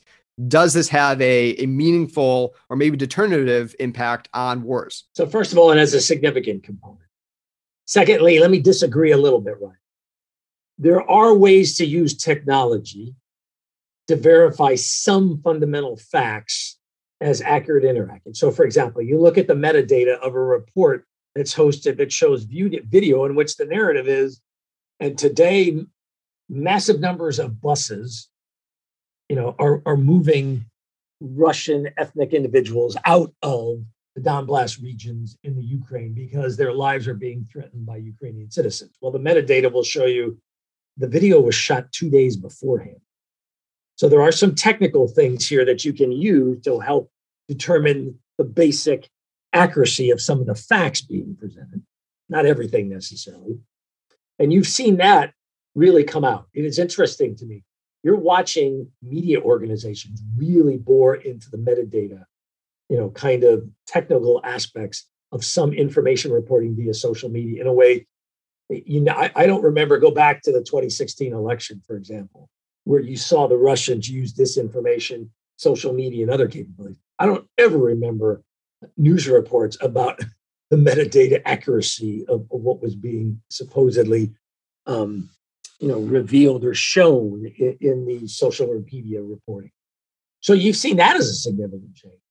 does 0.50 0.74
this 0.74 0.90
have 0.90 1.22
a, 1.22 1.56
a 1.64 1.66
meaningful 1.66 2.56
or 2.70 2.76
maybe 2.76 2.98
determinative 2.98 3.74
impact 3.80 4.28
on 4.34 4.64
wars? 4.64 5.06
So 5.14 5.26
first 5.26 5.54
of 5.54 5.58
all 5.58 5.72
it 5.72 5.78
has 5.78 5.94
a 5.94 6.02
significant 6.02 6.64
component 6.64 7.05
secondly 7.86 8.40
let 8.40 8.52
me 8.52 8.60
disagree 8.60 9.12
a 9.12 9.18
little 9.18 9.42
bit 9.42 9.56
right 9.62 9.78
there 10.78 11.10
are 11.10 11.34
ways 11.34 11.78
to 11.78 11.86
use 11.86 12.16
technology 12.16 13.16
to 14.08 14.16
verify 14.16 14.76
some 14.76 15.42
fundamental 15.42 15.98
facts 15.98 16.78
as 17.22 17.42
accurate 17.42 17.86
interacting. 17.86 18.34
So, 18.34 18.52
for 18.52 18.66
example, 18.66 19.02
you 19.02 19.20
look 19.20 19.38
at 19.38 19.48
the 19.48 19.54
metadata 19.54 20.20
of 20.20 20.36
a 20.36 20.40
report 20.40 21.06
that's 21.34 21.56
hosted 21.56 21.98
that 21.98 22.12
shows 22.12 22.44
video 22.44 23.26
in 23.26 23.36
which 23.36 23.56
the 23.56 23.66
narrative 23.66 24.08
is, 24.08 24.42
and 25.00 25.18
today, 25.18 25.86
massive 26.50 27.00
numbers 27.00 27.40
of 27.40 27.62
buses, 27.62 28.30
you 29.30 29.36
know, 29.36 29.56
are, 29.58 29.82
are 29.86 29.98
moving 29.98 30.66
Russian 31.20 31.90
ethnic 31.98 32.34
individuals 32.34 32.96
out 33.06 33.34
of 33.42 33.84
the 34.16 34.22
Donbass 34.22 34.82
regions 34.82 35.38
in 35.44 35.56
the 35.56 35.64
Ukraine 35.64 36.14
because 36.14 36.56
their 36.56 36.74
lives 36.74 37.08
are 37.08 37.14
being 37.14 37.46
threatened 37.52 37.86
by 37.86 37.98
Ukrainian 37.98 38.50
citizens. 38.50 38.96
Well, 39.02 39.12
the 39.12 39.20
metadata 39.20 39.72
will 39.72 39.84
show 39.84 40.06
you 40.06 40.40
the 40.98 41.08
video 41.08 41.42
was 41.42 41.56
shot 41.56 41.92
two 41.92 42.10
days 42.10 42.38
beforehand. 42.38 43.02
So 43.98 44.08
there 44.08 44.22
are 44.22 44.32
some 44.32 44.56
technical 44.56 45.08
things 45.08 45.48
here 45.48 45.66
that 45.66 45.84
you 45.84 45.94
can 45.94 46.12
use 46.12 46.62
to 46.64 46.80
help 46.80 47.12
determine 47.48 48.20
the 48.38 48.46
basic 48.46 49.10
accuracy 49.54 50.12
of 50.12 50.22
some 50.22 50.40
of 50.40 50.48
the 50.48 50.56
facts 50.56 51.02
being 51.02 51.36
presented, 51.36 51.82
not 52.30 52.46
everything 52.46 52.90
necessarily. 52.90 53.60
And 54.40 54.52
you've 54.52 54.68
seen 54.68 54.98
that 54.98 55.34
really 55.76 56.04
come 56.04 56.26
out. 56.26 56.48
It 56.54 56.66
is 56.66 56.80
interesting 56.80 57.36
to 57.38 57.46
me. 57.46 57.64
You're 58.04 58.16
watching 58.16 58.92
media 59.02 59.42
organizations 59.42 60.22
really 60.38 60.78
bore 60.78 61.16
into 61.16 61.50
the 61.50 61.58
metadata, 61.58 62.26
you 62.96 63.02
know, 63.02 63.10
kind 63.10 63.44
of 63.44 63.68
technical 63.86 64.40
aspects 64.46 65.06
of 65.34 65.44
some 65.44 65.74
information 65.74 66.32
reporting 66.32 66.78
via 66.78 66.94
social 66.94 67.28
media 67.28 67.60
in 67.60 67.68
a 67.68 67.74
way. 67.74 68.08
You 68.70 69.02
know, 69.02 69.12
I, 69.12 69.30
I 69.36 69.48
don't 69.48 69.64
remember. 69.64 70.00
Go 70.00 70.12
back 70.12 70.42
to 70.44 70.54
the 70.54 70.62
2016 70.62 71.34
election, 71.34 71.82
for 71.86 71.98
example, 71.98 72.50
where 72.86 73.02
you 73.02 73.18
saw 73.18 73.50
the 73.50 73.58
Russians 73.58 74.08
use 74.08 74.34
disinformation, 74.34 75.28
social 75.58 75.92
media, 75.92 76.24
and 76.24 76.32
other 76.32 76.48
capabilities. 76.48 76.98
I 77.20 77.26
don't 77.26 77.46
ever 77.58 77.78
remember 77.78 78.42
news 78.96 79.28
reports 79.28 79.78
about 79.82 80.22
the 80.70 80.78
metadata 80.78 81.42
accuracy 81.44 82.24
of, 82.30 82.48
of 82.50 82.62
what 82.62 82.82
was 82.82 82.96
being 82.96 83.42
supposedly, 83.50 84.32
um, 84.86 85.30
you 85.82 85.90
know, 85.90 86.00
revealed 86.00 86.64
or 86.64 86.74
shown 86.74 87.46
in, 87.58 87.78
in 87.82 88.06
the 88.06 88.26
social 88.30 88.82
media 88.90 89.22
reporting. 89.22 89.72
So 90.40 90.54
you've 90.54 90.78
seen 90.78 90.96
that 90.96 91.18
as 91.18 91.28
a 91.28 91.34
significant 91.34 91.94
change. 91.94 92.22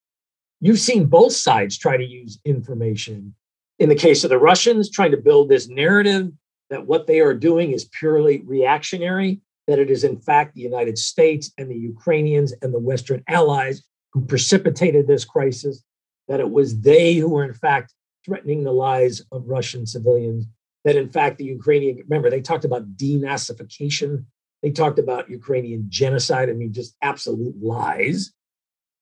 You've 0.65 0.81
seen 0.81 1.05
both 1.05 1.35
sides 1.35 1.77
try 1.77 1.99
to 1.99 2.05
use 2.05 2.41
information. 2.47 3.35
In 3.79 3.91
the 3.91 3.95
case 3.95 4.25
of 4.25 4.31
the 4.31 4.39
Russians, 4.39 4.89
trying 4.89 5.11
to 5.11 5.19
build 5.19 5.51
this 5.51 5.69
narrative 5.69 6.33
that 6.71 6.87
what 6.87 7.07
they 7.07 7.21
are 7.21 7.35
doing 7.35 7.73
is 7.73 7.85
purely 7.85 8.41
reactionary 8.47 9.43
that 9.67 9.79
it 9.79 9.91
is 9.91 10.05
in 10.05 10.19
fact 10.19 10.55
the 10.55 10.63
United 10.63 10.97
States 10.97 11.53
and 11.59 11.71
the 11.71 11.77
Ukrainians 11.77 12.55
and 12.63 12.73
the 12.73 12.79
Western 12.79 13.23
allies 13.29 13.83
who 14.15 14.25
precipitated 14.25 15.07
this 15.07 15.27
crisis, 15.27 15.85
that 16.29 16.41
it 16.41 16.51
was 16.51 16.81
they 16.81 17.17
who 17.17 17.29
were 17.29 17.45
in 17.45 17.53
fact 17.53 17.93
threatening 18.25 18.65
the 18.65 18.73
lives 18.73 19.23
of 19.33 19.47
Russian 19.47 19.85
civilians, 19.85 20.47
that 20.87 20.97
in 20.97 21.11
fact 21.11 21.37
the 21.37 21.45
Ukrainian, 21.45 21.99
remember, 22.09 22.31
they 22.31 22.41
talked 22.41 22.65
about 22.65 22.97
denazification, 22.97 24.25
they 24.63 24.71
talked 24.71 24.99
about 24.99 25.29
Ukrainian 25.29 25.85
genocide. 25.91 26.49
I 26.49 26.55
mean, 26.55 26.73
just 26.73 26.97
absolute 27.03 27.55
lies. 27.63 28.33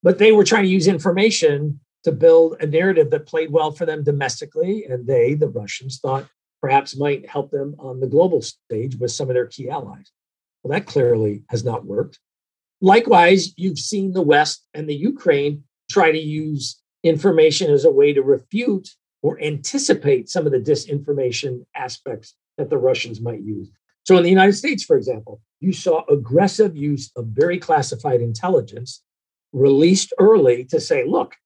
But 0.03 0.19
they 0.19 0.33
were 0.33 0.45
trying 0.45 0.65
to 0.65 0.69
use 0.69 0.89
information 0.89 1.81
to 2.05 2.13
build 2.13 2.57
a 2.61 2.67
narrative 2.67 3.11
that 3.11 3.27
played 3.27 3.53
well 3.53 3.71
for 3.71 3.87
them 3.87 4.03
domestically. 4.03 4.85
And 4.85 5.07
they, 5.07 5.35
the 5.35 5.49
Russians, 5.49 6.01
thought 6.01 6.29
perhaps 6.61 6.97
might 6.97 7.29
help 7.29 7.51
them 7.51 7.75
on 7.79 8.01
the 8.01 8.07
global 8.07 8.43
stage 8.43 8.97
with 8.97 9.11
some 9.11 9.29
of 9.29 9.35
their 9.35 9.47
key 9.47 9.69
allies. 9.69 10.11
Well, 10.63 10.73
that 10.73 10.87
clearly 10.87 11.43
has 11.49 11.65
not 11.65 11.85
worked. 11.85 12.19
Likewise, 12.81 13.53
you've 13.57 13.79
seen 13.79 14.13
the 14.13 14.23
West 14.23 14.65
and 14.75 14.89
the 14.89 14.95
Ukraine 14.95 15.65
try 15.91 16.11
to 16.11 16.19
use 16.19 16.81
information 17.03 17.71
as 17.71 17.85
a 17.85 17.91
way 17.91 18.13
to 18.13 18.23
refute 18.23 18.89
or 19.23 19.41
anticipate 19.41 20.29
some 20.29 20.47
of 20.47 20.53
the 20.53 20.59
disinformation 20.59 21.65
aspects 21.75 22.35
that 22.59 22.71
the 22.71 22.79
Russians 22.79 23.21
might 23.21 23.43
use. 23.43 23.71
So, 24.05 24.17
in 24.17 24.25
the 24.25 24.31
United 24.31 24.55
States, 24.55 24.83
for 24.85 24.97
example, 24.97 25.41
you 25.61 25.73
saw 25.73 26.05
aggressive 26.09 26.77
use 26.77 27.11
of 27.17 27.27
very 27.27 27.59
classified 27.59 28.21
intelligence 28.21 29.03
released 29.53 30.13
early 30.19 30.65
to 30.65 30.81
say, 30.81 31.05
look, 31.05 31.37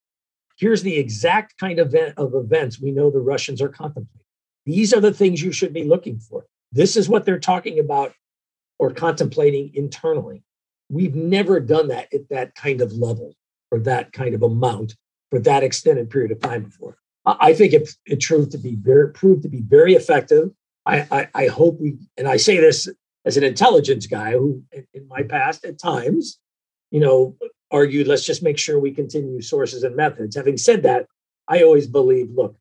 here's 0.59 0.83
the 0.83 0.97
exact 0.97 1.59
kind 1.59 1.79
of 1.79 1.89
event 1.89 2.15
of 2.17 2.35
events 2.35 2.81
we 2.81 2.93
know 2.93 3.11
the 3.11 3.21
Russians 3.21 3.61
are 3.61 3.69
contemplating. 3.69 4.27
These 4.65 4.93
are 4.93 5.01
the 5.01 5.13
things 5.13 5.43
you 5.43 5.53
should 5.53 5.73
be 5.73 5.85
looking 5.85 6.19
for. 6.19 6.47
This 6.73 6.97
is 6.97 7.09
what 7.09 7.25
they're 7.25 7.39
talking 7.39 7.79
about 7.79 8.15
or 8.79 8.91
contemplating 8.91 9.71
internally. 9.75 10.43
We've 10.89 11.15
never 11.15 11.61
done 11.61 11.89
that 11.89 12.13
at 12.13 12.29
that 12.31 12.55
kind 12.55 12.81
of 12.81 12.93
level 12.93 13.35
or 13.71 13.79
that 13.81 14.13
kind 14.13 14.35
of 14.35 14.43
amount 14.43 14.95
for 15.31 15.41
that 15.41 15.63
extended 15.63 16.11
period 16.11 16.33
of 16.33 16.41
time 16.41 16.65
before. 16.65 16.99
I 17.25 17.55
think 17.55 17.73
it, 17.73 17.89
it 18.07 18.23
proved 18.23 18.53
to 18.53 18.59
be 18.59 18.77
very 18.77 19.13
proved 19.13 19.43
to 19.43 19.49
be 19.49 19.63
very 19.63 19.95
effective. 19.95 20.51
I, 20.85 21.07
I, 21.11 21.29
I 21.35 21.47
hope 21.49 21.81
we 21.81 21.97
and 22.17 22.29
I 22.29 22.37
say 22.37 22.59
this 22.59 22.89
as 23.25 23.37
an 23.37 23.43
intelligence 23.43 24.07
guy 24.07 24.33
who, 24.33 24.63
in 24.95 25.09
my 25.09 25.25
past, 25.25 25.65
at 25.65 25.81
times, 25.81 26.39
you 26.93 27.01
know, 27.01 27.37
argued, 27.71 28.07
let's 28.07 28.25
just 28.25 28.43
make 28.43 28.59
sure 28.59 28.79
we 28.79 28.93
continue 28.93 29.41
sources 29.41 29.83
and 29.83 29.97
methods. 29.97 30.37
Having 30.37 30.59
said 30.59 30.83
that, 30.85 31.07
I 31.49 31.63
always 31.63 31.87
believe, 31.87 32.31
look, 32.31 32.57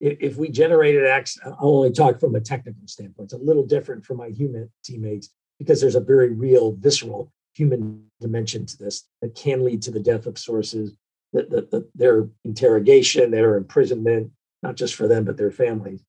if, 0.00 0.36
we 0.36 0.48
generated 0.48 1.04
X, 1.04 1.38
I'll 1.44 1.56
only 1.60 1.92
talk 1.92 2.18
from 2.18 2.34
a 2.34 2.40
technical 2.40 2.86
standpoint. 2.86 3.32
It's 3.32 3.40
a 3.40 3.44
little 3.44 3.66
different 3.66 4.04
from 4.04 4.16
my 4.16 4.28
human 4.28 4.70
teammates 4.82 5.30
because 5.58 5.80
there's 5.80 5.94
a 5.94 6.00
very 6.00 6.30
real, 6.30 6.72
visceral 6.72 7.30
human 7.54 8.04
dimension 8.20 8.64
to 8.64 8.78
this 8.78 9.06
that 9.20 9.34
can 9.34 9.62
lead 9.64 9.82
to 9.82 9.90
the 9.90 10.00
death 10.00 10.26
of 10.26 10.38
sources, 10.38 10.94
the, 11.32 11.42
the, 11.42 11.68
the, 11.70 11.88
their 11.94 12.28
interrogation, 12.44 13.30
their 13.30 13.56
imprisonment, 13.56 14.30
not 14.62 14.76
just 14.76 14.94
for 14.94 15.06
them, 15.06 15.24
but 15.24 15.36
their 15.36 15.50
families. 15.50 16.02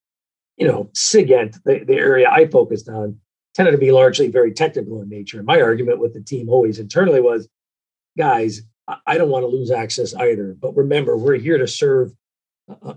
You 0.55 0.67
know, 0.67 0.89
SIGINT, 0.93 1.61
the, 1.63 1.83
the 1.83 1.95
area 1.95 2.29
I 2.29 2.47
focused 2.47 2.87
on, 2.87 3.19
tended 3.53 3.73
to 3.73 3.77
be 3.77 3.91
largely 3.91 4.29
very 4.29 4.53
technical 4.53 5.01
in 5.01 5.09
nature. 5.09 5.37
And 5.37 5.45
my 5.45 5.61
argument 5.61 5.99
with 5.99 6.13
the 6.13 6.21
team 6.21 6.47
always 6.47 6.79
internally 6.79 7.19
was, 7.19 7.49
guys, 8.17 8.61
I 9.05 9.17
don't 9.17 9.29
want 9.29 9.43
to 9.43 9.47
lose 9.47 9.71
access 9.71 10.13
either. 10.13 10.55
But 10.59 10.75
remember, 10.75 11.15
we're 11.15 11.35
here 11.35 11.57
to 11.57 11.67
serve 11.67 12.13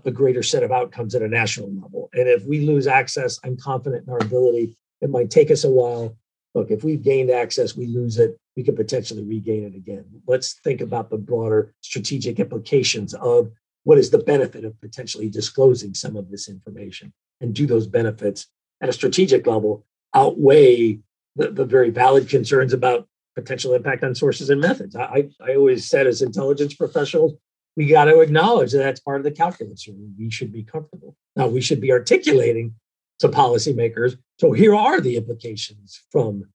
a, 0.05 0.11
greater 0.11 0.43
set 0.43 0.63
of 0.63 0.71
outcomes 0.71 1.15
at 1.15 1.21
a 1.21 1.27
national 1.27 1.73
level. 1.73 2.09
And 2.13 2.27
if 2.27 2.45
we 2.45 2.61
lose 2.61 2.87
access, 2.87 3.39
I'm 3.43 3.57
confident 3.57 4.07
in 4.07 4.13
our 4.13 4.19
ability. 4.19 4.75
It 5.01 5.09
might 5.09 5.29
take 5.29 5.51
us 5.51 5.63
a 5.63 5.69
while. 5.69 6.15
Look, 6.53 6.71
if 6.71 6.83
we've 6.83 7.01
gained 7.01 7.29
access, 7.29 7.75
we 7.75 7.87
lose 7.87 8.17
it, 8.17 8.37
we 8.55 8.63
could 8.63 8.75
potentially 8.75 9.23
regain 9.23 9.65
it 9.65 9.75
again. 9.75 10.05
Let's 10.27 10.53
think 10.53 10.81
about 10.81 11.09
the 11.09 11.17
broader 11.17 11.73
strategic 11.81 12.39
implications 12.39 13.13
of 13.13 13.51
what 13.83 13.97
is 13.97 14.09
the 14.09 14.19
benefit 14.19 14.63
of 14.63 14.79
potentially 14.79 15.29
disclosing 15.29 15.93
some 15.93 16.15
of 16.15 16.31
this 16.31 16.47
information 16.47 17.13
and 17.41 17.53
do 17.53 17.67
those 17.67 17.87
benefits 17.87 18.47
at 18.81 18.89
a 18.89 18.93
strategic 18.93 19.45
level 19.45 19.85
outweigh 20.13 20.99
the, 21.35 21.51
the 21.51 21.65
very 21.65 21.89
valid 21.89 22.29
concerns 22.29 22.71
about 22.71 23.07
potential 23.35 23.73
impact 23.73 24.03
on 24.03 24.15
sources 24.15 24.49
and 24.49 24.61
methods. 24.61 24.95
I, 24.95 25.29
I 25.41 25.55
always 25.55 25.87
said 25.89 26.07
as 26.07 26.21
intelligence 26.21 26.73
professionals, 26.73 27.33
we 27.75 27.87
got 27.87 28.05
to 28.05 28.21
acknowledge 28.21 28.71
that 28.71 28.79
that's 28.79 29.01
part 29.01 29.19
of 29.19 29.23
the 29.23 29.31
calculus. 29.31 29.87
We 30.17 30.31
should 30.31 30.53
be 30.53 30.63
comfortable. 30.63 31.15
Now, 31.35 31.47
we 31.47 31.61
should 31.61 31.81
be 31.81 31.91
articulating 31.91 32.75
to 33.19 33.27
policymakers. 33.27 34.17
So 34.39 34.53
here 34.53 34.75
are 34.75 35.01
the 35.01 35.17
implications 35.17 36.01
from 36.11 36.45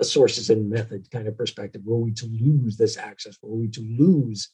a 0.00 0.04
sources 0.04 0.50
and 0.50 0.70
method 0.70 1.10
kind 1.10 1.28
of 1.28 1.36
perspective. 1.36 1.82
Were 1.84 1.98
we 1.98 2.12
to 2.12 2.26
lose 2.26 2.76
this 2.76 2.96
access? 2.96 3.36
Were 3.42 3.54
we 3.54 3.68
to 3.68 3.80
lose 3.80 4.50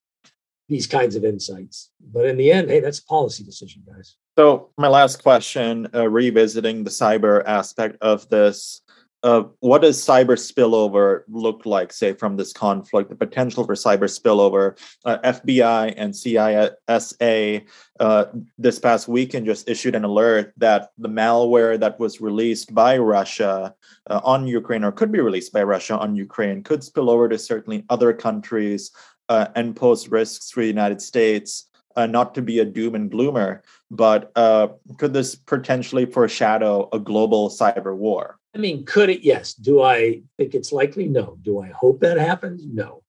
these 0.69 0.87
kinds 0.87 1.17
of 1.17 1.25
insights? 1.25 1.91
But 2.01 2.27
in 2.27 2.37
the 2.37 2.53
end, 2.53 2.69
hey, 2.69 2.81
that's 2.81 2.99
a 2.99 3.05
policy 3.05 3.45
decision, 3.45 3.83
guys. 3.87 4.17
So, 4.37 4.71
my 4.77 4.89
last 4.89 5.23
question, 5.23 5.89
uh, 5.95 6.09
revisiting 6.09 6.85
the 6.85 6.91
cyber 6.91 7.45
aspect 7.45 7.97
of 8.01 8.29
this, 8.29 8.83
uh, 9.23 9.43
what 9.61 9.83
does 9.83 10.05
cyber 10.05 10.37
spillover 10.37 11.23
look 11.29 11.67
like, 11.67 11.93
say, 11.93 12.13
from 12.13 12.37
this 12.37 12.53
conflict, 12.53 13.11
the 13.11 13.17
potential 13.17 13.65
for 13.65 13.75
cyber 13.75 14.05
spillover? 14.05 14.79
Uh, 15.05 15.19
FBI 15.25 15.95
and 15.97 16.15
CISA 16.15 17.67
uh, 17.99 18.25
this 18.59 18.79
past 18.79 19.09
weekend 19.09 19.47
just 19.47 19.69
issued 19.69 19.97
an 19.97 20.05
alert 20.05 20.53
that 20.57 20.91
the 20.99 21.09
malware 21.09 21.79
that 21.81 21.99
was 21.99 22.21
released 22.21 22.73
by 22.73 22.97
Russia 22.97 23.75
uh, 24.09 24.21
on 24.23 24.47
Ukraine, 24.47 24.85
or 24.85 24.93
could 24.93 25.11
be 25.11 25.21
released 25.21 25.53
by 25.53 25.65
Russia 25.65 25.99
on 25.99 26.15
Ukraine, 26.15 26.63
could 26.63 26.85
spill 26.85 27.11
over 27.11 27.29
to 27.29 27.39
certainly 27.39 27.85
other 27.91 28.13
countries 28.13 28.93
uh, 29.29 29.49
and 29.57 29.75
pose 29.75 30.09
risks 30.09 30.51
for 30.53 30.61
the 30.61 30.67
United 30.69 31.03
States 31.03 31.69
uh, 31.97 32.07
not 32.07 32.33
to 32.37 32.41
be 32.41 32.61
a 32.61 32.65
doom 32.65 32.95
and 32.95 33.11
gloomer, 33.11 33.61
but 33.91 34.31
uh, 34.37 34.69
could 34.99 35.13
this 35.13 35.35
potentially 35.35 36.07
foreshadow 36.07 36.89
a 36.93 36.99
global 37.01 37.51
cyber 37.51 37.97
war? 37.97 38.39
I 38.59 38.61
mean, 38.61 38.85
could 38.85 39.09
it? 39.09 39.21
Yes. 39.21 39.55
Do 39.55 39.83
I 39.83 40.23
think 40.37 40.55
it's 40.55 40.73
likely? 40.73 41.07
No. 41.07 41.39
Do 41.43 41.61
I 41.61 41.69
hope 41.69 42.01
that 42.01 42.19
happens? 42.19 42.67
No. 42.67 43.05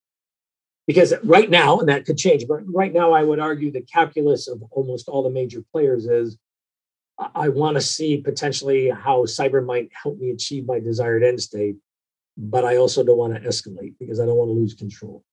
Because 0.86 1.14
right 1.24 1.50
now, 1.50 1.80
and 1.80 1.90
that 1.90 2.06
could 2.06 2.18
change, 2.18 2.46
but 2.48 2.62
right 2.72 2.94
now, 2.94 3.14
I 3.14 3.24
would 3.24 3.40
argue 3.40 3.72
the 3.72 3.82
calculus 3.82 4.48
of 4.48 4.64
almost 4.72 5.08
all 5.08 5.24
the 5.24 5.30
major 5.30 5.64
players 5.72 6.06
is 6.06 6.38
I 7.36 7.50
want 7.50 7.76
to 7.76 7.82
see 7.82 8.18
potentially 8.18 8.90
how 8.90 9.24
cyber 9.26 9.66
might 9.66 9.90
help 9.92 10.20
me 10.20 10.30
achieve 10.30 10.68
my 10.68 10.80
desired 10.80 11.24
end 11.24 11.42
state, 11.42 11.76
but 12.38 12.64
I 12.64 12.78
also 12.78 13.04
don't 13.04 13.18
want 13.18 13.34
to 13.34 13.42
escalate 13.42 13.96
because 14.00 14.20
I 14.20 14.26
don't 14.26 14.38
want 14.38 14.50
to 14.50 14.54
lose 14.54 14.74
control. 14.74 15.24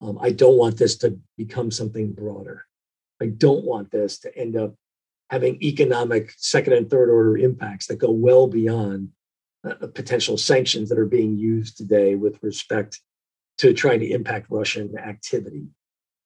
Um, 0.00 0.18
I 0.20 0.30
don't 0.30 0.56
want 0.56 0.78
this 0.78 0.96
to 0.98 1.18
become 1.36 1.70
something 1.70 2.12
broader. 2.12 2.66
I 3.20 3.26
don't 3.26 3.64
want 3.64 3.90
this 3.90 4.18
to 4.20 4.36
end 4.36 4.56
up 4.56 4.74
having 5.32 5.60
economic 5.62 6.30
second 6.36 6.74
and 6.74 6.90
third 6.90 7.08
order 7.08 7.38
impacts 7.38 7.86
that 7.86 7.96
go 7.96 8.10
well 8.10 8.46
beyond 8.46 9.08
uh, 9.66 9.86
potential 9.94 10.36
sanctions 10.36 10.90
that 10.90 10.98
are 10.98 11.06
being 11.06 11.38
used 11.38 11.78
today 11.78 12.14
with 12.16 12.38
respect 12.42 13.00
to 13.56 13.72
trying 13.72 13.98
to 13.98 14.10
impact 14.10 14.48
Russian 14.50 14.94
activity. 14.98 15.64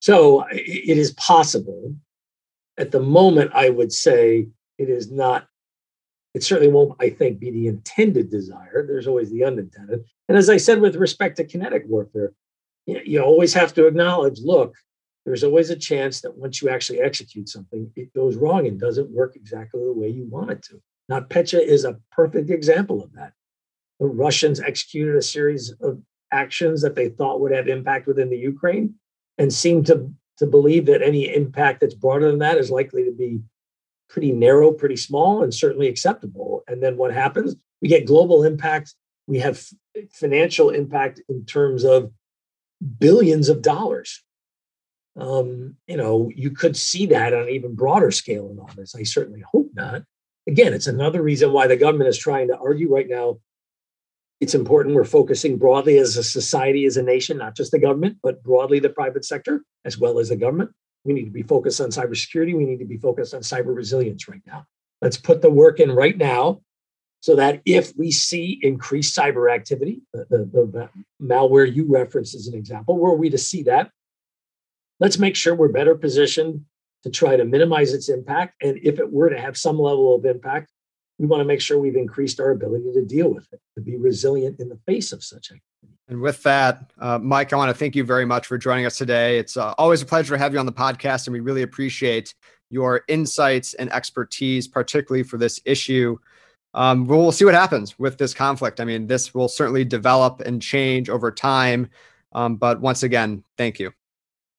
So 0.01 0.45
it 0.51 0.99
is 0.99 1.13
possible. 1.13 1.95
At 2.79 2.91
the 2.91 3.01
moment, 3.01 3.53
I 3.55 3.71
would 3.71 3.93
say 3.93 4.49
it 4.77 4.91
is 4.91 5.09
not, 5.09 5.47
it 6.35 6.43
certainly 6.43 6.73
won't, 6.73 6.97
I 7.01 7.11
think, 7.11 7.39
be 7.39 7.53
the 7.53 7.69
intended 7.69 8.29
desire. 8.29 8.85
There's 8.85 9.07
always 9.07 9.31
the 9.31 9.45
unintended. 9.45 10.05
And 10.29 10.37
as 10.37 10.51
I 10.51 10.57
said 10.57 10.81
with 10.81 10.97
respect 10.97 11.37
to 11.37 11.45
kinetic 11.45 11.85
warfare, 11.87 12.33
you 12.87 13.23
always 13.23 13.55
have 13.55 13.73
to 13.75 13.87
acknowledge 13.87 14.41
look 14.41 14.75
there's 15.27 15.45
always 15.45 15.69
a 15.71 15.77
chance 15.77 16.23
that 16.23 16.39
once 16.39 16.63
you 16.63 16.71
actually 16.71 17.01
execute 17.01 17.49
something 17.49 17.91
it 17.97 18.15
goes 18.15 18.37
wrong 18.37 18.67
and 18.67 18.81
doesn't 18.81 19.11
work 19.11 19.37
exactly 19.37 19.85
the 19.85 19.93
way 19.93 20.09
you 20.09 20.25
want 20.31 20.51
it 20.51 20.63
to. 20.63 20.81
NotPetya 21.11 21.61
is 21.61 21.85
a 21.85 21.99
perfect 22.13 22.49
example 22.49 23.03
of 23.03 23.13
that. 23.15 23.33
The 24.01 24.07
russians 24.07 24.61
executed 24.61 25.17
a 25.17 25.23
series 25.23 25.75
of 25.83 26.01
actions 26.33 26.81
that 26.83 26.95
they 26.95 27.09
thought 27.09 27.41
would 27.41 27.53
have 27.53 27.69
impact 27.69 28.07
within 28.07 28.31
the 28.31 28.39
ukraine 28.39 28.95
and 29.37 29.53
seem 29.53 29.85
to 29.85 30.11
to 30.39 30.47
believe 30.47 30.87
that 30.87 31.03
any 31.03 31.35
impact 31.35 31.81
that's 31.81 31.95
broader 31.95 32.31
than 32.31 32.39
that 32.41 32.59
is 32.59 32.71
likely 32.71 33.05
to 33.05 33.13
be 33.13 33.41
pretty 34.09 34.33
narrow 34.33 34.71
pretty 34.71 34.97
small 34.97 35.43
and 35.43 35.53
certainly 35.53 35.89
acceptable. 35.89 36.63
And 36.69 36.83
then 36.83 36.97
what 36.97 37.13
happens? 37.13 37.57
We 37.81 37.89
get 37.89 38.07
global 38.07 38.45
impact. 38.45 38.95
We 39.27 39.39
have 39.41 39.65
financial 40.13 40.71
impact 40.71 41.21
in 41.29 41.45
terms 41.45 41.85
of 41.85 42.13
billions 42.99 43.49
of 43.49 43.63
dollars. 43.63 44.23
Um, 45.19 45.77
you 45.87 45.97
know, 45.97 46.31
you 46.35 46.51
could 46.51 46.77
see 46.77 47.07
that 47.07 47.33
on 47.33 47.45
an 47.45 47.49
even 47.49 47.75
broader 47.75 48.11
scale 48.11 48.51
in 48.51 48.59
all 48.59 48.71
this. 48.77 48.95
I 48.95 49.03
certainly 49.03 49.41
hope 49.41 49.71
not. 49.75 50.03
Again, 50.47 50.75
it's 50.75 50.87
another 50.87 51.23
reason 51.23 51.53
why 51.53 51.67
the 51.67 51.77
government 51.77 52.09
is 52.09 52.19
trying 52.19 52.49
to 52.49 52.59
argue 52.59 52.93
right 52.93 53.09
now. 53.09 53.39
It's 54.41 54.55
important 54.55 54.95
we're 54.95 55.05
focusing 55.05 55.57
broadly 55.57 55.97
as 55.99 56.17
a 56.19 56.23
society, 56.23 56.85
as 56.85 56.99
a 56.99 57.03
nation, 57.03 57.39
not 57.39 57.57
just 57.57 57.73
the 57.73 57.79
government, 57.79 58.19
but 58.23 58.43
broadly 58.43 58.79
the 58.79 58.91
private 58.91 59.25
sector 59.25 59.63
as 59.87 59.97
well 59.97 60.19
as 60.19 60.29
the 60.29 60.37
government. 60.37 60.71
We 61.05 61.15
need 61.15 61.25
to 61.25 61.31
be 61.31 61.43
focused 61.43 61.81
on 61.81 61.89
cybersecurity. 61.89 62.55
We 62.55 62.67
need 62.67 62.81
to 62.81 62.85
be 62.85 62.99
focused 62.99 63.33
on 63.33 63.41
cyber 63.41 63.75
resilience 63.75 64.29
right 64.29 64.43
now. 64.47 64.67
Let's 65.01 65.17
put 65.17 65.41
the 65.41 65.51
work 65.51 65.81
in 65.81 65.91
right 65.93 66.17
now 66.17 66.61
so 67.21 67.37
that 67.37 67.63
if 67.65 67.93
we 67.97 68.11
see 68.11 68.59
increased 68.63 69.17
cyber 69.17 69.53
activity, 69.53 70.03
the, 70.13 70.27
the, 70.31 70.39
the, 70.67 70.89
malware 71.23 71.73
you 71.73 71.87
referenced 71.89 72.35
as 72.35 72.47
an 72.47 72.55
example, 72.55 72.99
were 72.99 73.17
we 73.17 73.31
to 73.31 73.39
see 73.39 73.63
that, 73.65 73.91
let's 75.01 75.19
make 75.19 75.37
sure 75.37 75.55
we're 75.55 75.69
better 75.69 75.95
positioned 75.95 76.65
to 77.03 77.11
try 77.11 77.37
to 77.37 77.45
minimize 77.45 77.93
its 77.93 78.09
impact. 78.09 78.55
And 78.63 78.79
if 78.83 78.99
it 78.99 79.13
were 79.13 79.31
to 79.31 79.41
have 79.41 79.57
some 79.57 79.79
level 79.79 80.15
of 80.15 80.25
impact, 80.25 80.71
we 81.19 81.27
want 81.27 81.41
to 81.41 81.45
make 81.45 81.61
sure 81.61 81.79
we've 81.79 81.97
increased 81.97 82.41
our 82.41 82.51
ability 82.51 82.93
to 82.95 83.05
deal 83.05 83.33
with 83.33 83.47
it, 83.53 83.61
to 83.75 83.81
be 83.81 83.97
resilient 83.97 84.61
in 84.61 84.69
the 84.69 84.79
face 84.87 85.13
of 85.13 85.23
such 85.25 85.51
activity. 85.51 85.99
And 86.09 86.21
with 86.21 86.43
that, 86.45 86.93
uh, 87.01 87.19
Mike, 87.19 87.53
I 87.53 87.57
want 87.57 87.71
to 87.71 87.75
thank 87.75 87.97
you 87.97 88.05
very 88.05 88.25
much 88.25 88.47
for 88.47 88.59
joining 88.59 88.87
us 88.87 88.97
today. 88.97 89.39
It's 89.39 89.57
uh, 89.57 89.75
always 89.79 90.03
a 90.03 90.07
pleasure 90.07 90.35
to 90.35 90.39
have 90.39 90.53
you 90.53 90.59
on 90.59 90.67
the 90.67 90.73
podcast, 90.73 91.27
and 91.27 91.33
we 91.33 91.41
really 91.41 91.63
appreciate 91.63 92.35
your 92.71 93.03
insights 93.09 93.75
and 93.75 93.93
expertise, 93.93 94.69
particularly 94.69 95.23
for 95.23 95.39
this 95.39 95.61
issue 95.65 96.19
um, 96.77 97.07
we'll 97.07 97.33
see 97.33 97.47
what 97.47 97.55
happens 97.55 97.99
with 97.99 98.19
this 98.19 98.35
conflict. 98.35 98.81
I 98.81 98.85
mean, 98.85 99.07
this 99.07 99.35
will 99.35 99.49
certainly 99.49 99.85
develop 99.85 100.43
and 100.43 100.61
change 100.61 101.09
over 101.09 101.33
time. 101.33 101.89
Um, 102.33 102.57
but 102.57 102.81
once 102.81 103.03
again, 103.03 103.43
thank 103.57 103.81
you. 103.81 103.93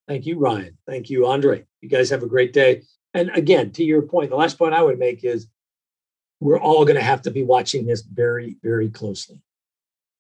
Thank 0.08 0.26
you, 0.26 0.40
Ryan. 0.40 0.78
Thank 0.86 1.10
you, 1.10 1.22
A'ndre. 1.22 1.66
You 1.82 1.90
guys 1.90 2.10
have 2.10 2.24
a 2.24 2.28
great 2.28 2.54
day. 2.54 2.84
And 3.14 3.30
again, 3.32 3.72
to 3.72 3.84
your 3.84 4.02
point, 4.02 4.30
the 4.30 4.36
last 4.36 4.58
point 4.58 4.74
I 4.74 4.82
would 4.82 5.00
make 5.00 5.24
is 5.24 5.48
we're 6.40 6.60
all 6.60 6.86
going 6.86 6.96
to 6.98 7.04
have 7.04 7.24
to 7.24 7.32
be 7.32 7.44
watching 7.44 7.86
this 7.86 8.02
very, 8.02 8.58
very 8.64 8.90
closely. 8.90 9.42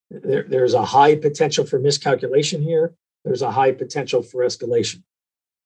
There, 0.10 0.44
there's 0.44 0.74
a 0.74 0.86
high 0.86 1.16
potential 1.16 1.66
for 1.66 1.80
miscalculation 1.80 2.62
here. 2.62 2.96
There's 3.24 3.42
a 3.42 3.52
high 3.52 3.72
potential 3.72 4.22
for 4.24 4.44
escalation. 4.44 5.04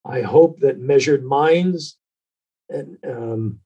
I 0.05 0.21
hope 0.21 0.59
that 0.59 0.79
measured 0.79 1.23
minds 1.23 1.97
and 2.69 2.97
um, 3.07 3.59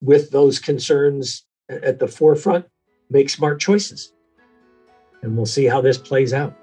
with 0.00 0.30
those 0.30 0.58
concerns 0.58 1.44
at 1.68 1.98
the 1.98 2.08
forefront 2.08 2.66
make 3.10 3.30
smart 3.30 3.60
choices. 3.60 4.12
And 5.22 5.36
we'll 5.36 5.46
see 5.46 5.66
how 5.66 5.80
this 5.80 5.98
plays 5.98 6.32
out. 6.32 6.57